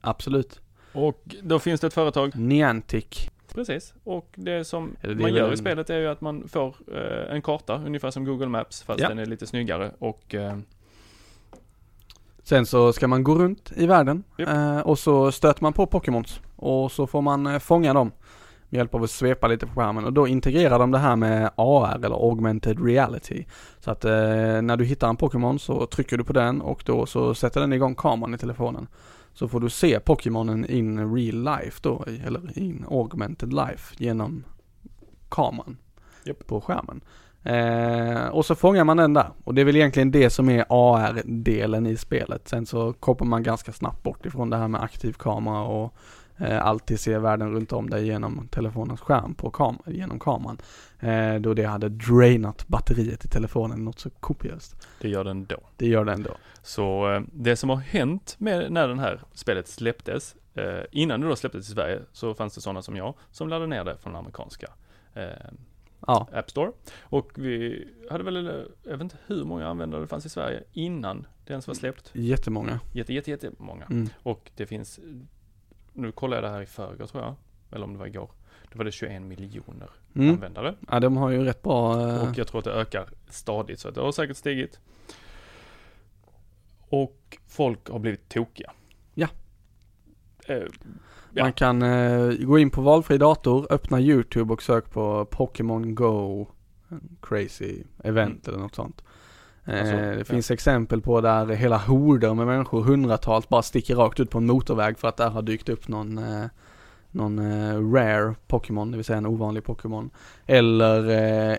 Absolut. 0.00 0.60
Och 0.92 1.36
då 1.42 1.58
finns 1.58 1.80
det 1.80 1.86
ett 1.86 1.94
företag, 1.94 2.36
Niantic. 2.36 3.30
Precis. 3.54 3.94
Och 4.04 4.28
det 4.34 4.64
som 4.64 4.96
det 5.00 5.14
man 5.14 5.34
gör 5.34 5.48
i 5.48 5.50
en- 5.50 5.56
spelet 5.56 5.90
är 5.90 5.98
ju 5.98 6.08
att 6.08 6.20
man 6.20 6.48
får 6.48 6.74
eh, 6.94 7.34
en 7.34 7.42
karta, 7.42 7.82
ungefär 7.86 8.10
som 8.10 8.24
Google 8.24 8.46
Maps, 8.48 8.82
fast 8.82 9.00
Ja. 9.00 9.08
den 9.08 9.18
är 9.18 9.26
lite 9.26 9.46
snyggare. 9.46 9.90
Och 9.98 10.34
eh, 10.34 10.56
Sen 12.44 12.66
så 12.66 12.92
ska 12.92 13.08
man 13.08 13.24
gå 13.24 13.34
runt 13.34 13.72
i 13.76 13.86
världen 13.86 14.24
Japp. 14.38 14.48
eh, 14.48 14.80
och 14.80 14.98
så 14.98 15.32
stöter 15.32 15.62
man 15.62 15.72
på 15.72 15.86
Pokémons 15.86 16.40
och 16.56 16.92
så 16.92 17.06
får 17.06 17.22
man 17.22 17.46
eh, 17.46 17.58
fånga 17.58 17.94
dem 17.94 18.12
med 18.68 18.78
hjälp 18.78 18.94
av 18.94 19.02
att 19.02 19.10
svepa 19.10 19.46
lite 19.48 19.66
på 19.66 19.80
skärmen 19.80 20.04
och 20.04 20.12
då 20.12 20.28
integrerar 20.28 20.78
de 20.78 20.90
det 20.90 20.98
här 20.98 21.16
med 21.16 21.50
AR 21.56 21.94
eller 22.04 22.16
augmented 22.28 22.84
reality. 22.86 23.44
Så 23.80 23.90
att 23.90 24.04
eh, 24.04 24.10
när 24.62 24.76
du 24.76 24.84
hittar 24.84 25.08
en 25.08 25.16
Pokémon 25.16 25.58
så 25.58 25.86
trycker 25.86 26.18
du 26.18 26.24
på 26.24 26.32
den 26.32 26.60
och 26.60 26.82
då 26.86 27.06
så 27.06 27.34
sätter 27.34 27.60
den 27.60 27.72
igång 27.72 27.94
kameran 27.94 28.34
i 28.34 28.38
telefonen. 28.38 28.86
Så 29.34 29.48
får 29.48 29.60
du 29.60 29.70
se 29.70 30.00
Pokémonen 30.00 30.66
in 30.66 31.14
real 31.14 31.44
life 31.44 31.78
då, 31.82 32.04
eller 32.26 32.58
in 32.58 32.84
augmented 32.90 33.52
life 33.52 33.94
genom 33.98 34.44
kameran 35.28 35.76
Japp. 36.24 36.46
på 36.46 36.60
skärmen. 36.60 37.00
Eh, 37.44 38.26
och 38.26 38.46
så 38.46 38.54
fångar 38.54 38.84
man 38.84 38.96
den 38.96 39.14
där 39.14 39.30
och 39.44 39.54
det 39.54 39.60
är 39.60 39.64
väl 39.64 39.76
egentligen 39.76 40.10
det 40.10 40.30
som 40.30 40.48
är 40.48 40.64
AR-delen 40.68 41.86
i 41.86 41.96
spelet. 41.96 42.48
Sen 42.48 42.66
så 42.66 42.92
kopplar 42.92 43.26
man 43.26 43.42
ganska 43.42 43.72
snabbt 43.72 44.02
bort 44.02 44.26
ifrån 44.26 44.50
det 44.50 44.56
här 44.56 44.68
med 44.68 44.82
aktiv 44.82 45.12
kamera 45.12 45.62
och 45.62 45.94
alltid 46.50 47.00
se 47.00 47.18
världen 47.18 47.52
runt 47.52 47.72
om 47.72 47.90
dig 47.90 48.06
genom 48.06 48.48
telefonens 48.48 49.00
skärm 49.00 49.34
på 49.34 49.50
kam 49.50 49.78
genom 49.86 50.18
kameran. 50.18 50.58
Eh, 51.00 51.34
då 51.34 51.54
det 51.54 51.64
hade 51.64 51.88
drainat 51.88 52.68
batteriet 52.68 53.24
i 53.24 53.28
telefonen 53.28 53.84
något 53.84 53.98
så 53.98 54.10
kopiöst. 54.10 54.86
det 55.00 55.08
gör 55.08 55.24
den 55.24 55.44
då. 55.46 55.56
Det 55.76 55.86
gör 55.86 56.04
det 56.04 56.12
ändå. 56.12 56.30
Så 56.62 57.12
eh, 57.12 57.22
det 57.32 57.56
som 57.56 57.70
har 57.70 57.76
hänt 57.76 58.34
med 58.38 58.72
när 58.72 58.88
den 58.88 58.98
här 58.98 59.20
spelet 59.32 59.68
släpptes, 59.68 60.36
eh, 60.54 60.82
innan 60.90 61.20
det 61.20 61.28
då 61.28 61.36
släpptes 61.36 61.68
i 61.68 61.72
Sverige, 61.72 62.00
så 62.12 62.34
fanns 62.34 62.54
det 62.54 62.60
sådana 62.60 62.82
som 62.82 62.96
jag 62.96 63.14
som 63.30 63.48
laddade 63.48 63.66
ner 63.66 63.84
det 63.84 63.96
från 64.02 64.12
den 64.12 64.20
amerikanska 64.20 64.66
eh, 65.14 65.24
Ja, 66.06 66.28
App 66.32 66.50
Store. 66.50 66.72
Och 67.02 67.30
vi 67.34 67.84
hade 68.10 68.24
väl, 68.24 68.46
eh, 68.46 68.52
jag 68.82 68.92
vet 68.92 69.00
inte 69.00 69.16
hur 69.26 69.44
många 69.44 69.68
användare 69.68 70.00
det 70.00 70.06
fanns 70.06 70.26
i 70.26 70.28
Sverige 70.28 70.62
innan 70.72 71.26
det 71.46 71.52
ens 71.52 71.66
var 71.66 71.74
släppt. 71.74 72.10
jättemånga. 72.14 72.80
Jätte, 72.92 73.12
jätte, 73.12 73.30
jättemånga. 73.30 73.84
Mm. 73.84 74.08
Och 74.22 74.50
det 74.56 74.66
finns, 74.66 75.00
nu 75.92 76.12
kollade 76.12 76.42
jag 76.42 76.50
det 76.50 76.54
här 76.56 76.62
i 76.62 76.66
förrgår 76.66 77.06
tror 77.06 77.22
jag, 77.24 77.34
eller 77.70 77.84
om 77.84 77.92
det 77.92 77.98
var 77.98 78.06
igår. 78.06 78.30
Då 78.72 78.78
var 78.78 78.84
det 78.84 78.92
21 78.92 79.22
miljoner 79.22 79.90
Mm. 80.14 80.30
användare. 80.34 80.74
Ja, 80.90 81.00
de 81.00 81.16
har 81.16 81.30
ju 81.30 81.44
rätt 81.44 81.62
bra 81.62 82.00
eh, 82.00 82.28
Och 82.30 82.38
jag 82.38 82.46
tror 82.46 82.58
att 82.58 82.64
det 82.64 82.72
ökar 82.72 83.08
stadigt, 83.28 83.80
så 83.80 83.88
att 83.88 83.94
det 83.94 84.00
har 84.00 84.12
säkert 84.12 84.36
stigit. 84.36 84.80
Och 86.88 87.38
folk 87.46 87.88
har 87.90 87.98
blivit 87.98 88.28
tokiga. 88.28 88.72
Ja. 89.14 89.28
Eh, 90.46 90.56
ja. 91.32 91.44
Man 91.44 91.52
kan 91.52 91.82
eh, 91.82 92.32
gå 92.32 92.58
in 92.58 92.70
på 92.70 92.80
valfri 92.82 93.18
dator, 93.18 93.66
öppna 93.70 94.00
YouTube 94.00 94.52
och 94.52 94.62
sök 94.62 94.90
på 94.90 95.24
Pokémon 95.30 95.94
Go 95.94 96.46
Crazy 97.22 97.82
Event 98.04 98.48
eller 98.48 98.58
något 98.58 98.74
sånt. 98.74 99.02
Eh, 99.64 99.80
Alltså, 99.80 99.96
det 99.96 100.18
ja. 100.18 100.24
finns 100.24 100.50
exempel 100.50 101.00
på 101.00 101.20
där 101.20 101.46
hela 101.46 101.76
horder 101.76 102.34
med 102.34 102.46
människor, 102.46 102.82
hundratals, 102.82 103.48
bara 103.48 103.62
sticker 103.62 103.96
rakt 103.96 104.20
ut 104.20 104.30
på 104.30 104.38
en 104.38 104.46
motorväg 104.46 104.98
för 104.98 105.08
att 105.08 105.16
där 105.16 105.30
har 105.30 105.42
dykt 105.42 105.68
upp 105.68 105.88
någon, 105.88 106.18
eh, 106.18 106.46
någon 107.10 107.38
eh, 107.38 107.92
rare 107.92 108.34
Pokémon, 108.46 108.90
det 108.90 108.96
vill 108.96 109.04
säga 109.04 109.18
en 109.18 109.26
ovanlig 109.26 109.64
Pokémon. 109.64 110.10
Eller 110.46 111.08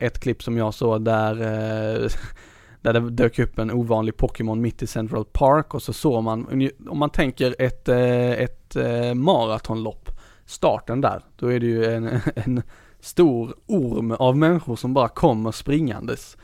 ett 0.03 0.19
klipp 0.19 0.43
som 0.43 0.57
jag 0.57 0.73
såg 0.73 1.05
där, 1.05 1.35
där 2.81 2.93
det 2.93 3.09
dök 3.09 3.39
upp 3.39 3.59
en 3.59 3.71
ovanlig 3.71 4.17
Pokémon 4.17 4.61
mitt 4.61 4.81
i 4.83 4.87
Central 4.87 5.25
Park 5.25 5.73
och 5.73 5.83
så 5.83 5.93
såg 5.93 6.23
man, 6.23 6.69
om 6.87 6.97
man 6.97 7.09
tänker 7.09 7.55
ett, 7.59 7.89
ett 7.89 8.75
maratonlopp, 9.15 10.09
starten 10.45 11.01
där, 11.01 11.21
då 11.35 11.51
är 11.51 11.59
det 11.59 11.65
ju 11.65 11.85
en, 11.85 12.19
en 12.35 12.63
stor 12.99 13.53
orm 13.67 14.11
av 14.11 14.37
människor 14.37 14.75
som 14.75 14.93
bara 14.93 15.07
kommer 15.07 15.51
springandes 15.51 16.37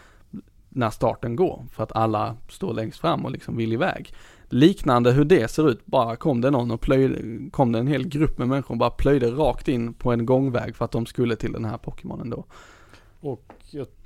när 0.70 0.90
starten 0.90 1.36
går 1.36 1.66
för 1.72 1.84
att 1.84 1.96
alla 1.96 2.36
står 2.50 2.74
längst 2.74 3.00
fram 3.00 3.26
och 3.26 3.32
liksom 3.32 3.58
vill 3.58 3.74
iväg. 3.74 4.14
Liknande 4.50 5.12
hur 5.12 5.26
det 5.26 5.48
ser 5.48 5.70
ut, 5.70 5.86
bara 5.86 6.16
kom 6.16 6.42
det 6.42 6.52
någon 6.52 6.72
och 6.72 6.82
plöjde, 6.82 7.50
kom 7.52 7.72
det 7.72 7.80
en 7.80 7.88
hel 7.88 8.08
grupp 8.08 8.38
med 8.38 8.48
människor 8.48 8.72
och 8.74 8.78
bara 8.78 8.90
plöjde 8.90 9.32
rakt 9.32 9.68
in 9.68 9.94
på 9.94 10.12
en 10.12 10.26
gångväg 10.26 10.76
för 10.76 10.86
att 10.86 10.92
de 10.92 11.06
skulle 11.06 11.36
till 11.36 11.52
den 11.52 11.66
här 11.66 11.78
Pokémonen 11.78 12.30
då. 12.30 12.46
Och 13.22 13.54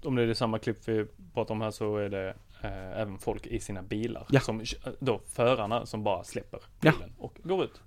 om 0.03 0.15
det 0.15 0.23
är 0.23 0.27
det 0.27 0.35
samma 0.35 0.59
klipp 0.59 0.77
vi 0.85 1.05
pratar 1.33 1.53
om 1.53 1.61
här 1.61 1.71
så 1.71 1.97
är 1.97 2.09
det 2.09 2.29
eh, 2.61 3.01
även 3.01 3.17
folk 3.17 3.47
i 3.47 3.59
sina 3.59 3.81
bilar. 3.81 4.25
Ja. 4.29 4.39
Som, 4.39 4.63
då 4.99 5.21
förarna 5.27 5.85
som 5.85 6.03
bara 6.03 6.23
släpper 6.23 6.59
Ja. 6.81 6.91
bilen 6.91 7.13
och 7.17 7.39
går 7.43 7.63
ut. 7.63 7.81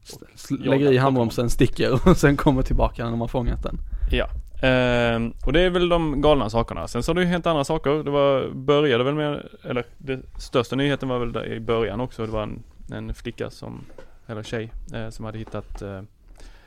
Och 0.50 0.58
Lägger 0.58 0.92
i 0.92 0.96
handbromsen, 0.96 1.50
sticker 1.50 1.92
och 2.08 2.16
sen 2.16 2.36
kommer 2.36 2.62
tillbaka 2.62 3.04
när 3.04 3.10
de 3.10 3.20
har 3.20 3.28
fångat 3.28 3.62
den. 3.62 3.76
Ja, 4.10 4.28
ehm, 4.60 5.32
och 5.46 5.52
det 5.52 5.60
är 5.60 5.70
väl 5.70 5.88
de 5.88 6.20
galna 6.22 6.50
sakerna. 6.50 6.88
Sen 6.88 7.02
så 7.02 7.10
har 7.10 7.14
det 7.14 7.20
ju 7.20 7.26
hänt 7.26 7.46
andra 7.46 7.64
saker. 7.64 8.04
Det 8.04 8.10
var, 8.10 8.48
började 8.48 9.04
väl 9.04 9.14
med, 9.14 9.48
eller 9.62 9.84
det 9.98 10.20
största 10.38 10.76
nyheten 10.76 11.08
var 11.08 11.18
väl 11.18 11.32
där 11.32 11.52
i 11.52 11.60
början 11.60 12.00
också. 12.00 12.26
Det 12.26 12.32
var 12.32 12.42
en, 12.42 12.62
en 12.92 13.14
flicka 13.14 13.50
som, 13.50 13.84
eller 14.26 14.42
tjej, 14.42 14.72
eh, 14.94 15.08
som 15.08 15.24
hade 15.24 15.38
hittat 15.38 15.82
eh, 15.82 16.00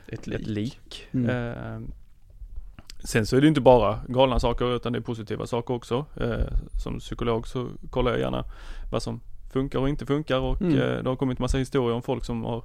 Ett 0.06 0.28
ett 0.28 0.46
lik. 0.46 1.08
Mm. 1.12 1.30
Ehm, 1.30 1.92
sen 3.04 3.26
så 3.26 3.36
är 3.36 3.40
det 3.40 3.48
inte 3.48 3.60
bara 3.60 3.98
galna 4.08 4.40
saker 4.40 4.76
utan 4.76 4.92
det 4.92 4.98
är 4.98 5.02
positiva 5.02 5.46
saker 5.46 5.74
också. 5.74 6.04
Eh, 6.16 6.56
som 6.82 6.98
psykolog 6.98 7.48
så 7.48 7.68
kollar 7.90 8.10
jag 8.10 8.20
gärna 8.20 8.44
vad 8.90 9.02
som 9.02 9.20
funkar 9.50 9.78
och 9.78 9.88
inte 9.88 10.06
funkar 10.06 10.38
och 10.38 10.60
Mm. 10.62 10.78
eh, 10.78 11.02
det 11.02 11.08
har 11.08 11.16
kommit 11.16 11.38
massa 11.38 11.58
historier 11.58 11.94
om 11.96 12.02
folk 12.02 12.24
som 12.24 12.44
har 12.44 12.62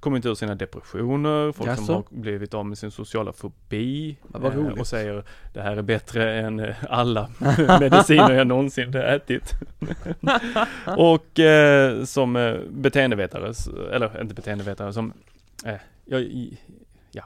kommit 0.00 0.26
ur 0.26 0.34
sina 0.34 0.54
depressioner, 0.54 1.52
folk 1.52 1.70
Jaså? 1.70 1.84
som 1.84 1.94
har 1.94 2.04
blivit 2.10 2.54
av 2.54 2.66
med 2.66 2.78
sin 2.78 2.90
sociala 2.90 3.32
fobi 3.32 4.16
eh, 4.34 4.80
och 4.80 4.86
säger 4.86 5.24
det 5.54 5.60
här 5.62 5.76
är 5.76 5.82
bättre 5.82 6.34
än 6.40 6.60
eh, 6.60 6.74
alla 6.90 7.28
mediciner 7.80 8.30
jag 8.32 8.46
någonsin 8.46 8.96
ätit. 8.96 9.52
och 10.96 11.38
eh, 11.40 12.04
som 12.04 12.36
eh, 12.36 12.54
beteendevetare, 12.70 13.52
eller 13.92 14.20
inte 14.20 14.34
beteendevetare, 14.34 14.92
som 14.92 15.12
jag, 16.04 16.28
ja, 17.12 17.22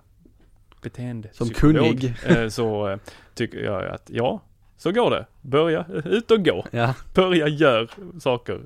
beteende 0.83 1.29
Som 1.33 1.49
kunnig. 1.49 2.15
så 2.51 2.99
tycker 3.35 3.59
jag 3.65 3.85
att 3.87 4.11
ja, 4.11 4.41
så 4.77 4.93
går 4.93 5.11
det. 5.11 5.27
Börja 5.41 5.87
ut 6.05 6.31
och 6.31 6.45
gå. 6.45 6.65
Ja, 6.71 6.95
Börja 7.15 7.49
gör 7.49 7.89
saker. 8.21 8.61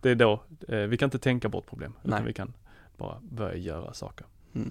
Det 0.00 0.10
är 0.10 0.14
då, 0.14 0.42
eh, 0.68 0.78
vi 0.78 0.96
kan 0.96 1.06
inte 1.06 1.18
tänka 1.18 1.48
bort 1.48 1.66
problem, 1.66 1.92
utan 2.04 2.24
vi 2.24 2.32
kan 2.32 2.52
bara 2.96 3.16
börja 3.30 3.56
göra 3.56 3.92
saker. 3.92 4.26
Mm. 4.54 4.70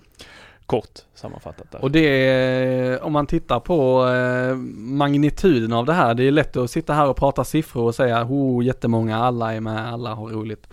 Kort 0.65 0.99
sammanfattat 1.13 1.71
där. 1.71 1.81
och 1.81 1.91
det 1.91 2.29
är, 2.29 3.03
om 3.03 3.13
man 3.13 3.27
tittar 3.27 3.59
på 3.59 4.07
eh, 4.07 4.55
magnituden 4.75 5.73
av 5.73 5.85
det 5.85 5.93
här, 5.93 6.13
det 6.13 6.23
är 6.23 6.31
lätt 6.31 6.57
att 6.57 6.71
sitta 6.71 6.93
här 6.93 7.09
och 7.09 7.17
prata 7.17 7.43
siffror 7.43 7.83
och 7.83 7.95
säga, 7.95 8.25
oh 8.29 8.65
jättemånga, 8.65 9.17
alla 9.17 9.53
är 9.53 9.61
med, 9.61 9.93
alla 9.93 10.13
har 10.13 10.29
roligt. 10.29 10.67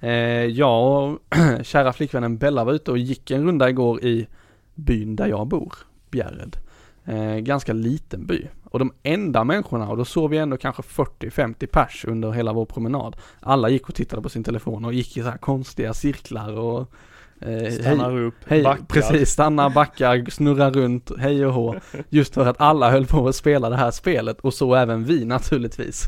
Eh, 0.00 0.10
jag 0.44 1.10
och 1.12 1.18
kära 1.66 1.92
flickvännen 1.92 2.38
Bella 2.38 2.64
var 2.64 2.72
ute 2.72 2.90
och 2.90 2.98
gick 2.98 3.30
en 3.30 3.46
runda 3.46 3.70
igår 3.70 4.04
i 4.04 4.28
byn 4.74 5.16
där 5.16 5.26
jag 5.26 5.46
bor, 5.46 5.74
Bjärred. 6.10 6.56
Eh, 7.04 7.36
ganska 7.36 7.72
liten 7.72 8.26
by. 8.26 8.46
Och 8.70 8.78
de 8.78 8.92
enda 9.02 9.44
människorna, 9.44 9.88
och 9.88 9.96
då 9.96 10.04
såg 10.04 10.30
vi 10.30 10.38
ändå 10.38 10.56
kanske 10.56 10.82
40-50 10.82 11.66
pers 11.66 12.04
under 12.08 12.30
hela 12.32 12.52
vår 12.52 12.66
promenad. 12.66 13.16
Alla 13.40 13.68
gick 13.68 13.88
och 13.88 13.94
tittade 13.94 14.22
på 14.22 14.28
sin 14.28 14.44
telefon 14.44 14.84
och 14.84 14.92
gick 14.92 15.16
i 15.16 15.22
så 15.22 15.28
här 15.28 15.38
konstiga 15.38 15.94
cirklar 15.94 16.52
och 16.58 16.92
eh, 17.40 17.72
Stannar 17.72 18.18
upp, 18.18 18.34
Hej, 18.46 18.62
backar. 18.62 18.84
precis, 18.84 19.30
stanna, 19.30 19.70
backar, 19.70 20.30
snurra 20.30 20.70
runt, 20.70 21.10
hej 21.18 21.46
och 21.46 21.52
hå. 21.52 21.74
Just 22.08 22.34
för 22.34 22.46
att 22.46 22.60
alla 22.60 22.90
höll 22.90 23.06
på 23.06 23.28
att 23.28 23.34
spela 23.36 23.70
det 23.70 23.76
här 23.76 23.90
spelet 23.90 24.40
och 24.40 24.54
så 24.54 24.74
även 24.74 25.04
vi 25.04 25.24
naturligtvis. 25.24 26.04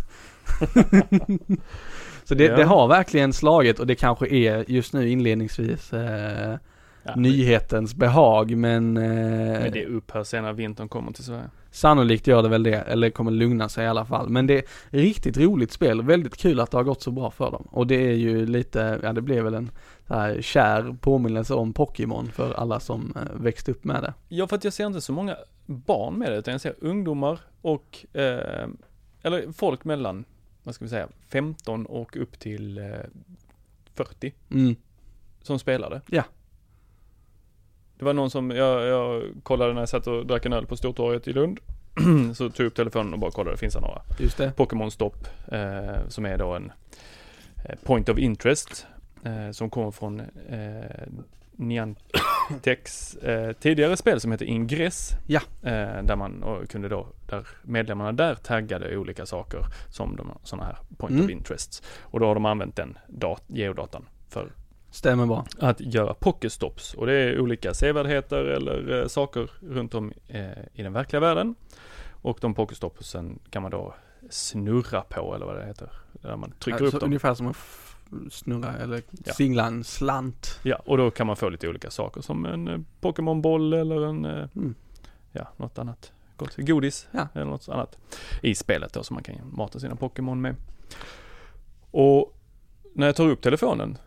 så 2.25 2.35
det, 2.35 2.45
Ja. 2.45 2.57
det 2.57 2.65
har 2.65 2.89
verkligen 2.89 3.33
slagit 3.33 3.79
och 3.79 3.87
det 3.87 3.95
kanske 3.95 4.29
är 4.29 4.65
just 4.69 4.93
nu 4.93 5.09
inledningsvis 5.11 5.93
eh, 5.93 6.57
Ja, 7.03 7.15
nyhetens 7.17 7.95
behag 7.95 8.57
men, 8.57 8.97
eh, 8.97 9.03
Men 9.63 9.73
det 9.73 9.87
upphör 9.87 10.25
sen 10.25 10.45
när 10.45 10.53
vintern 10.53 10.89
kommer 10.89 11.13
till 11.13 11.25
Sverige. 11.25 11.51
Sannolikt 11.71 12.27
gör 12.27 12.43
det 12.43 12.49
väl 12.49 12.63
det, 12.63 12.75
eller 12.75 13.11
kommer 13.11 13.31
lugna 13.31 13.69
sig 13.69 13.85
i 13.85 13.89
alla 13.89 14.05
fall. 14.05 14.29
Men 14.29 14.47
det 14.47 14.55
är 14.59 14.65
riktigt 14.91 15.37
roligt 15.39 15.73
spel, 15.73 16.03
väldigt 16.03 16.37
kul 16.37 16.61
att 16.61 16.71
det 16.71 16.77
har 16.77 16.85
gått 16.85 17.03
så 17.03 17.11
bra 17.11 17.31
för 17.31 17.51
dem. 17.51 17.69
Och 17.71 17.87
det 17.87 17.95
är 18.09 18.15
ju 18.15 18.47
lite, 18.47 19.01
ja 19.03 19.13
det 19.13 19.21
blev 19.23 19.45
väl 19.45 19.55
en 19.55 19.71
så 20.07 20.15
här 20.15 20.43
kär 20.43 20.97
påminnelse 21.01 21.55
om 21.55 21.73
Pokémon 21.73 22.31
för 22.33 22.53
alla 22.55 22.81
som 22.81 23.13
eh, 23.17 23.41
växte 23.43 23.71
upp 23.71 23.85
med 23.85 24.03
det. 24.03 24.15
Ja, 24.29 24.47
för 24.47 24.57
att 24.57 24.65
jag 24.65 24.73
ser 24.73 24.87
inte 24.87 25.01
så 25.01 25.13
många 25.13 25.37
barn 25.67 26.15
med 26.15 26.33
det, 26.33 26.37
utan 26.39 26.53
jag 26.53 26.61
ser 26.61 26.75
ungdomar 26.81 27.41
och, 27.61 28.07
eh, 28.13 28.69
eller 29.23 29.53
folk 29.53 29.85
mellan, 29.85 30.25
vad 30.63 30.75
ska 30.75 30.85
vi 30.85 30.89
säga, 30.89 31.09
15 31.29 31.87
och 31.87 32.17
upp 32.17 32.39
till 32.39 32.79
eh, 32.79 32.85
40 33.95 34.35
Mm. 34.51 34.77
som 35.43 35.59
spelade. 35.59 36.01
Ja. 36.07 36.23
Det 38.01 38.05
var 38.07 38.13
någon 38.15 38.31
som, 38.31 38.51
jag, 38.51 38.87
jag 38.87 39.23
kollade 39.43 39.73
när 39.73 39.81
jag 39.81 39.89
satt 39.89 40.07
och 40.07 40.27
drack 40.27 40.47
en 40.47 40.53
öl 40.53 40.67
på 40.67 40.77
Stortorget 40.77 41.29
i 41.29 41.33
Lund. 41.33 41.61
så 42.35 42.51
tog 42.51 42.61
jag 42.65 42.67
upp 42.67 42.75
telefonen 42.75 43.13
och 43.13 43.19
bara 43.19 43.31
kollade, 43.31 43.57
finns 43.57 43.75
det 43.75 43.81
några 43.81 44.03
Just 44.19 44.37
det. 44.39 44.53
Pokémon 44.57 44.91
Stop, 44.91 45.13
eh, 45.53 46.09
som 46.09 46.27
är 46.27 46.39
då 46.39 46.55
en 46.55 46.73
eh, 47.65 47.79
point 47.85 48.09
of 48.09 48.19
interest, 48.19 48.87
eh, 49.25 49.51
som 49.51 49.71
kommer 49.71 49.91
från 49.91 50.21
eh, 50.21 51.07
Niantecs 51.53 53.15
eh, 53.17 53.53
tidigare 53.53 53.97
spel 53.97 54.21
som 54.21 54.33
heter 54.33 54.47
Ingress. 54.47 55.11
Ja. 55.27 55.41
Eh, 55.63 56.03
där 56.03 56.17
man 56.17 56.43
och 56.43 56.69
kunde 56.69 56.89
då, 56.89 57.07
där 57.29 57.47
medlemmarna 57.63 58.13
där 58.13 58.35
taggade 58.35 58.97
olika 58.97 59.27
saker 59.27 59.61
som 59.89 60.17
de, 60.17 60.31
sådana 60.43 60.67
här 60.67 60.77
point 60.99 61.13
Mm. 61.13 61.25
of 61.25 61.31
interests. 61.31 61.83
Och 62.01 62.21
då 62.21 62.27
har 62.27 62.35
de 62.35 62.45
använt 62.47 62.77
den 62.77 62.99
dat- 63.09 63.45
geodatan 63.47 64.05
för 64.29 64.49
Stämmer 64.91 65.27
bra. 65.27 65.47
att 65.59 65.81
göra 65.81 66.15
pokestops 66.15 66.95
och 66.95 67.07
det 67.07 67.13
är 67.13 67.41
olika 67.41 67.75
sevärdheter 67.75 68.45
eller 68.45 69.01
eh, 69.01 69.07
saker 69.07 69.51
runt 69.61 69.95
om 69.95 70.13
eh, 70.29 70.51
i 70.75 70.83
den 70.83 70.93
verkliga 70.93 71.21
världen. 71.21 71.55
Och 72.23 72.39
de 72.41 72.55
pokestopsen 72.55 73.39
kan 73.51 73.63
man 73.63 73.71
då 73.71 73.95
snurra 74.31 75.01
på 75.01 75.35
eller 75.35 75.47
vad 75.47 75.57
det 75.57 75.67
heter. 75.67 75.91
Där 76.13 76.37
man 76.37 76.51
trycker 76.59 76.81
Alltså, 76.81 76.97
upp 76.97 77.01
dem. 77.01 77.09
Ungefär 77.09 77.35
som 77.35 77.47
att 77.47 77.57
snurra 78.33 78.77
eller 78.77 79.03
Ja. 79.25 79.33
singla 79.33 79.67
en 79.67 79.85
slant. 79.85 80.61
Ja, 80.63 80.77
och 80.85 80.97
då 80.97 81.11
kan 81.11 81.27
man 81.27 81.37
få 81.37 81.49
lite 81.49 81.69
olika 81.69 81.91
saker 81.91 82.21
som 82.21 82.47
en 82.47 82.69
eh, 82.69 82.79
Pokémon-boll 83.01 83.73
eller 83.73 84.07
en, 84.07 84.25
Mm. 84.25 84.75
ja, 85.33 85.49
något 85.57 85.79
annat. 85.79 86.13
Gott. 86.37 86.57
Godis 86.57 87.09
Ja. 87.13 87.29
eller 87.35 87.45
något 87.45 87.69
annat 87.69 87.99
i 88.43 88.55
spelet 88.55 88.93
då 88.93 89.03
som 89.03 89.15
man 89.15 89.23
kan 89.23 89.35
mata 89.53 89.79
sina 89.81 89.97
Pokémon 89.97 90.41
med. 90.41 90.55
Och 91.91 92.37
när 92.95 93.07
jag 93.07 93.17
tar 93.17 93.29
upp 93.29 93.43
telefonen 93.43 93.99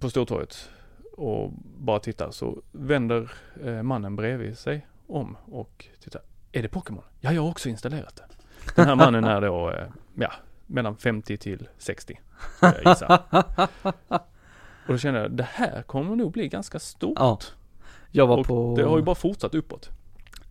på 0.00 0.10
Stortorget 0.10 0.70
och 1.12 1.52
bara 1.78 1.98
tittar 1.98 2.30
så 2.30 2.62
vänder 2.72 3.32
eh, 3.64 3.82
mannen 3.82 4.16
bredvid 4.16 4.58
sig 4.58 4.86
om 5.06 5.36
och 5.44 5.86
tittar. 6.00 6.22
Är 6.52 6.62
det 6.62 6.68
Pokémon? 6.68 7.04
Ja, 7.20 7.32
jag 7.32 7.42
har 7.42 7.50
också 7.50 7.68
installerat 7.68 8.16
det. 8.16 8.24
Den 8.74 8.86
här 8.86 8.94
mannen 8.94 9.24
är 9.24 9.40
då, 9.40 9.70
eh, 9.70 9.86
ja, 10.14 10.32
mellan 10.66 10.96
50 10.96 11.36
till 11.36 11.68
60. 11.78 12.20
skulle 12.56 12.74
Jag 12.84 12.92
gissa. 12.92 13.22
Och 14.86 14.94
då 14.94 14.98
känner 14.98 15.20
jag, 15.20 15.32
det 15.32 15.48
här 15.52 15.82
kommer 15.82 16.16
nog 16.16 16.32
bli 16.32 16.48
ganska 16.48 16.78
stort. 16.78 17.18
Ja. 17.18 17.38
Jag 18.10 18.26
var 18.26 18.38
och 18.38 18.46
på... 18.46 18.74
det 18.76 18.84
har 18.84 18.98
ju 18.98 19.04
bara 19.04 19.14
fortsatt 19.14 19.54
uppåt. 19.54 19.90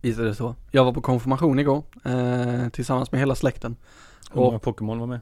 Visst 0.00 0.18
är 0.18 0.24
det 0.24 0.34
så. 0.34 0.54
Jag 0.70 0.84
var 0.84 0.92
på 0.92 1.00
konfirmation 1.00 1.58
igår, 1.58 1.82
eh, 2.04 2.68
tillsammans 2.68 3.12
med 3.12 3.20
hela 3.20 3.34
släkten. 3.34 3.76
Hur 4.32 4.40
många 4.40 4.58
Pokémon 4.58 4.98
var 4.98 5.06
med? 5.06 5.20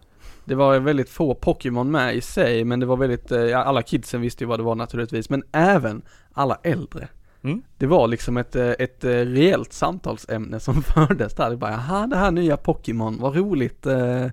Det 0.48 0.54
var 0.54 0.78
väldigt 0.78 1.10
få 1.10 1.34
Pokémon 1.34 1.90
med 1.90 2.16
i 2.16 2.20
sig, 2.20 2.64
men 2.64 2.80
det 2.80 2.86
var 2.86 2.96
väldigt, 2.96 3.32
eh, 3.32 3.40
ja, 3.40 3.58
alla 3.64 3.82
kidsen 3.82 4.20
visste 4.20 4.44
ju 4.44 4.48
vad 4.48 4.58
det 4.58 4.62
var 4.62 4.74
naturligtvis, 4.74 5.30
men 5.30 5.42
även 5.52 6.02
alla 6.32 6.58
äldre. 6.62 7.08
Mm. 7.42 7.62
Det 7.78 7.86
var 7.86 8.08
liksom 8.08 8.36
ett, 8.36 8.56
eh, 8.56 8.68
ett 8.70 9.04
eh, 9.04 9.10
reellt 9.10 9.72
samtalsämne 9.72 10.60
som 10.60 10.82
fördes 10.94 11.34
där. 11.34 11.50
Det 11.50 11.56
bara, 11.56 11.70
jaha 11.70 12.06
det 12.06 12.16
här 12.16 12.30
nya 12.30 12.56
Pokémon, 12.56 13.18
vad 13.20 13.36
roligt. 13.36 13.86
eh." 13.86 14.26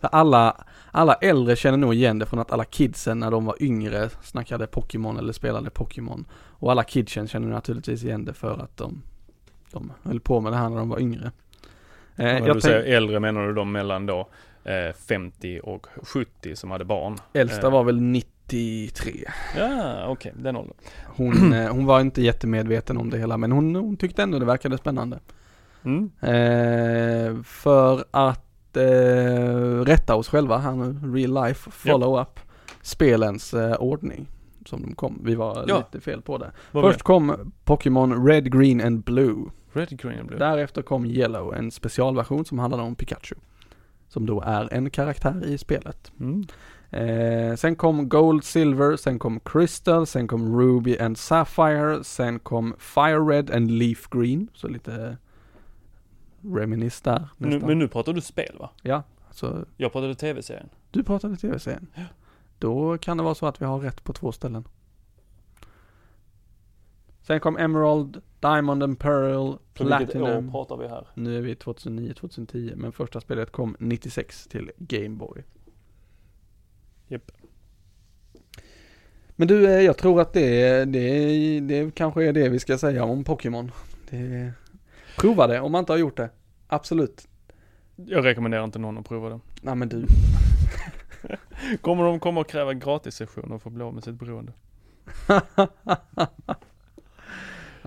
För 0.00 0.08
Alla, 0.12 0.64
alla 0.90 1.14
äldre 1.14 1.56
känner 1.56 1.78
nog 1.78 1.94
igen 1.94 2.18
det 2.18 2.26
från 2.26 2.40
att 2.40 2.52
alla 2.52 2.64
kidsen 2.64 3.18
när 3.20 3.30
de 3.30 3.44
var 3.44 3.62
yngre 3.62 4.08
snackade 4.22 4.66
Pokémon 4.66 5.18
eller 5.18 5.32
spelade 5.32 5.70
Pokémon. 5.70 6.24
Och 6.60 6.70
alla 6.70 6.84
kidsen 6.84 7.28
känner 7.28 7.48
naturligtvis 7.48 8.04
igen 8.04 8.24
det 8.24 8.32
för 8.32 8.58
att 8.58 8.76
de, 8.76 9.02
de 9.72 9.92
höll 10.02 10.20
på 10.20 10.40
med 10.40 10.52
det 10.52 10.56
här 10.56 10.68
när 10.68 10.76
de 10.78 10.88
var 10.88 11.00
yngre. 11.00 11.32
Eh, 12.16 12.24
När 12.24 12.46
jag 12.46 12.56
du 12.56 12.60
säger 12.60 12.96
äldre 12.96 13.20
menar 13.20 13.46
du 13.46 13.54
de 13.54 13.72
mellan 13.72 14.06
då 14.06 14.28
50 15.06 15.60
och 15.62 15.86
70 16.02 16.56
som 16.56 16.70
hade 16.70 16.84
barn? 16.84 17.16
äldsta 17.32 17.66
Eh, 17.66 17.72
var 17.72 17.84
väl 17.84 18.00
93. 18.00 19.12
Ja, 19.56 20.06
okej, 20.08 20.32
den 20.36 20.56
åldern. 20.56 20.76
Hon, 21.06 21.52
eh, 21.52 21.70
hon 21.72 21.86
var 21.86 22.00
inte 22.00 22.22
jättemedveten 22.22 22.96
om 22.96 23.10
det 23.10 23.18
hela 23.18 23.36
men 23.36 23.52
hon, 23.52 23.74
hon 23.74 23.96
tyckte 23.96 24.22
ändå 24.22 24.38
det 24.38 24.44
verkade 24.46 24.78
spännande. 24.78 25.18
Mm. 25.84 26.10
Eh, 26.20 27.42
för 27.42 28.04
att 28.10 28.76
eh, 28.76 29.84
rätta 29.84 30.14
oss 30.14 30.28
själva 30.28 30.58
här 30.58 30.72
nu, 30.72 31.12
real 31.18 31.44
life, 31.46 31.70
follow 31.70 32.20
up 32.20 32.40
spelens 32.82 33.54
eh, 33.54 33.74
ordning 33.76 34.26
som 34.66 34.82
de 34.82 34.94
kom. 34.94 35.20
Vi 35.24 35.34
var 35.34 35.64
Ja. 35.68 35.76
lite 35.92 36.00
fel 36.04 36.22
på 36.22 36.38
det. 36.38 36.50
Vad 36.72 36.84
Först 36.84 37.02
kom 37.02 37.52
Pokémon 37.64 38.26
Red, 38.26 38.52
Green 38.52 38.80
and 38.80 39.04
Blue. 39.04 39.34
var? 39.72 39.80
Red, 39.80 40.00
green 40.00 40.18
and 40.18 40.28
blue. 40.28 40.38
Därefter 40.38 40.82
kom 40.82 41.04
Yellow, 41.06 41.54
en 41.54 41.70
specialversion 41.70 42.44
som 42.44 42.58
handlade 42.58 42.82
om 42.82 42.94
Pikachu. 42.94 43.34
Som 44.08 44.26
då 44.26 44.40
är 44.40 44.72
en 44.72 44.90
karaktär 44.90 45.46
i 45.46 45.58
spelet. 45.58 46.12
Mm. 46.20 46.44
Eh, 46.90 47.56
sen 47.56 47.76
kom 47.76 48.08
Gold, 48.08 48.44
Silver, 48.44 48.96
sen 48.96 49.18
kom 49.18 49.40
Crystal, 49.40 50.06
sen 50.06 50.28
kom 50.28 50.58
Ruby 50.60 50.98
and 50.98 51.18
Sapphire, 51.18 52.04
sen 52.04 52.38
kom 52.38 52.74
Fire 52.78 53.18
Red 53.18 53.50
and 53.50 53.70
Leaf 53.70 54.08
Green. 54.10 54.48
Så 54.54 54.68
lite 54.68 55.16
reminisce 56.42 57.10
där 57.10 57.28
Nu, 57.36 57.60
men 57.60 57.78
nu 57.78 57.88
pratar 57.88 58.12
du 58.12 58.20
spel 58.20 58.56
va? 58.58 58.70
Ja, 58.82 59.02
så 59.30 59.64
Jag 59.76 59.92
pratade 59.92 60.14
tv-serien. 60.14 60.68
du 60.90 61.02
pratade 61.04 61.36
tv-serien. 61.36 61.86
Då 62.58 62.98
kan 62.98 63.16
det 63.16 63.22
vara 63.22 63.34
så 63.34 63.46
att 63.46 63.62
vi 63.62 63.66
har 63.66 63.78
rätt 63.78 64.04
på 64.04 64.12
två 64.12 64.32
ställen. 64.32 64.64
Sen 67.28 67.40
kom 67.40 67.56
Emerald, 67.56 68.22
Diamond 68.40 68.82
and 68.82 68.98
Pearl, 68.98 69.52
Så 69.78 69.84
vilket 69.84 70.16
år 70.16 70.20
Platinum. 70.20 70.50
pratar 70.50 70.76
vi 70.76 70.88
här? 70.88 71.06
Nu 71.14 71.36
är 71.36 71.40
vi 71.40 71.54
2009-2010, 71.54 72.76
men 72.76 72.92
första 72.92 73.20
spelet 73.20 73.52
kom 73.52 73.76
96 73.78 74.46
till 74.46 74.70
Game 74.78 75.16
Boy. 75.16 75.42
Japp. 77.08 77.30
Men 79.36 79.48
du, 79.48 79.66
eh, 79.66 79.80
jag 79.80 79.96
tror 79.96 80.20
att 80.20 80.32
det, 80.32 80.84
det, 80.84 81.60
det 81.60 81.94
kanske 81.94 82.24
är 82.24 82.32
det 82.32 82.48
vi 82.48 82.58
ska 82.58 82.78
säga 82.78 83.04
om 83.04 83.24
Pokémon. 83.24 83.72
Det, 84.10 84.52
prova 85.18 85.46
det 85.46 85.60
om 85.60 85.72
man 85.72 85.78
inte 85.78 85.92
har 85.92 85.98
gjort 85.98 86.16
det. 86.16 86.30
Absolut. 86.66 87.28
Jag 87.96 88.24
rekommenderar 88.24 88.64
inte 88.64 88.78
någon 88.78 88.98
att 88.98 89.08
prova 89.08 89.28
det. 89.28 89.40
Nej 89.62 89.74
men 89.74 89.88
du. 89.88 90.06
Kommer 91.80 92.04
de 92.04 92.20
komma 92.20 92.40
och 92.40 92.48
kräva 92.48 92.74
gratissessioner 92.74 93.58
för 93.58 93.70
att 93.70 93.74
bli 93.74 93.84
av 93.84 93.94
med 93.94 94.04
sitt 94.04 94.14
beroende? 94.14 94.52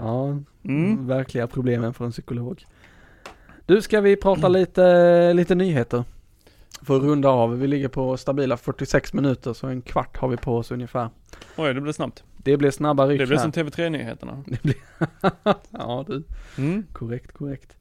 ja, 0.02 0.38
Mm. 0.64 1.08
verkliga 1.08 1.48
problemen 1.48 1.94
för 1.94 2.06
en 2.06 2.12
psykolog. 2.12 2.66
Du, 3.66 3.82
ska 3.82 4.02
vi 4.02 4.16
prata 4.16 4.48
lite, 4.48 5.34
lite 5.34 5.56
nyheter? 5.56 6.04
För 6.82 6.98
att 6.98 7.04
runda 7.04 7.30
av. 7.30 7.60
Vi 7.60 7.68
ligger 7.68 7.88
på 7.88 8.18
stabila 8.18 8.58
46 8.58 9.14
minuter, 9.14 9.54
så 9.54 9.68
en 9.68 9.82
kvart 9.82 10.18
har 10.18 10.28
vi 10.28 10.38
på 10.38 10.58
oss 10.58 10.72
ungefär. 10.72 11.10
Oj, 11.58 11.74
det 11.74 11.82
blev 11.82 11.94
snabbt. 11.94 12.24
Det 12.38 12.58
blir 12.58 12.72
snabba 12.72 13.08
ryck 13.08 13.20
Det 13.20 13.28
här. 13.28 13.38
som 13.38 13.52
TV3-nyheterna. 13.52 14.44
Det 14.48 14.62
blir 14.64 14.76
ja 15.72 16.06
du, 16.08 16.24
Mm. 16.58 16.84
korrekt, 16.94 17.32
korrekt. 17.32 17.78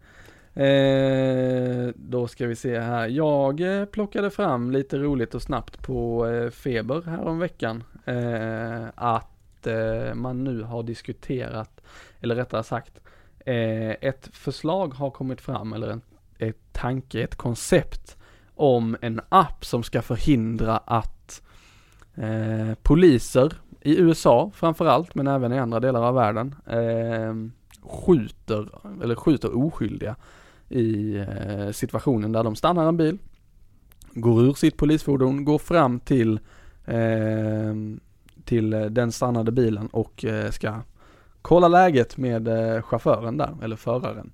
Eh, 0.55 1.93
då 1.97 2.29
ska 2.29 2.47
vi 2.47 2.57
se 2.57 2.79
här. 2.81 3.09
Jag 3.09 3.61
eh, 3.81 3.85
plockade 3.85 4.31
fram 4.31 4.71
lite 4.71 4.99
roligt 4.99 5.35
och 5.35 5.43
snabbt 5.43 5.83
på 5.83 6.27
eh, 6.29 6.51
Feber 6.51 7.03
häromveckan. 7.03 7.85
Eh, 8.05 8.85
att 8.95 9.67
eh, 9.67 10.15
man 10.15 10.45
nu 10.45 10.63
har 10.63 10.83
diskuterat, 10.83 11.81
eller 12.21 12.35
rättare 12.35 12.63
sagt, 12.63 13.01
eh, 13.39 13.91
ett 13.91 14.29
förslag 14.33 14.95
har 14.95 15.11
kommit 15.11 15.41
fram, 15.41 15.73
eller 15.73 15.89
en 15.89 16.03
ett 16.41 16.73
tanke, 16.73 17.23
ett 17.23 17.37
koncept 17.37 18.17
om 18.55 18.97
en 19.01 19.21
app 19.29 19.65
som 19.65 19.83
ska 19.83 20.03
förhindra 20.03 20.77
att 20.77 21.43
eh, 22.15 22.75
poliser 22.83 23.53
i 23.81 23.99
USA 23.99 24.51
framförallt, 24.55 25.15
men 25.15 25.27
även 25.27 25.53
i 25.53 25.59
andra 25.59 25.81
delar 25.81 26.03
av 26.03 26.15
världen, 26.15 26.55
eh, 26.67 27.35
skjuter, 27.91 28.69
eller 29.03 29.15
skjuter 29.15 29.59
oskyldiga 29.59 30.17
i 30.69 31.17
eh, 31.17 31.71
situationen 31.71 32.33
där 32.33 32.45
de 32.45 32.57
stannar 32.57 32.89
en 32.89 32.97
bil, 32.97 33.19
går 34.15 34.43
ur 34.43 34.53
sitt 34.53 34.77
polisfordon, 34.77 35.45
går 35.45 35.59
fram 35.59 36.01
till, 36.01 36.41
eh, 36.85 37.75
till 38.45 38.71
den 38.71 39.13
stannade 39.13 39.53
bilen 39.53 39.87
och 39.87 40.25
eh, 40.25 40.51
ska 40.51 40.81
kolla 41.43 41.69
läget 41.69 42.17
med 42.17 42.49
eh, 42.49 42.83
chauffören 42.83 43.37
där, 43.37 43.57
eller 43.63 43.77
föraren. 43.77 44.33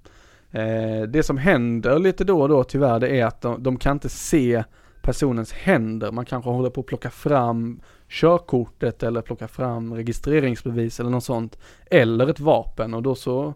Eh, 0.51 1.03
det 1.09 1.23
som 1.23 1.39
händer 1.39 1.99
lite 1.99 2.25
då 2.25 2.43
och 2.43 2.49
då 2.49 2.65
tyvärr 2.65 3.01
det 3.01 3.21
är 3.21 3.27
att 3.27 3.41
de, 3.41 3.63
de 3.63 3.77
kan 3.77 3.97
inte 3.97 4.09
se 4.09 4.65
personens 5.03 5.53
händer. 5.53 6.13
Man 6.13 6.25
kanske 6.25 6.51
håller 6.51 6.71
på 6.71 6.81
att 6.81 6.87
plocka 6.87 7.11
fram 7.11 7.81
körkortet 8.09 9.03
eller 9.03 9.23
plocka 9.23 9.49
fram 9.49 9.95
registreringsbevis 9.95 11.01
eller 11.01 11.11
något 11.11 11.25
sånt. 11.25 11.59
Eller 11.91 12.27
ett 12.27 12.41
vapen 12.41 12.95
och 12.95 13.03
då 13.03 13.15
så 13.15 13.55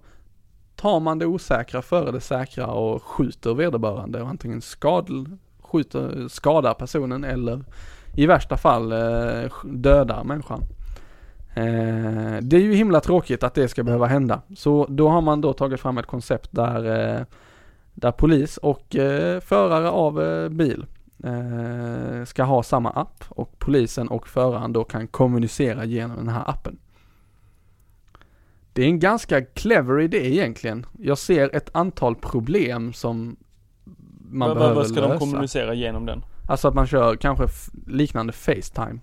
tar 0.77 1.01
man 1.01 1.19
det 1.19 1.27
osäkra 1.27 1.83
före 1.83 2.13
det 2.13 2.21
säkra 2.21 2.67
och 2.67 3.03
skjuter 3.03 3.55
vederbörande 3.55 4.23
och 4.23 4.29
antingen 4.29 4.61
skad, 4.61 5.39
skjuter, 5.61 6.29
skadar 6.29 6.75
personen 6.75 7.25
eller 7.25 7.65
i 8.17 8.27
värsta 8.27 8.57
fall 8.57 8.93
eh, 8.93 9.51
dödar 9.65 10.25
människan. 10.25 10.63
Eh, 11.55 12.39
det 12.43 12.57
är 12.57 12.61
ju 12.61 12.75
himla 12.75 13.01
tråkigt 13.01 13.43
att 13.43 13.55
det 13.55 13.69
ska 13.69 13.83
behöva 13.83 14.07
hända. 14.07 14.43
Så 14.57 14.87
då 14.89 15.09
har 15.09 15.21
man 15.21 15.41
då 15.41 15.53
tagit 15.53 15.81
fram 15.81 15.99
ett 15.99 16.07
koncept 16.07 16.49
där, 16.53 17.09
eh, 17.19 17.25
där 17.95 18.13
polis 18.13 18.57
och 18.57 18.97
eh, 18.97 19.41
förare 19.41 19.91
av 19.91 20.49
bil 20.51 20.87
ska 22.27 22.45
ha 22.45 22.63
samma 22.63 22.91
app 22.91 23.25
och 23.29 23.59
polisen 23.59 24.09
och 24.09 24.29
föraren 24.29 24.73
då 24.73 24.85
kan 24.85 25.07
kommunicera 25.07 25.85
genom 25.85 26.17
den 26.17 26.29
här 26.29 26.51
appen. 26.51 26.79
Det 28.73 28.83
är 28.83 28.87
en 28.87 28.99
ganska 28.99 29.45
clever 29.45 30.01
idé 30.01 30.33
egentligen. 30.33 30.87
Jag 30.99 31.19
ser 31.19 31.57
ett 31.57 31.71
antal 31.73 32.17
problem 32.17 32.93
som 32.93 33.37
man 34.31 34.55
behöver 34.55 34.75
Vad 34.75 34.87
ska 34.87 35.01
lösa. 35.01 35.09
de 35.13 35.19
kommunicera 35.19 35.75
genom 35.75 36.07
den? 36.07 36.25
Alltså 36.49 36.69
att 36.69 36.75
man 36.75 36.87
kör 36.87 37.17
kanske 37.17 37.47
liknande 37.87 38.33
Facetime. 38.33 38.99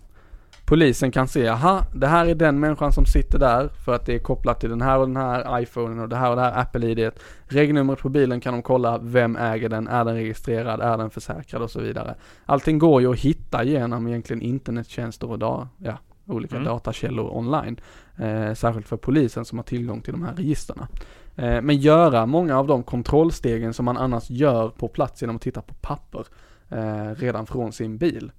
Polisen 0.68 1.12
kan 1.12 1.28
se, 1.28 1.48
aha, 1.48 1.86
det 1.94 2.08
här 2.08 2.26
är 2.26 2.36
den 2.36 2.60
människan 2.60 2.92
som 2.92 3.06
sitter 3.06 3.40
där 3.40 3.70
för 3.86 3.96
att 3.96 4.06
det 4.06 4.16
är 4.16 4.20
kopplat 4.20 4.60
till 4.60 4.70
den 4.70 4.82
här 4.82 5.00
och 5.00 5.08
den 5.08 5.18
här 5.18 5.62
iPhonen 5.62 6.00
och 6.00 6.10
det 6.10 6.16
här 6.16 6.30
och 6.30 6.36
det 6.36 6.42
här 6.42 6.62
Apple-ID. 6.62 7.12
Regnumret 7.48 8.00
på 8.00 8.10
bilen 8.10 8.40
kan 8.40 8.54
de 8.54 8.62
kolla, 8.62 8.98
vem 8.98 9.36
äger 9.36 9.70
den, 9.70 9.88
är 9.88 10.06
den 10.06 10.16
registrerad, 10.16 10.82
är 10.82 10.98
den 10.98 11.10
försäkrad 11.10 11.62
och 11.62 11.72
så 11.72 11.82
vidare. 11.82 12.16
Allting 12.46 12.80
går 12.80 13.02
ju 13.02 13.12
att 13.12 13.20
hitta 13.20 13.64
genom 13.64 14.08
egentligen 14.08 14.42
internettjänster 14.42 15.32
och 15.32 15.40
da, 15.40 15.68
ja, 15.78 15.98
olika 16.26 16.56
Mm. 16.56 16.66
datakällor 16.68 17.38
online. 17.38 17.80
Eh, 18.18 18.54
särskilt 18.54 18.88
för 18.88 18.98
polisen 18.98 19.46
som 19.46 19.58
har 19.58 19.64
tillgång 19.64 20.02
till 20.02 20.14
de 20.14 20.24
här 20.24 20.34
registerna. 20.36 20.88
Eh, 21.36 21.62
men 21.62 21.78
göra 21.78 22.26
många 22.26 22.60
av 22.60 22.68
de 22.68 22.84
kontrollstegen 22.84 23.74
som 23.74 23.86
man 23.86 23.98
annars 23.98 24.30
gör 24.30 24.70
på 24.70 24.88
plats 24.88 25.22
genom 25.22 25.36
att 25.36 25.42
titta 25.42 25.62
på 25.62 25.74
papper 25.74 26.26
eh, 26.70 27.16
redan 27.16 27.46
från 27.46 27.72
sin 27.72 27.98
bil. 27.98 28.32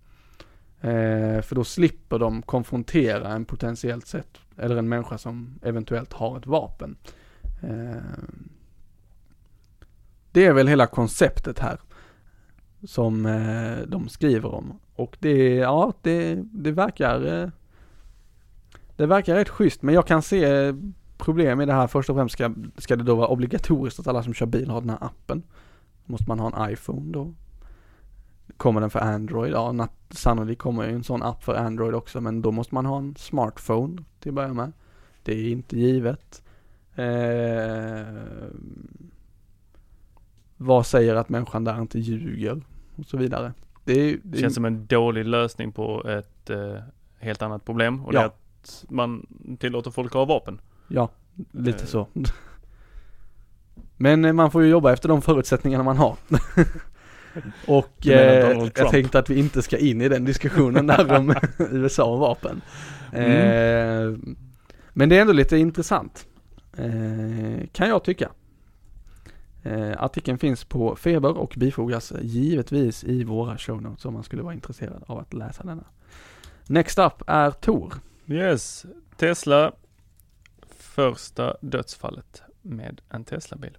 Eh, 0.81 1.43
för 1.43 1.55
då 1.55 1.65
slipper 1.65 2.19
de 2.19 2.43
konfrontera 2.43 3.29
en 3.29 3.45
potentiellt 3.45 4.07
sett, 4.07 4.39
eller 4.57 4.77
en 4.77 4.89
människa 4.89 5.19
som 5.19 5.59
eventuellt 5.63 6.13
har 6.13 6.39
ett 6.39 6.47
vapen. 6.47 6.97
Eh, 7.63 8.03
det 10.33 10.47
är 10.47 10.53
väl 10.53 10.69
hela 10.69 10.87
konceptet 10.87 11.59
här. 11.59 11.81
Som 12.85 13.27
eh, 13.27 13.79
de 13.87 14.09
skriver 14.09 14.55
om. 14.55 14.81
Och 14.95 15.17
det, 15.21 15.55
ja, 15.55 15.93
det, 16.03 16.35
det 16.43 16.73
verkar 16.73 17.43
eh, 17.43 17.49
Det 18.97 19.07
verkar 19.07 19.35
rätt 19.35 19.49
schysst 19.49 19.83
men 19.83 19.95
jag 19.95 20.07
kan 20.07 20.23
se 20.23 20.75
problem 21.19 21.61
i 21.61 21.67
det 21.67 21.73
här. 21.73 21.87
Först 21.87 22.11
och 22.11 22.17
främst 22.17 22.33
ska, 22.33 22.55
ska 22.79 22.97
det 22.97 23.05
då 23.05 23.15
vara 23.15 23.29
obligatoriskt 23.29 24.01
att 24.01 24.07
alla 24.07 24.23
som 24.23 24.35
kör 24.35 24.47
bil 24.47 24.71
har 24.71 24.81
den 24.81 24.91
här 24.91 25.05
appen. 25.05 25.43
Måste 26.05 26.25
man 26.29 26.39
ha 26.39 26.67
en 26.67 26.73
iPhone 26.73 27.13
då? 27.13 27.35
Kommer 28.57 28.81
den 28.81 28.91
för 28.91 28.99
Android? 29.01 29.53
Ja, 29.53 29.89
sannolikt 30.11 30.61
kommer 30.63 30.87
ju 30.89 30.93
en 30.95 31.05
sån 31.05 31.23
app 31.23 31.45
för 31.45 31.55
Android 31.55 31.95
också 31.95 32.21
men 32.21 32.43
då 32.43 32.51
måste 32.51 32.75
man 32.75 32.87
ha 32.87 32.99
en 32.99 33.17
smartphone 33.17 34.03
till 34.21 34.31
att 34.31 34.35
börja 34.35 34.53
med. 34.55 34.73
Det 35.23 35.33
är 35.33 35.51
inte 35.51 35.79
givet. 35.79 36.43
Eh, 36.95 38.15
vad 40.57 40.87
säger 40.87 41.15
att 41.15 41.29
människan 41.29 41.65
där 41.65 41.81
inte 41.81 41.99
ljuger? 41.99 42.63
Och 42.97 43.05
så 43.07 43.17
vidare. 43.17 43.53
Det, 43.85 43.93
är, 44.01 44.19
det 44.23 44.39
Känns 44.39 44.55
som 44.55 44.65
en 44.65 44.87
dålig 44.87 45.25
lösning 45.25 45.73
på 45.73 46.09
ett 46.09 46.51
eh, 46.51 46.75
helt 47.19 47.43
annat 47.43 47.65
problem 47.65 48.05
och 48.05 48.13
det 48.13 48.19
Ja. 48.19 48.23
är 48.23 48.27
att 48.27 48.85
man 48.89 49.27
tillåter 49.61 49.91
folk 49.91 50.11
att 50.13 50.15
ha 50.19 50.25
vapen. 50.25 50.61
Ja, 50.89 51.09
lite 51.53 51.83
Eh. 51.83 51.87
så. 51.87 52.07
Men 53.97 54.25
eh, 54.25 54.33
man 54.33 54.51
får 54.51 54.63
ju 54.63 54.69
jobba 54.69 54.93
efter 54.93 55.09
de 55.09 55.23
förutsättningarna 55.23 55.85
man 55.85 55.97
har. 55.97 56.17
Och 57.67 58.07
eh, 58.07 58.69
jag 58.75 58.91
tänkte 58.91 59.19
att 59.19 59.31
vi 59.31 59.39
inte 59.39 59.63
ska 59.63 59.79
in 59.79 60.01
i 60.01 60.09
den 60.09 60.25
diskussionen 60.25 60.87
där 60.87 61.13
om 61.13 61.35
USA 61.59 62.05
och 62.05 62.19
vapen. 62.19 62.61
Eh, 63.13 64.35
men 64.93 65.09
det 65.09 65.17
är 65.17 65.21
ändå 65.21 65.33
lite 65.33 65.57
intressant. 65.57 66.27
Eh, 66.77 67.67
kan 67.73 67.89
jag 67.89 68.05
tycka. 68.05 68.31
Eh, 69.63 70.03
artikeln 70.03 70.39
finns 70.39 70.65
på 70.65 70.97
Feber 70.97 71.39
och 71.39 71.55
bifogas 71.57 72.13
givetvis 72.21 73.05
i 73.05 73.25
våra 73.25 73.59
show 73.59 73.83
notes 73.83 74.05
om 74.05 74.15
man 74.15 74.23
skulle 74.23 74.43
vara 74.43 74.55
intresserad 74.55 75.05
av 75.07 75.19
att 75.19 75.35
läsa 75.35 75.65
denna. 75.65 75.85
Next 76.67 76.99
up 76.99 77.23
är 77.27 77.51
Tor. 77.51 77.95
Yes, 78.27 78.87
Tesla. 79.17 79.73
Första 80.79 81.57
dödsfallet 81.61 82.43
med 82.63 83.01
en 83.09 83.25
Tesla-bil. 83.25 83.79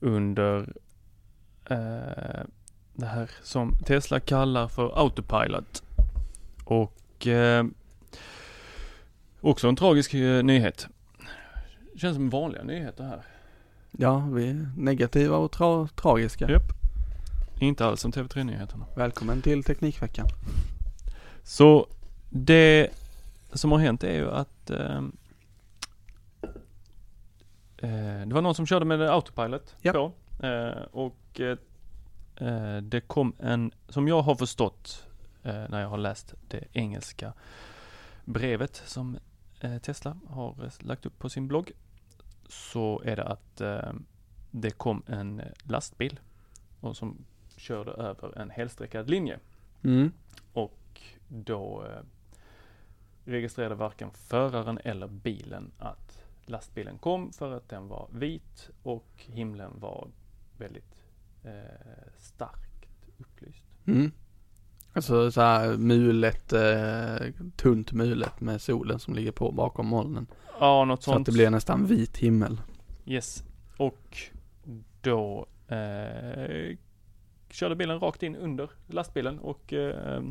Under 0.00 0.72
eh, 1.68 2.42
det 2.94 3.06
här 3.06 3.30
som 3.42 3.74
Tesla 3.86 4.20
kallar 4.20 4.68
för 4.68 4.98
autopilot. 4.98 5.82
Och 6.64 7.26
eh, 7.26 7.64
också 9.40 9.68
en 9.68 9.76
tragisk 9.76 10.14
eh, 10.14 10.42
nyhet. 10.42 10.88
Känns 11.96 12.14
som 12.16 12.30
vanliga 12.30 12.62
nyheter 12.62 13.04
här. 13.04 13.22
Ja, 13.90 14.18
vi 14.18 14.48
är 14.50 14.68
negativa 14.76 15.36
och 15.36 15.52
tra 15.52 15.88
tragiska. 15.96 16.50
Japp. 16.50 16.62
Inte 17.60 17.86
alls 17.86 18.00
som 18.00 18.12
TV3-nyheterna. 18.12 18.86
Välkommen 18.96 19.42
till 19.42 19.64
Teknikveckan. 19.64 20.26
Så 21.42 21.86
det 22.30 22.88
som 23.52 23.72
har 23.72 23.78
hänt 23.78 24.04
är 24.04 24.12
ju 24.14 24.30
att 24.30 24.70
eh, 24.70 24.98
eh, 27.76 28.26
det 28.26 28.34
var 28.34 28.42
någon 28.42 28.54
som 28.54 28.66
körde 28.66 28.84
med 28.84 29.00
autopilot 29.02 29.74
Ja. 29.82 29.92
på. 29.92 30.12
Eh, 30.46 30.82
och 30.92 31.16
eh, 31.40 31.58
eh, 32.36 32.76
det 32.76 33.00
kom 33.00 33.32
en, 33.38 33.72
som 33.88 34.08
jag 34.08 34.22
har 34.22 34.34
förstått 34.34 35.06
eh, 35.42 35.64
när 35.68 35.80
jag 35.80 35.88
har 35.88 35.98
läst 35.98 36.34
det 36.48 36.64
engelska 36.72 37.32
brevet 38.24 38.82
som 38.86 39.18
eh, 39.60 39.78
Tesla 39.78 40.16
har 40.28 40.70
lagt 40.84 41.06
upp 41.06 41.18
på 41.18 41.28
sin 41.28 41.48
blogg. 41.48 41.72
Så 42.48 43.02
är 43.04 43.16
det 43.16 43.24
att 43.24 43.62
det 44.50 44.70
kom 44.70 45.02
en 45.06 45.42
lastbil 45.62 46.20
och 46.80 46.96
som 46.96 47.24
körde 47.56 47.90
över 47.90 48.38
en 48.38 48.50
helsträckad 48.50 49.10
linje. 49.10 49.38
Mm. 49.82 50.12
Och 50.52 51.00
då 51.28 51.86
registrerade 53.24 53.74
varken 53.74 54.10
föraren 54.10 54.78
eller 54.84 55.06
bilen 55.06 55.70
att 55.78 56.24
lastbilen 56.46 56.98
kom 56.98 57.32
för 57.32 57.56
att 57.56 57.68
den 57.68 57.88
var 57.88 58.08
vit 58.12 58.70
och 58.82 59.08
himlen 59.16 59.72
var 59.80 60.08
väldigt 60.56 60.97
eh, 61.42 61.52
starkt 62.18 62.86
upplyst. 63.18 63.64
Mm. 63.86 64.12
Alltså 64.92 65.30
så 65.30 65.40
här 65.40 65.76
mulet, 65.76 66.52
eh, 66.52 67.32
tunt 67.56 67.92
mulet 67.92 68.40
med 68.40 68.60
solen 68.60 68.98
som 68.98 69.14
ligger 69.14 69.32
på 69.32 69.52
bakom 69.52 69.86
molnen. 69.86 70.26
Ja, 70.60 70.84
något 70.84 71.02
Så 71.02 71.10
att 71.10 71.14
sånt. 71.14 71.26
det 71.26 71.32
blir 71.32 71.50
nästan 71.50 71.86
vit 71.86 72.16
himmel. 72.16 72.60
Yes. 73.06 73.44
Och 73.76 74.18
då 75.00 75.46
eh, 75.68 76.76
körde 77.50 77.76
bilen 77.76 78.00
rakt 78.00 78.22
in 78.22 78.36
under 78.36 78.70
lastbilen 78.86 79.38
och 79.38 79.72
eh, 79.72 80.22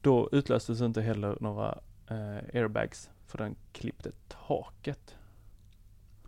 då 0.00 0.28
utlöstes 0.32 0.80
inte 0.80 1.02
heller 1.02 1.38
några 1.40 1.78
eh, 2.10 2.36
airbags 2.54 3.10
för 3.26 3.38
den 3.38 3.56
klippte 3.72 4.10
taket. 4.28 5.16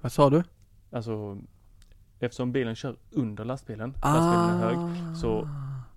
Vad 0.00 0.12
sa 0.12 0.30
du? 0.30 0.42
Alltså 0.90 1.38
eftersom 2.20 2.52
bilen 2.52 2.74
kör 2.74 2.96
under 3.10 3.44
lastbilen, 3.44 3.94
lastbilen 4.02 4.50
är 4.50 4.58
hög, 4.58 5.16
så 5.16 5.48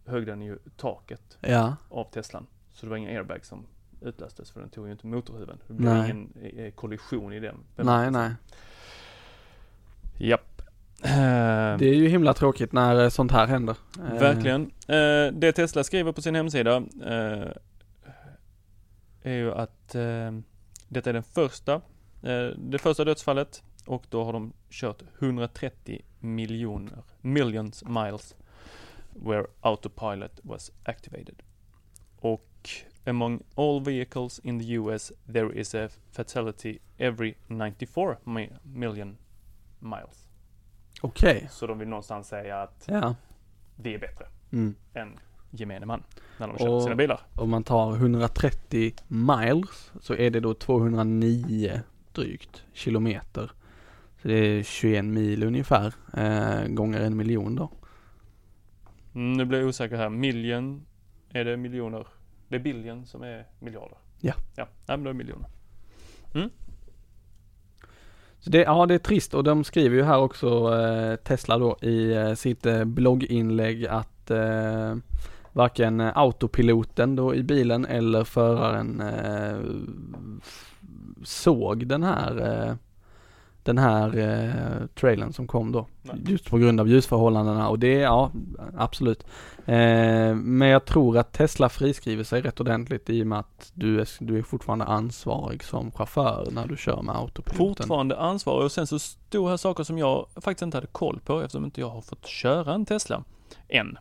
högg 0.05 0.27
den 0.27 0.41
ju 0.41 0.57
taket 0.77 1.37
Ja, 1.41 1.75
av 1.89 2.03
Teslan. 2.11 2.47
Så 2.73 2.85
det 2.85 2.89
var 2.89 2.97
ingen 2.97 3.17
airbag 3.17 3.45
som 3.45 3.65
utlöstes 4.01 4.51
för 4.51 4.59
den 4.59 4.69
tog 4.69 4.85
ju 4.85 4.91
inte 4.91 5.07
motorhuven. 5.07 5.57
Det 5.67 5.73
blev 5.73 5.93
Nej. 5.93 6.09
ingen 6.11 6.33
eh, 6.57 6.71
kollision 6.71 7.33
i 7.33 7.39
den. 7.39 7.55
nej 7.75 8.11
nej. 8.11 8.31
Japp. 10.17 10.61
Eh, 11.03 11.11
Det 11.77 11.85
är 11.85 11.95
ju 11.95 12.07
himla 12.07 12.33
tråkigt 12.33 12.71
när 12.71 13.03
eh, 13.03 13.09
sånt 13.09 13.31
här 13.31 13.47
händer. 13.47 13.75
Eh, 13.99 14.19
Verkligen. 14.19 14.61
Eh, 14.87 15.33
det 15.33 15.51
Tesla 15.55 15.83
skriver 15.83 16.11
på 16.11 16.21
sin 16.21 16.35
hemsida 16.35 16.83
är 19.25 19.33
ju 19.33 19.51
att 19.53 19.87
detta 20.87 21.09
är 21.09 21.13
den 21.13 21.23
första, 21.23 21.81
det 22.57 22.77
första 22.81 23.05
dödsfallet 23.05 23.63
och 23.85 24.03
då 24.09 24.23
har 24.23 24.33
de 24.33 24.53
kört 24.69 25.01
130 25.19 26.01
miljoner, 26.23 27.03
millions 27.21 27.83
miles 27.85 28.35
where 29.09 29.45
autopilot 29.61 30.39
was 30.43 30.71
activated. 30.83 31.35
Och 32.19 32.69
among 33.05 33.41
all 33.55 33.81
vehicles 33.83 34.39
in 34.39 34.59
the 34.59 34.65
US 34.73 35.11
there 35.33 35.59
is 35.59 35.75
a 35.75 35.89
fatality 36.11 36.79
every 36.97 37.35
94 37.47 38.17
mi- 38.23 38.49
million 38.63 39.17
miles. 39.79 40.27
Okej. 41.01 41.47
Så 41.51 41.67
de 41.67 41.79
vill 41.79 41.87
någonstans 41.87 42.27
säga 42.27 42.61
att 42.61 42.85
Ja. 42.87 43.15
det 43.75 43.93
är 43.93 43.99
bättre 43.99 44.25
Mm. 44.51 44.75
än 44.93 45.19
gemene 45.51 45.85
man 45.85 46.03
när 46.37 46.47
de 46.47 46.57
kör 46.57 46.79
sina 46.79 46.95
bilar. 46.95 47.19
Om 47.35 47.49
man 47.49 47.63
tar 47.63 47.95
130 47.95 48.93
miles 49.07 49.91
så 50.01 50.13
är 50.13 50.29
det 50.29 50.39
då 50.39 50.53
209 50.53 51.81
drygt 52.11 52.63
kilometer. 52.73 53.51
Så 54.23 54.29
det 54.29 54.35
är 54.35 54.63
21 54.63 55.05
mil 55.05 55.43
ungefär, 55.43 55.93
eh, 56.13 56.67
gånger 56.67 57.01
en 57.01 57.17
miljon 57.17 57.55
då. 57.55 57.71
Mm, 59.15 59.33
nu 59.33 59.45
blir 59.45 59.59
jag 59.59 59.67
osäker 59.67 59.97
här. 59.97 60.09
Million, 60.09 60.85
är 61.29 61.45
det 61.45 61.57
miljoner? 61.57 62.07
Det 62.47 62.55
är 62.55 62.59
billion 62.59 63.05
som 63.05 63.21
är 63.23 63.45
miljarder. 63.59 63.97
Ja. 64.19 64.33
Ja, 64.55 64.67
nej, 64.87 64.97
men 64.97 65.03
det 65.03 65.09
är 65.09 65.13
miljoner. 65.13 65.49
Så 68.39 68.49
det, 68.49 68.57
ja 68.57 68.85
det 68.85 68.93
är 68.93 68.99
trist 68.99 69.33
och 69.33 69.43
de 69.43 69.63
skriver 69.63 69.95
ju 69.95 70.03
här 70.03 70.19
också 70.19 70.79
eh, 70.79 71.15
Tesla 71.15 71.57
då 71.57 71.77
i 71.81 72.13
eh, 72.13 72.33
sitt 72.33 72.65
eh, 72.65 72.83
blogginlägg 72.83 73.87
att 73.87 74.31
eh, 74.31 74.95
varken 75.51 76.01
autopiloten 76.01 77.15
då 77.15 77.35
i 77.35 77.43
bilen 77.43 77.85
eller 77.85 78.23
föraren 78.23 79.01
eh, 79.01 79.57
såg 81.23 81.87
den 81.87 82.03
här 82.03 82.77
den 83.63 83.77
här 83.77 84.17
eh, 84.17 84.87
trailern 84.87 85.33
som 85.33 85.47
kom 85.47 85.71
då. 85.71 85.87
Nej. 86.01 86.15
Just 86.27 86.49
på 86.49 86.57
grund 86.57 86.79
av 86.79 86.87
ljusförhållandena 86.87 87.69
och 87.69 87.79
det, 87.79 87.93
ja 87.93 88.31
absolut. 88.77 89.23
Eh, 89.65 90.35
men 90.35 90.67
jag 90.67 90.85
tror 90.85 91.17
att 91.17 91.31
Tesla 91.31 91.69
friskriver 91.69 92.23
sig 92.23 92.41
rätt 92.41 92.59
ordentligt 92.59 93.09
i 93.09 93.23
och 93.23 93.27
med 93.27 93.39
att 93.39 93.71
du 93.73 94.01
är, 94.01 94.07
du 94.19 94.37
är 94.37 94.43
fortfarande 94.43 94.85
ansvarig 94.85 95.63
som 95.63 95.91
chaufför 95.91 96.47
när 96.51 96.67
du 96.67 96.77
kör 96.77 97.01
med 97.01 97.15
autopiloten. 97.15 97.75
Fortfarande 97.75 98.17
ansvarig 98.17 98.65
och 98.65 98.71
sen 98.71 98.87
så 98.87 98.99
stod 98.99 99.49
här 99.49 99.57
saker 99.57 99.83
som 99.83 99.97
jag 99.97 100.27
faktiskt 100.35 100.61
inte 100.61 100.77
hade 100.77 100.87
koll 100.87 101.19
på 101.25 101.41
eftersom 101.41 101.65
inte 101.65 101.81
jag 101.81 101.89
har 101.89 102.01
fått 102.01 102.25
köra 102.25 102.73
en 102.73 102.85
Tesla 102.85 103.23
än. 103.67 103.97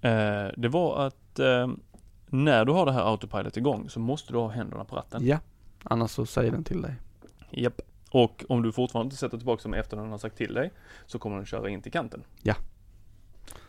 Eh, 0.00 0.52
det 0.56 0.68
var 0.68 1.06
att 1.06 1.38
eh, 1.38 1.68
när 2.26 2.64
du 2.64 2.72
har 2.72 2.86
det 2.86 2.92
här 2.92 3.10
autopilot 3.10 3.56
igång 3.56 3.90
så 3.90 4.00
måste 4.00 4.32
du 4.32 4.38
ha 4.38 4.48
händerna 4.48 4.84
på 4.84 4.96
ratten. 4.96 5.26
Ja, 5.26 5.38
annars 5.82 6.10
så 6.10 6.26
säger 6.26 6.52
den 6.52 6.64
till 6.64 6.82
dig. 6.82 6.94
Japp. 7.50 7.80
Och 8.10 8.44
om 8.48 8.62
du 8.62 8.72
fortfarande 8.72 9.06
inte 9.06 9.16
sätter 9.16 9.36
tillbaka 9.36 9.62
dem 9.62 9.74
efter 9.74 9.96
den 9.96 10.10
har 10.10 10.18
sagt 10.18 10.36
till 10.36 10.54
dig 10.54 10.72
så 11.06 11.18
kommer 11.18 11.36
den 11.36 11.46
köra 11.46 11.68
in 11.68 11.82
till 11.82 11.92
kanten. 11.92 12.24
Ja. 12.42 12.54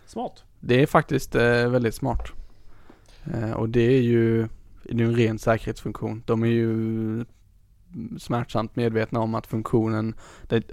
Smart. 0.06 0.44
Det 0.60 0.82
är 0.82 0.88
faktiskt 0.88 1.36
eh, 1.36 1.70
väldigt 1.70 1.96
smart. 1.96 2.32
Eh, 3.34 3.52
och 3.52 3.70
det 3.70 3.98
är 3.98 4.02
ju, 4.02 4.48
det 4.84 5.04
är 5.04 5.08
en 5.08 5.16
ren 5.16 5.40
säkerhetsfunktion. 5.40 6.24
De 6.26 6.44
är 6.44 6.48
ju 6.48 7.26
smärtsamt 8.20 8.76
medvetna 8.76 9.20
om 9.20 9.36
att 9.36 9.48
funktionen, 9.48 10.16
det, 10.48 10.72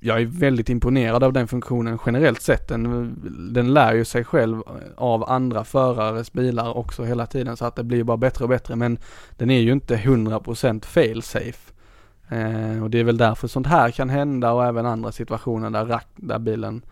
jag 0.00 0.20
är 0.20 0.26
väldigt 0.26 0.68
imponerad 0.68 1.24
av 1.24 1.32
den 1.32 1.48
funktionen 1.48 1.98
generellt 2.06 2.42
sett. 2.42 2.68
Den, 2.68 3.14
den 3.52 3.74
lär 3.74 3.94
ju 3.94 4.04
sig 4.04 4.24
själv 4.24 4.62
av 4.96 5.30
andra 5.30 5.64
förares 5.64 6.32
bilar 6.32 6.76
också 6.76 7.04
hela 7.04 7.26
tiden 7.26 7.56
så 7.56 7.64
att 7.64 7.76
det 7.76 7.84
blir 7.84 8.04
bara 8.04 8.16
bättre 8.16 8.44
och 8.44 8.48
bättre. 8.48 8.76
Men 8.76 8.98
den 9.36 9.50
är 9.50 9.60
ju 9.60 9.72
inte 9.72 9.96
100% 9.96 10.84
fail 10.84 11.22
safe. 11.22 11.72
Eh, 12.32 12.82
och 12.82 12.90
det 12.90 12.98
är 13.00 13.04
väl 13.04 13.16
därför 13.16 13.48
sånt 13.48 13.66
här 13.66 13.90
kan 13.90 14.08
hända 14.10 14.52
och 14.52 14.64
även 14.64 14.86
andra 14.86 15.12
situationer 15.12 15.70
där, 15.70 15.84
rack, 15.86 16.08
där 16.16 16.38
bilen 16.38 16.84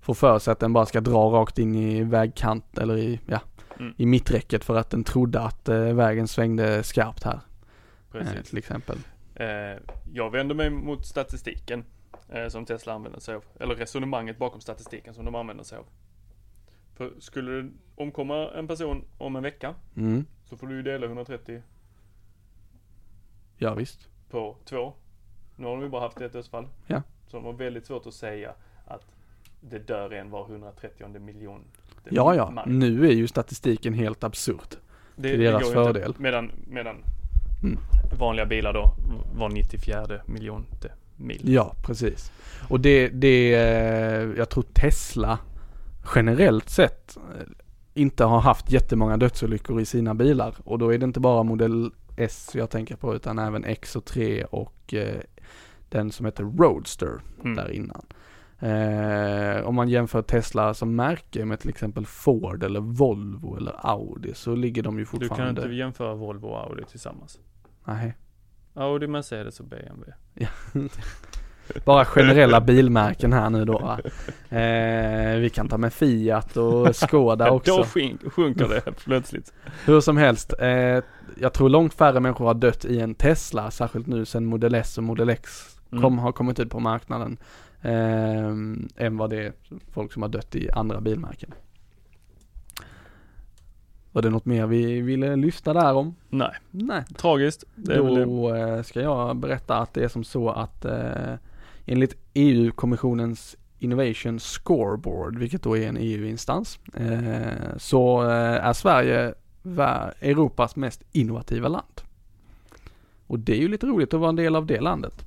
får 0.00 0.14
för 0.14 0.38
sig 0.38 0.52
att 0.52 0.58
den 0.58 0.72
bara 0.72 0.86
ska 0.86 1.00
dra 1.00 1.30
rakt 1.30 1.58
in 1.58 1.74
i 1.74 2.02
vägkant 2.04 2.78
eller 2.78 2.96
i, 2.96 3.20
ja, 3.26 3.40
Mm. 3.80 3.94
i 3.96 4.06
mitträcket 4.06 4.64
för 4.64 4.76
att 4.76 4.90
den 4.90 5.04
trodde 5.04 5.40
att 5.40 5.68
eh, 5.68 5.80
vägen 5.80 6.28
svängde 6.28 6.82
skarpt 6.82 7.22
här. 7.24 7.34
Eh, 7.34 7.40
Precis. 8.12 8.48
till 8.48 8.58
exempel. 8.58 8.98
Eh, 9.34 9.46
jag 10.12 10.30
vänder 10.30 10.54
mig 10.54 10.70
mot 10.70 11.06
statistiken 11.06 11.84
eh, 12.28 12.48
som 12.48 12.64
Tesla 12.64 12.92
använder 12.92 13.20
sig 13.20 13.34
av. 13.34 13.44
Eller 13.60 13.74
resonemanget 13.74 14.38
bakom 14.38 14.60
statistiken 14.60 15.14
som 15.14 15.24
de 15.24 15.34
använder 15.34 15.64
sig 15.64 15.78
av. 15.78 15.84
För 16.94 17.12
skulle 17.18 17.62
det 17.62 17.68
omkomma 17.94 18.50
en 18.50 18.66
person 18.68 19.04
om 19.18 19.36
en 19.36 19.42
vecka 19.42 19.74
Mm. 19.96 20.24
så 20.44 20.56
får 20.56 20.66
du 20.66 20.74
ju 20.76 20.82
dela 20.82 21.06
130 21.06 21.62
Ja 23.56 23.74
visst. 23.74 24.08
På 24.30 24.56
två. 24.64 24.92
Nu 25.56 25.66
har 25.66 25.72
de 25.76 25.82
ju 25.82 25.88
bara 25.88 26.02
haft 26.02 26.20
ett 26.20 26.32
dödsfall. 26.32 26.66
Ja. 26.86 27.02
Så 27.26 27.36
de 27.36 27.44
har 27.46 27.52
väldigt 27.52 27.86
svårt 27.86 28.06
att 28.06 28.14
säga 28.14 28.52
att 28.86 29.06
det 29.60 29.78
dör 29.78 30.10
en 30.12 30.30
var 30.30 30.46
130 30.50 31.18
miljon. 31.20 31.60
Ja 32.10 32.34
ja, 32.34 32.50
man. 32.50 32.78
nu 32.78 33.06
är 33.08 33.12
ju 33.12 33.28
statistiken 33.28 33.94
helt 33.94 34.24
absurd. 34.24 34.76
Det, 35.16 35.30
till 35.30 35.40
deras 35.40 35.62
går 35.62 35.72
ju 35.74 35.78
inte. 35.80 35.92
fördel. 36.00 36.14
Medan, 36.18 36.52
medan 36.66 36.96
Mm. 37.62 37.78
vanliga 38.18 38.46
bilar 38.46 38.72
då 38.72 38.94
var 39.38 39.48
94 39.48 40.06
miljon 40.26 40.66
mil. 41.16 41.40
Ja, 41.44 41.74
precis. 41.82 42.32
Och 42.68 42.80
det, 42.80 43.08
det, 43.08 43.54
eh, 43.54 44.28
jag 44.38 44.48
tror 44.48 44.64
Tesla 44.72 45.38
generellt 46.14 46.70
sett 46.70 47.16
eh, 47.16 47.22
inte 47.94 48.24
har 48.24 48.40
haft 48.40 48.72
jättemånga 48.72 49.16
dödsolyckor 49.16 49.80
i 49.80 49.84
sina 49.84 50.14
bilar. 50.14 50.54
Och 50.64 50.78
då 50.78 50.94
är 50.94 50.98
det 50.98 51.04
inte 51.04 51.20
bara 51.20 51.42
modell 51.42 51.90
S 52.18 52.50
jag 52.54 52.70
tänker 52.70 52.96
på 52.96 53.14
utan 53.14 53.38
även 53.38 53.64
X 53.64 53.96
och 53.96 54.04
3 54.04 54.44
och 54.44 54.94
eh, 54.94 55.20
den 55.88 56.12
som 56.12 56.26
heter 56.26 56.44
Roadster 56.44 57.20
Mm. 57.40 57.56
där 57.56 57.70
innan. 57.70 58.06
Eh, 58.60 59.66
om 59.66 59.74
man 59.74 59.88
jämför 59.88 60.22
Tesla 60.22 60.74
som 60.74 60.96
märke 60.96 61.44
med 61.44 61.60
till 61.60 61.68
exempel 61.70 62.06
Ford 62.06 62.62
eller 62.62 62.80
Volvo 62.80 63.56
eller 63.56 63.74
Audi 63.86 64.34
så 64.34 64.54
ligger 64.54 64.82
de 64.82 64.98
ju 64.98 65.04
Du 65.04 65.10
kan 65.10 65.20
fortfarande... 65.28 65.62
inte 65.62 65.74
jämföra 65.74 66.14
Volvo 66.14 66.46
och 66.46 66.60
Audi 66.60 66.84
tillsammans. 66.84 67.38
Nej. 67.84 68.14
Audi, 68.74 69.06
Mercedes 69.06 69.60
och 69.60 69.66
BMW. 69.66 70.12
Bara 71.84 72.04
generella 72.04 72.60
bilmärken 72.60 73.32
här 73.32 73.50
nu 73.50 73.64
då 73.64 73.98
eh, 74.56 75.38
Vi 75.40 75.50
kan 75.54 75.68
ta 75.68 75.78
med 75.78 75.92
Fiat 75.92 76.56
och 76.56 76.96
Skoda 76.96 77.44
Då 77.48 77.54
också. 77.54 77.82
sjunk, 77.82 78.32
sjunker 78.32 78.68
det 78.68 78.92
plötsligt. 79.04 79.52
Hur 79.84 80.00
som 80.00 80.16
helst, 80.16 80.54
eh, 80.58 81.02
jag 81.40 81.52
tror 81.52 81.68
långt 81.68 81.94
färre 81.94 82.20
människor 82.20 82.46
har 82.46 82.54
dött 82.54 82.84
i 82.84 83.00
en 83.00 83.14
Tesla, 83.14 83.70
särskilt 83.70 84.06
nu 84.06 84.24
sen 84.24 84.46
Model 84.46 84.74
S 84.74 84.98
och 84.98 85.04
Model 85.04 85.28
X 85.28 85.74
Mm. 85.92 86.02
kom, 86.02 86.18
har 86.18 86.32
kommit 86.32 86.60
ut 86.60 86.70
på 86.70 86.80
marknaden. 86.80 87.36
Eh, 87.82 88.48
än 89.06 89.16
vad 89.16 89.30
det 89.30 89.46
är 89.46 89.52
folk 89.92 90.12
som 90.12 90.22
har 90.22 90.28
dött 90.28 90.54
i 90.56 90.70
andra 90.70 91.00
bilmärken. 91.00 91.54
Var 94.12 94.22
det 94.22 94.30
något 94.30 94.44
mer 94.44 94.66
vi 94.66 95.00
ville 95.00 95.36
lyfta 95.36 95.72
där 95.72 95.94
om? 95.94 96.14
Nej, 96.28 96.50
Nej. 96.70 97.04
tragiskt. 97.16 97.64
Det. 97.74 97.96
Då 97.96 98.54
eh, 98.54 98.82
ska 98.82 99.00
jag 99.00 99.36
berätta 99.36 99.76
att 99.76 99.94
det 99.94 100.04
är 100.04 100.08
som 100.08 100.24
så 100.24 100.50
att 100.50 100.84
eh, 100.84 101.34
enligt 101.88 102.16
EU-kommissionens 102.34 103.56
Innovation 103.78 104.40
Scoreboard, 104.40 105.38
vilket 105.38 105.62
då 105.62 105.76
är 105.76 105.88
en 105.88 105.96
EU-instans, 105.96 106.78
eh, 106.94 107.76
så 107.76 108.22
eh, 108.22 108.66
är 108.66 108.72
Sverige 108.72 109.34
Europas 110.20 110.76
mest 110.76 111.02
innovativa 111.12 111.68
land. 111.68 112.00
Och 113.26 113.38
det 113.38 113.52
är 113.52 113.60
ju 113.60 113.68
lite 113.68 113.86
roligt 113.86 114.14
att 114.14 114.20
vara 114.20 114.28
en 114.28 114.36
del 114.36 114.56
av 114.56 114.66
det 114.66 114.80
landet. 114.80 115.24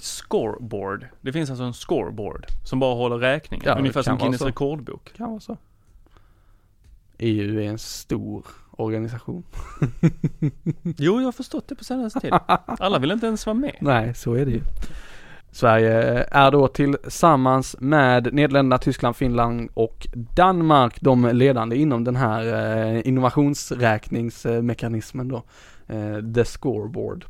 Scoreboard. 0.00 1.06
Det 1.20 1.32
finns 1.32 1.50
alltså 1.50 1.64
en 1.64 1.72
scoreboard 1.72 2.46
som 2.64 2.80
bara 2.80 2.94
håller 2.94 3.18
räkningen. 3.18 3.64
Ja, 3.66 3.78
Ungefär 3.78 4.02
som 4.02 4.18
Guinness 4.18 4.42
rekordbok. 4.42 5.12
Kan 5.16 5.30
vara 5.30 5.40
så. 5.40 5.56
EU 7.18 7.60
är 7.60 7.68
en 7.68 7.78
stor 7.78 8.46
organisation. 8.70 9.44
Jo, 10.82 11.18
jag 11.20 11.24
har 11.24 11.32
förstått 11.32 11.68
det 11.68 11.74
på 11.74 11.84
senaste 11.84 12.20
tid. 12.20 12.32
Alla 12.66 12.98
vill 12.98 13.10
inte 13.10 13.26
ens 13.26 13.46
vara 13.46 13.54
med. 13.54 13.76
Nej, 13.80 14.14
så 14.14 14.34
är 14.34 14.46
det 14.46 14.52
ju. 14.52 14.60
Sverige 15.56 16.26
är 16.30 16.50
då 16.50 16.68
tillsammans 16.68 17.76
med 17.80 18.34
Nederländerna, 18.34 18.78
Tyskland, 18.78 19.16
Finland 19.16 19.70
och 19.74 20.06
Danmark 20.14 21.00
de 21.00 21.30
ledande 21.32 21.76
inom 21.76 22.04
den 22.04 22.16
här 22.16 22.44
eh, 22.96 23.08
innovationsräkningsmekanismen 23.08 25.28
då. 25.28 25.42
Eh, 25.86 26.18
The 26.34 26.44
scoreboard. 26.44 27.24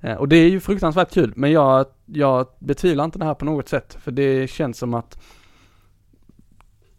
Eh, 0.00 0.14
och 0.14 0.28
det 0.28 0.36
är 0.36 0.48
ju 0.48 0.60
fruktansvärt 0.60 1.12
kul, 1.12 1.32
men 1.36 1.52
jag, 1.52 1.86
jag 2.06 2.46
betvivlar 2.58 3.04
inte 3.04 3.18
det 3.18 3.24
här 3.24 3.34
på 3.34 3.44
något 3.44 3.68
sätt. 3.68 3.96
För 4.00 4.10
det 4.10 4.50
känns 4.50 4.78
som 4.78 4.94
att 4.94 5.22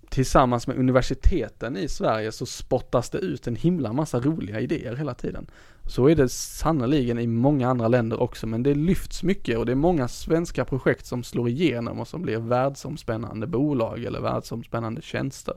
tillsammans 0.09 0.67
med 0.67 0.77
universiteten 0.77 1.77
i 1.77 1.87
Sverige 1.87 2.31
så 2.31 2.45
spottas 2.45 3.09
det 3.09 3.17
ut 3.17 3.47
en 3.47 3.55
himla 3.55 3.93
massa 3.93 4.19
roliga 4.19 4.59
idéer 4.59 4.95
hela 4.95 5.13
tiden. 5.13 5.47
Så 5.91 6.09
är 6.09 6.15
det 6.15 6.29
sannoliken 6.29 7.19
i 7.19 7.27
många 7.27 7.69
andra 7.69 7.87
länder 7.87 8.21
också, 8.21 8.47
men 8.47 8.63
det 8.63 8.73
lyfts 8.73 9.23
mycket 9.23 9.57
och 9.57 9.65
det 9.65 9.71
är 9.71 9.75
många 9.75 10.07
svenska 10.07 10.65
projekt 10.65 11.05
som 11.05 11.23
slår 11.23 11.49
igenom 11.49 11.99
och 11.99 12.07
som 12.07 12.21
blir 12.21 12.37
världsomspännande 12.37 13.47
bolag 13.47 14.03
eller 14.03 14.21
världsomspännande 14.21 15.01
tjänster. 15.01 15.55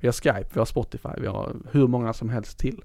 Vi 0.00 0.08
har 0.08 0.12
Skype, 0.12 0.48
vi 0.52 0.58
har 0.58 0.64
Spotify, 0.64 1.08
vi 1.16 1.26
har 1.26 1.52
hur 1.70 1.86
många 1.86 2.12
som 2.12 2.28
helst 2.28 2.58
till. 2.58 2.84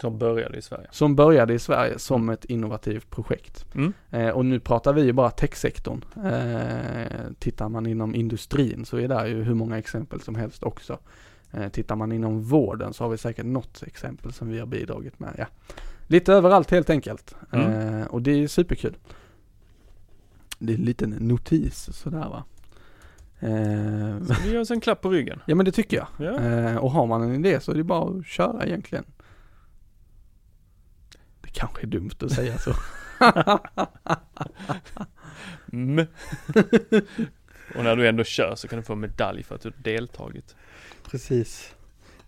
Som 0.00 0.18
började 0.18 0.58
i 0.58 0.62
Sverige. 0.62 0.86
Som 0.90 1.16
började 1.16 1.54
i 1.54 1.58
Sverige 1.58 1.98
som 1.98 2.28
ett 2.28 2.44
innovativt 2.44 3.10
projekt. 3.10 3.66
Mm. 3.74 3.92
Eh, 4.10 4.28
och 4.28 4.44
nu 4.44 4.60
pratar 4.60 4.92
vi 4.92 5.02
ju 5.02 5.12
bara 5.12 5.30
techsektorn. 5.30 6.04
Eh, 6.24 7.32
tittar 7.38 7.68
man 7.68 7.86
inom 7.86 8.14
industrin 8.14 8.84
så 8.84 8.96
är 8.96 9.08
det 9.08 9.28
ju 9.28 9.42
hur 9.42 9.54
många 9.54 9.78
exempel 9.78 10.20
som 10.20 10.34
helst 10.34 10.62
också. 10.62 10.98
Eh, 11.56 11.68
tittar 11.68 11.96
man 11.96 12.12
inom 12.12 12.42
vården 12.42 12.92
så 12.92 13.04
har 13.04 13.08
vi 13.10 13.18
säkert 13.18 13.46
något 13.46 13.82
exempel 13.82 14.32
som 14.32 14.48
vi 14.48 14.58
har 14.58 14.66
bidragit 14.66 15.18
med. 15.20 15.34
Ja. 15.38 15.46
Lite 16.06 16.32
överallt 16.32 16.70
helt 16.70 16.90
enkelt. 16.90 17.34
Mm. 17.52 17.70
Eh, 18.00 18.06
och 18.06 18.22
det 18.22 18.30
är 18.30 18.48
superkul. 18.48 18.96
Det 20.58 20.72
är 20.72 20.78
en 20.78 20.84
liten 20.84 21.10
notis 21.10 21.88
sådär 21.96 22.18
va. 22.28 22.44
Eh, 23.40 24.24
Så 24.26 24.42
vi 24.44 24.52
gör 24.52 24.60
oss 24.60 24.70
en 24.70 24.80
klapp 24.80 25.00
på 25.00 25.10
ryggen. 25.10 25.40
ja 25.46 25.54
men 25.54 25.64
det 25.66 25.72
tycker 25.72 25.96
jag. 25.96 26.06
Ja. 26.18 26.40
Eh, 26.40 26.76
och 26.76 26.90
har 26.90 27.06
man 27.06 27.22
en 27.22 27.34
idé 27.44 27.60
så 27.60 27.72
är 27.72 27.76
det 27.76 27.84
bara 27.84 28.18
att 28.18 28.26
köra 28.26 28.66
egentligen. 28.66 29.04
Det 31.40 31.48
kanske 31.52 31.82
är 31.82 31.86
dumt 31.86 32.10
att 32.20 32.32
säga 32.32 32.58
så. 32.58 32.72
Mm. 35.72 36.06
Och 37.76 37.84
när 37.84 37.96
du 37.96 38.08
ändå 38.08 38.24
kör 38.24 38.54
så 38.54 38.68
kan 38.68 38.78
du 38.78 38.82
få 38.82 38.92
en 38.92 39.00
medalj 39.00 39.42
för 39.42 39.54
att 39.54 39.60
du 39.60 39.72
deltagit. 39.78 40.56
Precis. 41.10 41.74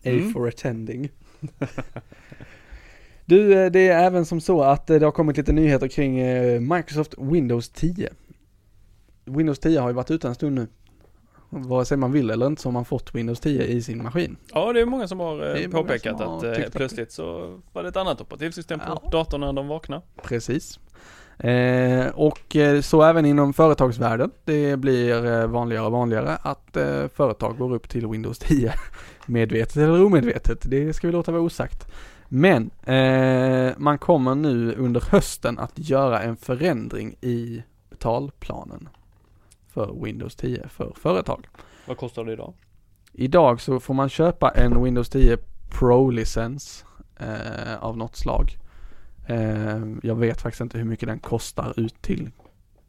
A 0.05 0.09
Mm. 0.09 0.33
for 0.33 0.49
attending. 0.49 1.09
du, 3.25 3.53
eh, 3.65 3.71
det 3.71 3.89
är 3.89 4.05
även 4.07 4.27
som 4.27 4.41
så 4.41 4.63
att 4.63 4.91
eh, 4.91 4.99
det 4.99 5.05
har 5.07 5.13
kommit 5.13 5.37
lite 5.37 5.53
nyheter 5.53 5.89
kring 5.89 6.19
eh, 6.19 6.61
Microsoft 6.61 7.15
Windows 7.19 7.69
10. 7.69 8.11
Windows 9.25 9.59
10 9.59 9.79
har 9.81 9.89
ju 9.89 9.95
varit 9.95 10.11
ute 10.11 10.29
en 10.29 10.35
stund 10.35 10.55
nu. 10.55 10.67
Vare 11.51 11.85
sig 11.85 11.97
man 11.97 12.13
vill 12.13 12.31
eller 12.31 12.47
inte 12.47 12.63
så 12.63 12.69
har 12.69 12.73
man 12.73 12.85
fått 12.85 13.15
Windows 13.15 13.41
10 13.41 13.63
i 13.65 13.83
sin 13.83 14.03
maskin. 14.03 14.37
Ja, 14.53 14.73
det 14.73 14.81
är 14.81 14.87
många 14.87 15.09
som 15.09 15.21
har 15.21 15.69
påpekat 15.71 16.19
som 16.19 16.29
har 16.29 16.47
att- 16.47 16.73
plötsligt 16.73 17.13
så 17.13 17.61
var 17.73 17.83
det 17.83 17.89
ett 17.89 17.97
annat 17.97 18.21
operativsystem 18.21 18.79
på 18.81 19.01
Ja. 19.03 19.09
datorn 19.13 19.41
när 19.41 19.53
de 19.53 19.69
vaknar. 19.69 20.03
Precis. 20.23 20.81
Eh, 21.39 22.07
och 22.07 22.57
eh, 22.57 22.81
så 22.81 23.03
även 23.03 23.27
inom 23.27 23.53
företagsvärlden. 23.53 24.31
Det 24.45 24.77
blir 24.77 25.27
eh, 25.27 25.47
vanligare 25.47 25.87
och 25.87 25.93
vanligare 25.93 26.37
att 26.43 26.77
eh, 26.77 27.09
företag 27.09 27.59
går 27.59 27.75
upp 27.75 27.89
till 27.89 28.07
Windows 28.07 28.39
10. 28.39 28.73
Medvetet 29.27 29.77
eller 29.77 30.05
omedvetet, 30.05 30.59
det 30.71 30.93
ska 30.93 31.07
vi 31.07 31.13
låta 31.13 31.33
vara 31.33 31.43
osagt. 31.43 31.89
Men 32.29 32.71
eh, 32.83 33.73
man 33.77 33.99
kommer 33.99 34.35
nu 34.35 34.75
under 34.75 35.03
hösten 35.11 35.59
att 35.59 35.73
göra 35.75 36.23
en 36.23 36.37
förändring 36.37 37.15
i 37.21 37.63
betalplanen 37.91 38.89
för 39.69 40.05
Windows 40.05 40.37
10 40.37 40.69
för 40.69 40.93
företag. 40.97 41.49
Vad 41.87 41.97
kostar 41.97 42.25
det 42.25 42.33
idag? 42.33 42.55
Idag 43.13 43.61
så 43.61 43.81
får 43.81 43.95
man 43.95 44.09
köpa 44.09 44.51
en 44.51 44.85
Windows 44.85 45.09
10 45.09 45.39
Pro-licens 45.71 46.85
eh, 47.17 47.77
av 47.81 47.97
något 47.97 48.17
slag. 48.17 48.57
Eh, 49.27 49.81
jag 50.03 50.15
vet 50.15 50.41
faktiskt 50.41 50.61
inte 50.61 50.79
hur 50.79 50.85
mycket 50.85 51.09
den 51.09 51.19
kostar 51.19 51.81
ut 51.81 52.03
till 52.03 52.31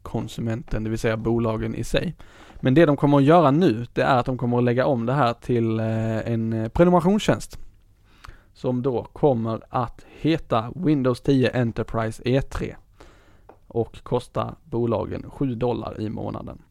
konsumenten, 0.02 0.84
det 0.84 0.90
vill 0.90 0.98
säga 0.98 1.16
bolagen 1.16 1.74
i 1.74 1.84
sig. 1.84 2.14
Men 2.60 2.74
det 2.74 2.86
de 2.86 2.96
kommer 2.96 3.16
att 3.16 3.24
göra 3.24 3.50
nu, 3.50 3.86
det 3.92 4.02
är 4.02 4.16
att 4.16 4.26
de 4.26 4.38
kommer 4.38 4.58
att 4.58 4.64
lägga 4.64 4.86
om 4.86 5.06
det 5.06 5.12
här 5.12 5.32
till 5.32 5.80
eh, 5.80 6.32
en 6.32 6.52
eh, 6.52 6.68
prenumerationstjänst. 6.68 7.58
Som 8.52 8.82
då 8.82 9.04
kommer 9.04 9.60
att 9.68 10.06
heta 10.20 10.72
Windows 10.74 11.20
10 11.20 11.50
Enterprise 11.50 12.22
E3. 12.22 12.74
Och 13.66 14.02
kosta 14.02 14.54
bolagen 14.64 15.30
7 15.30 15.54
dollar 15.54 16.00
i 16.00 16.10
månaden. 16.10 16.62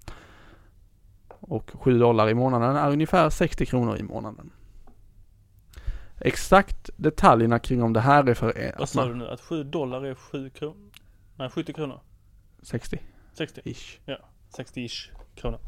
Och 1.39 1.71
7 1.73 1.99
dollar 1.99 2.29
i 2.29 2.33
månaden 2.33 2.75
är 2.75 2.91
ungefär 2.91 3.29
60 3.29 3.65
kronor 3.65 3.97
i 3.97 4.03
månaden. 4.03 4.51
Exakt 6.19 6.89
detaljerna 6.95 7.59
kring 7.59 7.83
om 7.83 7.93
det 7.93 7.99
här 7.99 8.29
är 8.29 8.33
för 8.33 8.73
Vad 8.73 8.83
att 8.83 8.89
sa 8.89 9.05
du 9.05 9.15
nu? 9.15 9.27
Att 9.27 9.41
7 9.41 9.63
dollar 9.63 10.05
är 10.05 10.15
7 10.15 10.49
kronor? 10.49 10.91
Nej, 11.35 11.49
70 11.49 11.73
kronor. 11.73 11.99
60 12.61 12.99
60. 13.37 13.61
ish. 13.63 13.99
60-ish 14.57 15.11
kronor. 15.35 15.59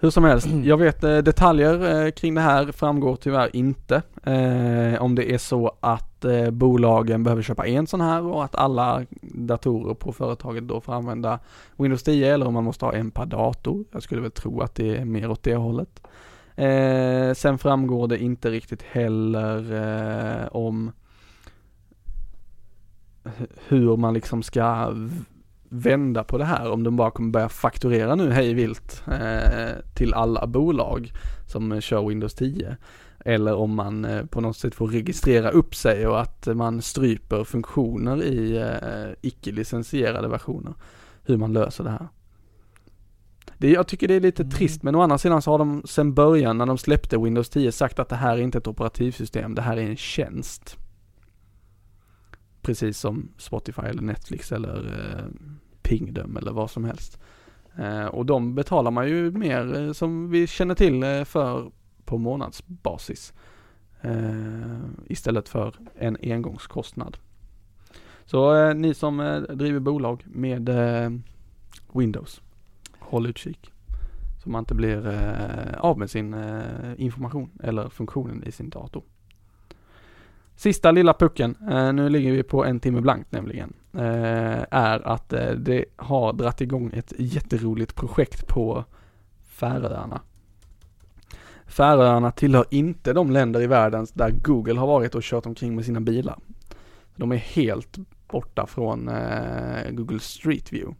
Hur 0.00 0.10
som 0.10 0.24
helst, 0.24 0.46
jag 0.64 0.76
vet 0.76 1.04
eh, 1.04 1.18
detaljer 1.18 2.04
eh, 2.04 2.10
kring 2.10 2.34
det 2.34 2.40
här 2.40 2.72
framgår 2.72 3.16
tyvärr 3.16 3.56
inte. 3.56 4.02
Eh, 4.22 5.02
om 5.02 5.14
det 5.14 5.32
är 5.32 5.38
så 5.38 5.76
att 5.80 6.24
eh, 6.24 6.50
bolagen 6.50 7.22
behöver 7.22 7.42
köpa 7.42 7.66
en 7.66 7.86
sån 7.86 8.00
här 8.00 8.22
och 8.22 8.44
att 8.44 8.54
alla 8.54 9.04
datorer 9.20 9.94
på 9.94 10.12
företaget 10.12 10.68
då 10.68 10.80
får 10.80 10.92
använda 10.92 11.38
Windows 11.76 12.02
10 12.02 12.34
eller 12.34 12.46
om 12.46 12.54
man 12.54 12.64
måste 12.64 12.84
ha 12.84 12.92
en 12.92 13.10
per 13.10 13.26
dator. 13.26 13.84
Jag 13.92 14.02
skulle 14.02 14.20
väl 14.20 14.30
tro 14.30 14.60
att 14.60 14.74
det 14.74 14.96
är 14.96 15.04
mer 15.04 15.30
åt 15.30 15.42
det 15.42 15.56
hållet. 15.56 16.02
Eh, 16.58 17.34
sen 17.34 17.58
framgår 17.58 18.08
det 18.08 18.18
inte 18.18 18.50
riktigt 18.50 18.82
heller 18.82 19.72
eh, 19.72 20.46
om 20.46 20.92
hur 23.68 23.96
man 23.96 24.14
liksom 24.14 24.42
ska 24.42 24.94
vända 25.68 26.24
på 26.24 26.38
det 26.38 26.44
här. 26.44 26.70
Om 26.70 26.84
de 26.84 26.96
bara 26.96 27.10
kommer 27.10 27.30
börja 27.30 27.48
fakturera 27.48 28.14
nu 28.14 28.30
hej 28.30 28.54
vilt 28.54 29.02
eh, 29.06 29.94
till 29.94 30.14
alla 30.14 30.46
bolag 30.46 31.12
som 31.46 31.80
kör 31.80 32.08
Windows 32.08 32.34
10. 32.34 32.76
Eller 33.24 33.54
om 33.54 33.74
man 33.74 34.04
eh, 34.04 34.24
på 34.24 34.40
något 34.40 34.56
sätt 34.56 34.74
får 34.74 34.88
registrera 34.88 35.50
upp 35.50 35.74
sig 35.74 36.06
och 36.06 36.20
att 36.20 36.46
man 36.46 36.82
stryper 36.82 37.44
funktioner 37.44 38.22
i 38.22 38.56
eh, 38.56 39.12
icke-licensierade 39.20 40.28
versioner. 40.28 40.74
hur 41.24 41.36
man 41.36 41.52
löser 41.52 41.84
det 41.84 41.90
här. 41.90 42.08
Det, 43.58 43.70
jag 43.70 43.86
tycker 43.88 44.08
det 44.08 44.14
är 44.14 44.20
lite 44.20 44.42
Mm. 44.42 44.50
trist 44.50 44.82
men 44.82 44.94
å 44.94 45.00
andra 45.00 45.18
sidan 45.18 45.42
så 45.42 45.50
har 45.50 45.58
de 45.58 45.82
sen 45.84 46.14
början 46.14 46.58
när 46.58 46.66
de 46.66 46.78
släppte 46.78 47.18
Windows 47.18 47.48
10 47.48 47.72
sagt 47.72 47.98
att 47.98 48.08
det 48.08 48.16
här 48.16 48.36
är 48.36 48.40
inte 48.40 48.58
ett 48.58 48.66
operativsystem, 48.66 49.54
det 49.54 49.62
här 49.62 49.76
är 49.76 49.82
en 49.90 49.96
tjänst. 49.96 50.76
Precis 52.62 52.98
som 52.98 53.28
Spotify 53.36 53.82
eller 53.82 54.02
Netflix 54.02 54.52
eller 54.52 54.76
eh, 54.78 55.24
Pingdom 55.82 56.36
eller 56.36 56.52
vad 56.52 56.70
som 56.70 56.84
helst. 56.84 57.18
Eh, 57.78 58.04
och 58.04 58.26
de 58.26 58.54
betalar 58.54 58.90
man 58.90 59.08
ju 59.08 59.30
mer 59.30 59.76
eh, 59.82 59.92
som 59.92 60.30
vi 60.30 60.46
känner 60.46 60.74
till 60.74 61.02
eh, 61.02 61.24
för 61.24 61.70
på 62.04 62.18
månadsbasis. 62.18 63.32
Eh, 64.00 64.78
istället 65.06 65.48
för 65.48 65.74
en 65.94 66.16
engångskostnad. 66.22 67.16
Så 68.24 68.54
eh, 68.56 68.74
ni 68.74 68.94
som 68.94 69.46
driver 69.54 69.80
bolag 69.80 70.24
med 70.26 70.70
Windows, 71.92 72.42
håll 73.08 73.26
utkik. 73.26 73.72
Så 74.42 74.50
man 74.50 74.62
inte 74.62 74.74
blir 74.74 75.06
eh, 75.06 75.80
av 75.80 75.98
med 75.98 76.10
sin 76.10 76.34
eh, 76.34 76.60
information 76.96 77.50
eller 77.62 77.88
funktionen 77.88 78.44
i 78.44 78.52
sin 78.52 78.70
dator. 78.70 79.02
Sista 80.56 80.90
lilla 80.90 81.14
pucken, 81.14 81.56
eh, 81.70 81.92
nu 81.92 82.08
ligger 82.08 82.32
vi 82.32 82.42
på 82.42 82.64
en 82.64 82.80
timme 82.80 83.00
blankt 83.00 83.32
nämligen, 83.32 83.72
eh, 83.92 84.64
är 84.70 85.08
att 85.08 85.32
eh, 85.32 85.50
det 85.50 85.84
har 85.96 86.32
dratt 86.32 86.60
igång 86.60 86.90
ett 86.94 87.12
jätteroligt 87.18 87.94
projekt 87.94 88.46
på 88.46 88.84
Färöarna. 89.48 90.20
Färöarna 91.66 92.30
tillhör 92.30 92.64
inte 92.70 93.12
de 93.12 93.30
länder 93.30 93.60
i 93.60 93.66
världen 93.66 94.06
där 94.14 94.30
Google 94.30 94.80
har 94.80 94.86
varit 94.86 95.14
och 95.14 95.22
kört 95.22 95.46
omkring 95.46 95.74
med 95.74 95.84
sina 95.84 96.00
bilar. 96.00 96.38
De 97.16 97.32
är 97.32 97.36
helt 97.36 97.98
borta 98.28 98.66
från 98.66 99.08
eh, 99.08 99.90
Google 99.90 100.20
Street 100.20 100.72
View. 100.72 100.96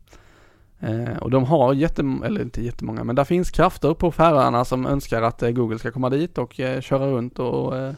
Eh, 0.80 1.16
och 1.16 1.30
de 1.30 1.44
har 1.44 1.74
jättemånga, 1.74 2.26
eller 2.26 2.42
inte 2.42 2.62
jättemånga, 2.62 3.04
men 3.04 3.16
där 3.16 3.24
finns 3.24 3.50
krafter 3.50 3.94
på 3.94 4.12
Färöarna 4.12 4.64
som 4.64 4.86
önskar 4.86 5.22
att 5.22 5.42
eh, 5.42 5.50
Google 5.50 5.78
ska 5.78 5.90
komma 5.90 6.10
dit 6.10 6.38
och 6.38 6.60
eh, 6.60 6.80
köra 6.80 7.06
runt 7.06 7.38
och 7.38 7.76
eh, 7.76 7.92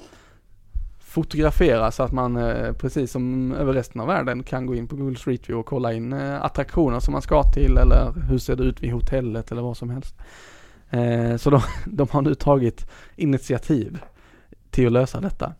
fotografera 1.10 1.90
så 1.90 2.02
att 2.02 2.12
man 2.12 2.36
eh, 2.36 2.72
precis 2.72 3.12
som 3.12 3.52
över 3.52 3.72
resten 3.72 4.00
av 4.00 4.06
världen 4.06 4.42
kan 4.42 4.66
gå 4.66 4.74
in 4.74 4.88
på 4.88 4.96
Google 4.96 5.16
Street 5.16 5.48
View 5.48 5.60
och 5.60 5.66
kolla 5.66 5.92
in 5.92 6.12
eh, 6.12 6.44
attraktioner 6.44 7.00
som 7.00 7.12
man 7.12 7.22
ska 7.22 7.42
till 7.42 7.76
eller 7.76 8.12
hur 8.28 8.38
ser 8.38 8.56
det 8.56 8.62
ut 8.62 8.82
vid 8.82 8.92
hotellet 8.92 9.52
eller 9.52 9.62
vad 9.62 9.76
som 9.76 9.90
helst. 9.90 10.14
Eh, 10.90 11.36
så 11.36 11.50
de, 11.50 11.60
de 11.86 12.08
har 12.10 12.22
nu 12.22 12.34
tagit 12.34 12.90
initiativ 13.16 13.98
till 14.70 14.86
att 14.86 14.92
lösa 14.92 15.20
detta. 15.20 15.52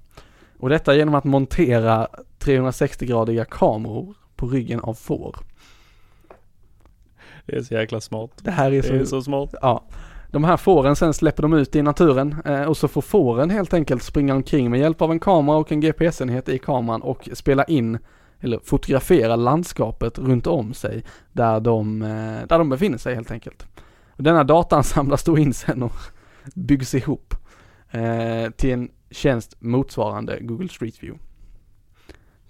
Och 0.59 0.69
detta 0.69 0.95
genom 0.95 1.15
att 1.15 1.25
montera 1.25 2.09
360-gradiga 2.39 3.45
kameror 3.45 4.15
på 4.37 4.47
ryggen 4.47 4.81
av 4.81 4.95
får. 4.95 5.37
Det 7.51 7.57
är 7.57 7.63
så 7.63 7.75
jäkla 7.75 8.01
smart. 8.01 8.31
Det 8.43 8.51
här 8.51 8.73
är 8.73 8.83
så, 8.83 8.95
är 8.95 9.05
så 9.05 9.23
smart. 9.23 9.55
ja. 9.63 9.85
De 10.31 10.45
här 10.45 10.57
fåren 10.57 10.97
sen 10.97 11.15
släpper 11.15 11.43
de 11.43 11.53
ut 11.53 11.77
i 11.77 11.83
naturen 11.83 12.37
eh, 12.45 12.63
och 12.63 12.77
så 12.77 12.89
får 12.89 13.03
fåren 13.03 13.51
helt 13.51 13.75
enkelt 13.75 14.03
springa 14.03 14.35
omkring 14.35 14.71
med 14.71 14.81
hjälp 14.81 15.03
av 15.03 15.11
en 15.11 15.21
kamera 15.21 15.57
och 15.57 15.73
en 15.73 15.81
GPS-enhet 15.81 16.49
i 16.49 16.59
kameran 16.59 17.03
och 17.03 17.29
spela 17.33 17.65
in 17.65 17.99
eller 18.41 18.61
fotografera 18.65 19.37
landskapet 19.37 20.19
runt 20.19 20.47
om 20.47 20.75
sig 20.75 21.05
där 21.33 21.61
de, 21.61 22.03
eh, 22.03 22.47
där 22.49 22.59
de 22.59 22.69
befinner 22.69 22.99
sig 22.99 23.15
helt 23.15 23.31
enkelt. 23.31 23.67
Och 24.17 24.23
denna 24.23 24.45
datan 24.45 24.85
samlas 24.85 25.25
då 25.25 25.39
in 25.39 25.55
sen 25.55 25.83
och 25.83 25.97
byggs 26.55 26.95
ihop 26.95 27.35
eh, 27.91 28.51
till 28.57 28.73
en 28.73 28.91
tjänst 29.11 29.57
motsvarande 29.61 30.39
Google 30.41 30.69
Street 30.69 31.03
View. 31.03 31.25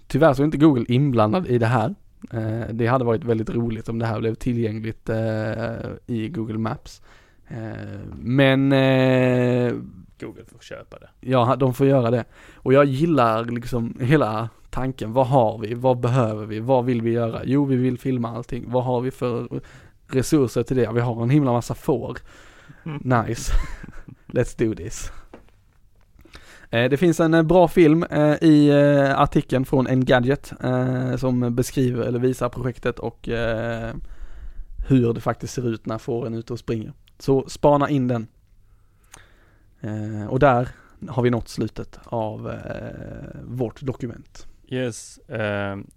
Tyvärr 0.07 0.33
så 0.33 0.41
är 0.41 0.45
inte 0.45 0.57
Google 0.57 0.85
inblandad 0.87 1.47
i 1.47 1.57
det 1.57 1.65
här. 1.65 1.95
Eh, 2.31 2.73
det 2.73 2.87
hade 2.87 3.05
varit 3.05 3.23
väldigt 3.23 3.49
roligt 3.49 3.89
om 3.89 3.99
det 3.99 4.05
här 4.05 4.19
blev 4.19 4.35
tillgängligt 4.35 5.09
eh, 5.09 5.89
i 6.07 6.29
Google 6.29 6.57
Maps. 6.57 7.01
Eh, 7.47 7.99
men 8.15 8.69
Google 10.19 10.45
får 10.45 10.59
köpa 10.59 10.99
det. 10.99 11.09
ja, 11.19 11.55
de 11.55 11.73
får 11.73 11.87
göra 11.87 12.11
det. 12.11 12.25
Och 12.55 12.73
jag 12.73 12.85
gillar 12.85 13.45
liksom 13.45 13.97
hela 13.99 14.49
tanken. 14.69 15.13
Vad 15.13 15.27
har 15.27 15.57
vi? 15.57 15.73
Vad 15.73 15.99
behöver 15.99 16.45
vi? 16.45 16.59
Vad 16.59 16.85
vill 16.85 17.01
vi 17.01 17.11
göra? 17.11 17.41
Jo, 17.43 17.65
vi 17.65 17.75
vill 17.75 17.99
filma 17.99 18.35
allting. 18.35 18.71
Vad 18.71 18.83
har 18.83 19.01
vi 19.01 19.11
för 19.11 19.61
resurser 20.07 20.63
till 20.63 20.77
det? 20.77 20.91
Vi 20.93 20.99
har 20.99 21.23
en 21.23 21.29
himla 21.29 21.51
massa 21.51 21.75
får. 21.75 22.17
Nice. 23.03 23.53
Let's 24.27 24.65
do 24.65 24.75
this. 24.75 25.11
Eh, 26.71 26.89
Det 26.89 26.97
finns 26.97 27.19
en 27.19 27.33
eh, 27.33 27.43
bra 27.43 27.67
film 27.67 28.03
eh, 28.03 28.33
i 28.41 28.71
artikeln 29.15 29.65
från 29.65 29.87
Engadget 29.87 30.53
som 31.17 31.55
beskriver 31.55 32.03
eller 32.03 32.19
visar 32.19 32.49
projektet 32.49 32.99
och 32.99 33.29
hur 34.87 35.13
det 35.13 35.21
faktiskt 35.21 35.53
ser 35.53 35.67
ut 35.67 35.85
när 35.85 35.97
fåren 35.97 36.33
är 36.33 36.37
ute 36.39 36.53
och 36.53 36.59
springer. 36.59 36.93
Så 37.19 37.49
spana 37.49 37.89
in 37.89 38.07
den. 38.07 38.27
Och 40.29 40.39
där 40.39 40.67
har 41.07 41.23
vi 41.23 41.29
nått 41.29 41.49
slutet 41.49 41.99
av 42.03 42.55
vårt 43.43 43.81
dokument. 43.81 44.47
Yes, 44.67 45.19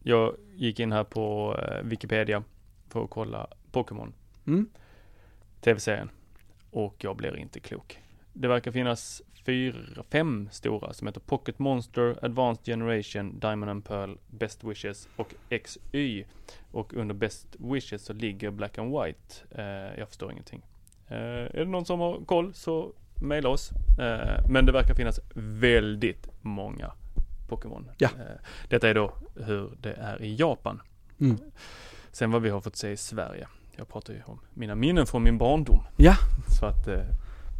jag 0.02 0.34
gick 0.54 0.80
in 0.80 0.92
här 0.92 1.04
på 1.04 1.56
Wikipedia 1.82 2.42
för 2.88 3.04
att 3.04 3.10
kolla 3.10 3.46
Pokémon, 3.72 4.12
Mm. 4.46 4.68
tv-serien. 5.60 6.10
Och 6.70 6.94
jag 6.98 7.16
blir 7.16 7.36
inte 7.36 7.60
klok. 7.60 7.98
Det 8.32 8.48
verkar 8.48 8.70
finnas 8.72 9.22
fyra, 9.44 10.02
fem 10.10 10.48
stora 10.52 10.92
som 10.92 11.06
heter 11.06 11.20
Pocket 11.20 11.58
Monster, 11.58 12.16
Advanced 12.22 12.64
Generation, 12.64 13.38
Diamond 13.38 13.70
and 13.70 13.84
Pearl, 13.84 14.16
Best 14.30 14.64
Wishes 14.64 15.08
och 15.16 15.34
XY. 15.64 16.24
Och 16.70 16.94
under 16.94 17.14
Best 17.14 17.56
Wishes 17.58 18.04
så 18.04 18.12
ligger 18.12 18.50
Black 18.50 18.78
and 18.78 18.92
White. 18.98 19.34
Eh, 19.50 19.98
jag 19.98 20.08
förstår 20.08 20.32
ingenting. 20.32 20.62
Eh, 21.08 21.16
är 21.16 21.58
det 21.58 21.64
någon 21.64 21.84
som 21.84 22.00
har 22.00 22.24
koll 22.24 22.54
så 22.54 22.92
mejla 23.22 23.48
oss. 23.48 23.70
Eh, 24.00 24.50
men 24.50 24.66
det 24.66 24.72
verkar 24.72 24.94
finnas 24.94 25.20
väldigt 25.34 26.28
många 26.42 26.92
Pokémon. 27.48 27.90
Ja. 27.98 28.08
Eh, 28.18 28.40
detta 28.68 28.88
är 28.88 28.94
då 28.94 29.14
hur 29.34 29.70
det 29.80 29.92
är 29.92 30.22
i 30.22 30.36
Japan. 30.36 30.80
Mm. 31.20 31.36
Sen 32.12 32.30
vad 32.30 32.42
vi 32.42 32.50
har 32.50 32.60
fått 32.60 32.76
se 32.76 32.90
i 32.90 32.96
Sverige. 32.96 33.48
Jag 33.76 33.88
pratar 33.88 34.14
ju 34.14 34.22
om 34.26 34.40
mina 34.54 34.74
minnen 34.74 35.06
från 35.06 35.22
min 35.22 35.38
barndom. 35.38 35.80
Ja. 35.96 36.16
Så 36.60 36.66
att 36.66 36.88
eh, 36.88 37.04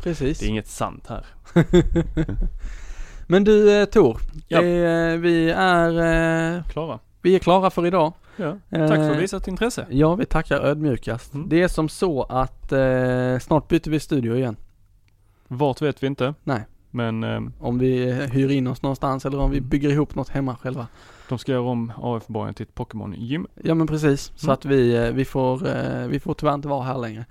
Precis. 0.05 0.38
det 0.38 0.46
är 0.46 0.48
inget 0.48 0.68
sant 0.68 1.07
här. 1.09 1.26
Men 3.26 3.44
du 3.44 3.80
eh, 3.80 3.84
Tor, 3.84 4.18
Ja. 4.48 4.61
det, 4.61 5.12
eh, 5.12 5.18
vi 5.18 5.50
är 5.50 6.57
eh, 6.57 6.64
Klara? 6.64 6.98
vi 7.22 7.34
är 7.34 7.38
klara 7.38 7.70
för 7.70 7.86
idag. 7.86 8.12
Ja. 8.36 8.57
Tack 8.70 8.88
för 8.88 9.14
visat 9.20 9.48
intresse. 9.48 9.86
Ja, 9.90 10.14
vi 10.14 10.26
tackar 10.26 10.61
ödmjukast. 10.61 11.34
Mm. 11.34 11.48
Det 11.48 11.62
är 11.62 11.68
som 11.68 11.88
så 11.88 12.22
att 12.22 12.72
eh, 12.72 13.38
snart 13.38 13.68
byter 13.68 13.90
vi 13.90 14.00
studio 14.00 14.36
igen. 14.36 14.57
Vart 15.48 15.82
vet 15.82 16.02
vi 16.02 16.07
inte. 16.07 16.34
Nej. 16.44 16.64
Men 16.90 17.24
eh, 17.24 17.40
Om 17.61 17.78
vi 17.78 18.12
hyr 18.12 18.50
in 18.50 18.66
oss 18.66 18.82
någonstans 18.82 19.24
eller 19.26 19.38
om 19.38 19.50
vi 19.50 19.61
bygger 19.61 19.88
ihop 19.90 20.14
något 20.14 20.28
hemma 20.28 20.57
själva. 20.57 20.86
de 21.28 21.38
ska 21.38 21.52
göra 21.52 21.62
om 21.62 21.92
AF-borgen 22.02 22.55
till 22.55 22.66
ett 22.66 22.74
Pokémon-gym. 22.74 23.46
Ja 23.62 23.74
men 23.74 23.86
precis, 23.86 24.32
så 24.36 24.46
Mm. 24.46 24.52
att 24.55 24.64
vi, 24.64 25.11
vi 25.14 25.24
får, 25.24 25.59
vi 26.09 26.20
får 26.20 26.34
tyvärr 26.34 26.55
inte 26.55 26.68
vara 26.68 26.82
här 26.82 26.98
längre. 26.98 27.24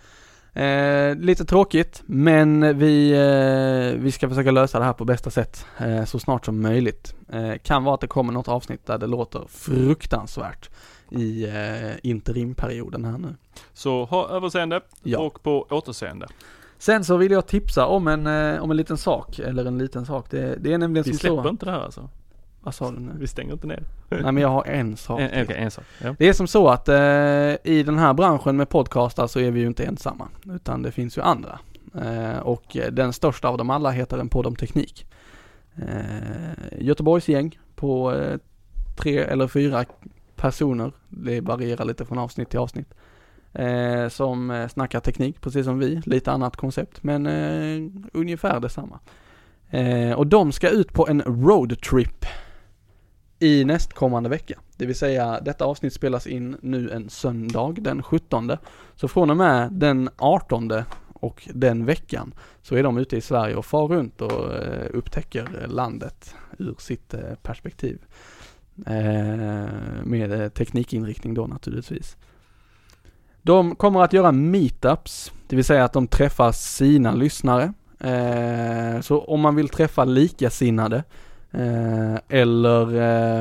Eh, 0.54 1.16
lite 1.16 1.46
tråkigt, 1.46 2.04
men 2.06 2.78
vi, 2.78 3.12
eh, 3.12 4.02
vi 4.02 4.12
ska 4.12 4.30
försöka 4.30 4.52
lösa 4.52 4.80
det 4.80 4.86
här 4.86 4.94
på 4.94 5.06
bästa 5.06 5.30
sätt 5.30 5.66
eh, 5.78 6.06
så 6.06 6.20
snart 6.20 6.46
som 6.46 6.62
möjligt. 6.62 7.16
Eh, 7.30 7.54
kan 7.64 7.84
vara 7.84 7.96
att 7.96 8.02
det 8.02 8.08
kommer 8.08 8.34
något 8.34 8.48
avsnitt 8.48 8.86
där 8.86 8.98
det 8.98 9.08
låter 9.08 9.42
fruktansvärt 9.50 10.70
i 11.10 11.46
eh, 11.46 11.92
interimperioden 12.04 13.06
här 13.06 13.18
nu. 13.18 13.36
Så 13.74 14.06
ha 14.06 14.30
överseende 14.30 14.82
Ja. 15.04 15.20
och 15.20 15.44
på 15.44 15.68
återseende. 15.70 16.28
Sen 16.78 17.04
så 17.04 17.18
vill 17.18 17.32
jag 17.32 17.48
tipsa 17.48 17.86
om 17.86 18.08
en, 18.08 18.28
eh, 18.28 18.64
om 18.64 18.72
en 18.72 18.78
liten 18.78 18.98
sak, 18.98 19.40
eller 19.40 19.66
en 19.66 19.78
liten 19.78 20.06
sak. 20.06 20.26
Det, 20.30 20.56
det 20.60 20.74
är 20.74 20.78
nämligen 20.78 21.04
Vi 21.04 21.10
som 21.12 21.20
släpper 21.20 21.44
så. 21.44 21.50
inte 21.50 21.66
det 21.66 21.72
här 21.72 21.80
alltså. 21.82 22.10
Vad 22.64 22.76
sa 22.76 22.92
du 22.92 23.00
nu? 23.00 23.12
Vi 23.20 23.28
stänger 23.28 23.54
inte 23.54 23.68
ner. 23.68 23.84
Nej 24.10 24.22
men 24.22 24.38
jag 24.38 24.50
har 24.50 24.64
en 24.64 24.98
sak 24.98 25.20
En. 25.20 25.44
Okej, 25.44 25.58
en 25.58 25.72
sak. 25.72 25.84
Ja. 26.04 26.16
Det 26.20 26.30
är 26.30 26.34
som 26.34 26.48
så 26.48 26.70
att 26.70 26.90
eh, 26.90 26.96
i 27.64 27.84
den 27.86 27.98
här 27.98 28.14
branschen 28.14 28.58
med 28.58 28.70
podcastar 28.70 29.28
så 29.28 29.40
är 29.40 29.52
vi 29.52 29.60
ju 29.60 29.68
inte 29.68 29.84
ensamma. 29.84 30.28
Utan 30.46 30.82
det 30.82 30.92
finns 30.92 31.18
ju 31.18 31.22
andra. 31.22 31.60
Eh, 32.02 32.40
och 32.40 32.78
eh, 32.78 32.92
den 32.92 33.14
största 33.14 33.48
av 33.48 33.58
dem 33.58 33.70
alla 33.70 33.92
heter 33.92 34.18
En 34.18 34.30
podd 34.30 34.46
om 34.46 34.56
teknik. 34.56 35.06
Eh, 35.76 36.80
Göteborgs 36.80 37.28
gäng 37.28 37.60
på 37.76 38.14
eh, 38.16 38.38
tre 38.96 39.18
eller 39.18 39.48
fyra 39.48 39.86
personer. 40.36 40.92
Det 41.10 41.42
varierar 41.42 41.86
lite 41.86 42.06
från 42.06 42.18
avsnitt 42.18 42.50
till 42.50 42.60
avsnitt. 42.60 42.94
Eh, 43.54 44.08
som 44.08 44.52
eh, 44.52 44.68
snackar 44.68 45.00
teknik 45.00 45.42
precis 45.42 45.66
som 45.66 45.80
vi. 45.80 46.02
Lite 46.06 46.32
annat 46.32 46.56
koncept 46.56 47.04
men 47.04 47.26
eh, 47.26 47.92
ungefär 48.14 48.60
detsamma. 48.60 49.00
Eh, 49.70 50.12
och 50.12 50.28
de 50.28 50.52
ska 50.52 50.70
ut 50.70 50.94
på 50.94 51.08
en 51.08 51.22
roadtrip 51.22 52.26
i 53.44 53.66
nästkommande 53.66 54.30
vecka. 54.30 54.60
Det 54.78 54.86
vill 54.86 54.96
säga 54.96 55.40
detta 55.42 55.66
avsnitt 55.66 55.94
spelas 55.94 56.28
in 56.28 56.58
nu 56.62 56.92
en 56.92 57.10
söndag 57.10 57.74
den 57.78 58.04
17. 58.04 58.52
Så 58.96 59.08
från 59.08 59.30
och 59.30 59.38
med 59.38 59.72
den 59.72 60.10
18 60.18 60.72
och 61.14 61.48
den 61.54 61.86
veckan 61.86 62.34
så 62.62 62.76
är 62.76 62.84
de 62.84 62.98
ute 62.98 63.18
i 63.18 63.22
Sverige 63.22 63.56
och 63.56 63.66
far 63.66 63.88
runt 63.88 64.22
och 64.22 64.54
eh, 64.54 64.88
upptäcker 64.94 65.68
landet 65.68 66.36
ur 66.58 66.76
sitt 66.80 67.14
eh, 67.14 67.36
perspektiv. 67.42 68.00
Eh, 68.86 69.74
med 70.04 70.54
teknikinriktning 70.54 71.34
då 71.34 71.48
naturligtvis. 71.48 72.18
De 73.42 73.76
kommer 73.76 74.02
att 74.02 74.14
göra 74.14 74.32
meetups, 74.32 75.32
det 75.48 75.56
vill 75.56 75.66
säga 75.66 75.84
att 75.84 75.94
de 75.94 76.08
träffar 76.08 76.52
sina 76.52 77.12
lyssnare. 77.12 77.74
Så 79.02 79.22
om 79.22 79.40
man 79.40 79.56
vill 79.56 79.70
träffa 79.70 80.06
likasinnade 80.06 81.04
eh, 81.54 82.16
eller 82.30 82.96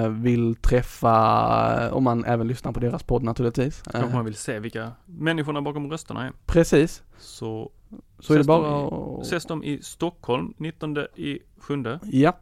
eh, 0.05 0.09
vill 0.11 0.55
träffa, 0.57 1.91
om 1.93 2.05
man 2.05 2.25
även 2.25 2.49
lyssnar 2.49 2.73
på 2.73 2.81
deras 2.81 3.03
podd 3.03 3.23
naturligtvis. 3.23 3.83
Kanske 3.83 4.11
Eh, 4.11 4.15
man 4.15 4.25
vill 4.25 4.35
se 4.35 4.59
vilka 4.59 4.93
människorna 5.07 5.63
bakom 5.63 5.91
rösterna 5.91 6.27
är. 6.27 6.33
precis, 6.47 7.03
Så 7.19 7.71
så 8.19 8.35
är 8.35 8.39
det 8.39 8.45
bara 8.45 8.71
de 8.71 8.83
i, 8.83 9.21
att... 9.21 9.27
ses 9.27 9.45
de 9.45 9.65
i 9.65 9.83
Stockholm 9.83 10.55
19 10.57 10.99
i 11.17 11.39
sjunde. 11.59 12.01
Ja, 12.03 12.39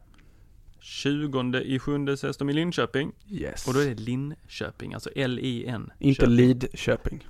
20 0.79 1.57
i 1.57 1.79
sjunde 1.79 2.13
ses 2.13 2.37
de 2.37 2.49
i 2.49 2.53
Linköping. 2.53 3.11
yes. 3.29 3.67
Och 3.67 3.73
då 3.73 3.79
är 3.79 3.85
det 3.85 4.01
Linköping, 4.01 4.93
alltså 4.93 5.09
L-I-N. 5.15 5.91
Inte 5.99 6.21
Köping. 6.21 6.35
Lidköping. 6.35 7.23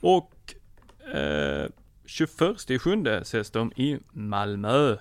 Och 0.00 0.54
eh, 1.14 1.68
21 2.06 2.70
i 2.70 2.78
sjunde 2.78 3.16
ses 3.20 3.50
de 3.50 3.72
i 3.72 3.98
Malmö. 4.12 4.96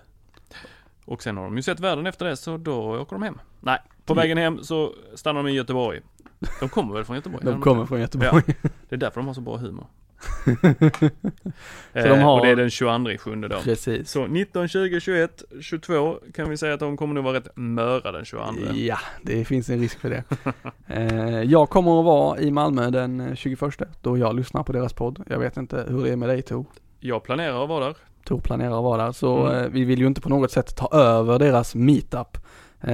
Och 1.05 1.23
sen 1.23 1.37
har 1.37 1.43
de 1.43 1.55
ju 1.57 1.63
sett 1.63 1.79
världen 1.79 2.07
efter 2.07 2.25
det, 2.25 2.37
så 2.37 2.57
då 2.57 2.99
åker 3.01 3.15
de 3.15 3.23
hem. 3.23 3.39
Nej, 3.59 3.79
på 4.05 4.13
vägen 4.13 4.37
hem 4.37 4.63
så 4.63 4.93
stannar 5.15 5.43
de 5.43 5.49
i 5.49 5.53
Göteborg. 5.53 5.99
De 6.59 6.69
kommer 6.69 6.93
väl 6.93 7.03
från 7.05 7.15
Göteborg? 7.15 7.45
De 7.51 7.61
kommer 7.61 7.85
från 7.85 7.99
Göteborg. 8.01 8.43
Det 8.89 8.95
är 8.95 8.99
därför 8.99 9.19
de 9.21 9.27
har 9.27 9.33
så 9.33 9.41
bra 9.41 9.57
humor. 9.57 9.85
Så 11.93 12.07
de 12.07 12.19
har- 12.19 12.39
Och 12.39 12.45
det 12.45 12.51
är 12.51 12.55
den 12.55 12.69
22 12.69 13.09
i 13.11 13.17
sjunde 13.17 13.47
då. 13.47 13.59
Precis. 13.59 14.09
Så 14.11 14.27
19, 14.27 14.67
20, 14.67 14.99
21, 14.99 15.43
22 15.61 16.19
kan 16.33 16.49
vi 16.49 16.57
säga 16.57 16.73
att 16.73 16.79
de 16.79 16.97
kommer 16.97 17.13
nog 17.13 17.23
vara 17.23 17.37
rätt 17.37 17.47
möra 17.55 18.11
den 18.11 18.25
22. 18.25 18.43
Ja, 18.73 18.97
det 19.23 19.45
finns 19.45 19.69
en 19.69 19.79
risk 19.79 19.99
för 19.99 20.09
det. 20.09 20.23
eh, 20.87 21.41
jag 21.43 21.69
kommer 21.69 21.99
att 21.99 22.05
vara 22.05 22.39
i 22.39 22.51
Malmö 22.51 22.89
den 22.89 23.19
eh, 23.19 23.35
21 23.35 23.61
då 24.01 24.17
jag 24.17 24.35
lyssnar 24.35 24.63
på 24.63 24.71
deras 24.71 24.93
podd. 24.93 25.23
Jag 25.27 25.39
vet 25.39 25.57
inte 25.57 25.85
hur 25.89 26.03
det 26.03 26.11
är 26.11 26.15
med 26.15 26.29
dig 26.29 26.41
Tor. 26.41 26.65
Jag 26.99 27.23
planerar 27.23 27.63
att 27.63 27.69
vara 27.69 27.85
där. 27.85 27.95
Tor 28.25 28.39
planerar 28.39 28.77
att 28.77 28.83
vara 28.83 29.03
där 29.05 29.11
så 29.11 29.45
Mm. 29.47 29.63
eh, 29.63 29.69
vi 29.69 29.83
vill 29.85 29.99
ju 29.99 30.07
inte 30.07 30.21
på 30.21 30.29
något 30.29 30.51
sätt 30.51 30.75
ta 30.75 30.87
över 30.97 31.39
deras 31.39 31.75
meetup. 31.75 32.37
Eh, 32.81 32.91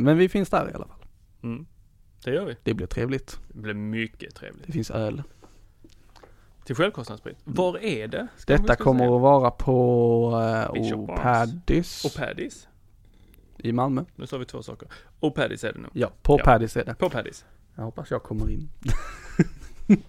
men 0.00 0.16
vi 0.18 0.28
finns 0.28 0.50
där 0.50 0.70
i 0.70 0.74
alla 0.74 0.86
fall. 0.86 1.04
Mm. 1.42 1.66
Det 2.24 2.30
gör 2.30 2.44
vi. 2.44 2.56
Det 2.62 2.74
blir 2.74 2.86
trevligt. 2.86 3.40
Det 3.48 3.58
blir 3.60 3.74
mycket 3.74 4.34
trevligt. 4.34 4.66
Det 4.66 4.72
finns 4.72 4.90
öl. 4.90 5.22
Till 6.64 6.74
självkostnadspris. 6.76 7.36
Var 7.44 7.78
är 7.78 8.08
det? 8.08 8.28
Ska 8.36 8.56
Detta 8.56 8.76
kommer 8.76 9.00
säga? 9.04 9.14
att 9.16 9.20
vara 9.22 9.50
på 9.50 10.30
eh, 10.66 10.72
Bishop 10.72 11.06
Barnes. 11.06 11.22
Paddys 11.22 12.04
Och 12.04 12.14
Paddys. 12.22 12.68
i 13.58 13.72
Malmö. 13.72 14.04
Nu 14.16 14.26
sa 14.26 14.38
vi 14.38 14.44
två 14.44 14.62
saker. 14.62 14.88
Och 15.20 15.34
Paddys 15.34 15.64
är 15.64 15.72
det 15.72 15.78
nu. 15.78 15.88
Ja, 15.92 16.10
på 16.22 16.38
Ja. 16.38 16.44
Paddys 16.44 16.76
är 16.76 16.84
det. 16.84 16.94
På 16.94 17.10
Paddys. 17.10 17.44
Jag 17.74 17.84
hoppas 17.84 18.10
jag 18.10 18.22
kommer 18.22 18.50
in. 18.50 18.68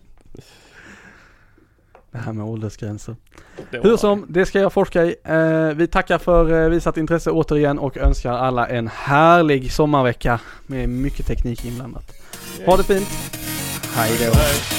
det 2.12 2.18
här 2.18 2.34
med 2.34 2.46
åldersgränser. 2.46 3.16
Hur 3.72 3.98
som, 3.98 4.26
det 4.30 4.46
ska 4.46 4.60
jag 4.60 4.74
forska 4.74 5.06
i. 5.06 5.16
Eh, 5.24 5.76
vi 5.76 5.88
tackar 5.88 6.18
för 6.18 6.64
eh, 6.64 6.70
visat 6.70 6.98
intresse 6.98 7.32
återigen 7.32 7.80
och 7.80 7.98
önskar 7.98 8.32
alla 8.32 8.68
en 8.68 8.88
härlig 8.88 9.72
sommarvecka 9.72 10.40
med 10.68 10.90
mycket 10.90 11.28
teknik 11.28 11.66
inblandat. 11.66 12.12
Ha 12.66 12.78
det 12.78 12.84
fint. 12.84 13.08
Hej 13.96 14.12
då. 14.20 14.79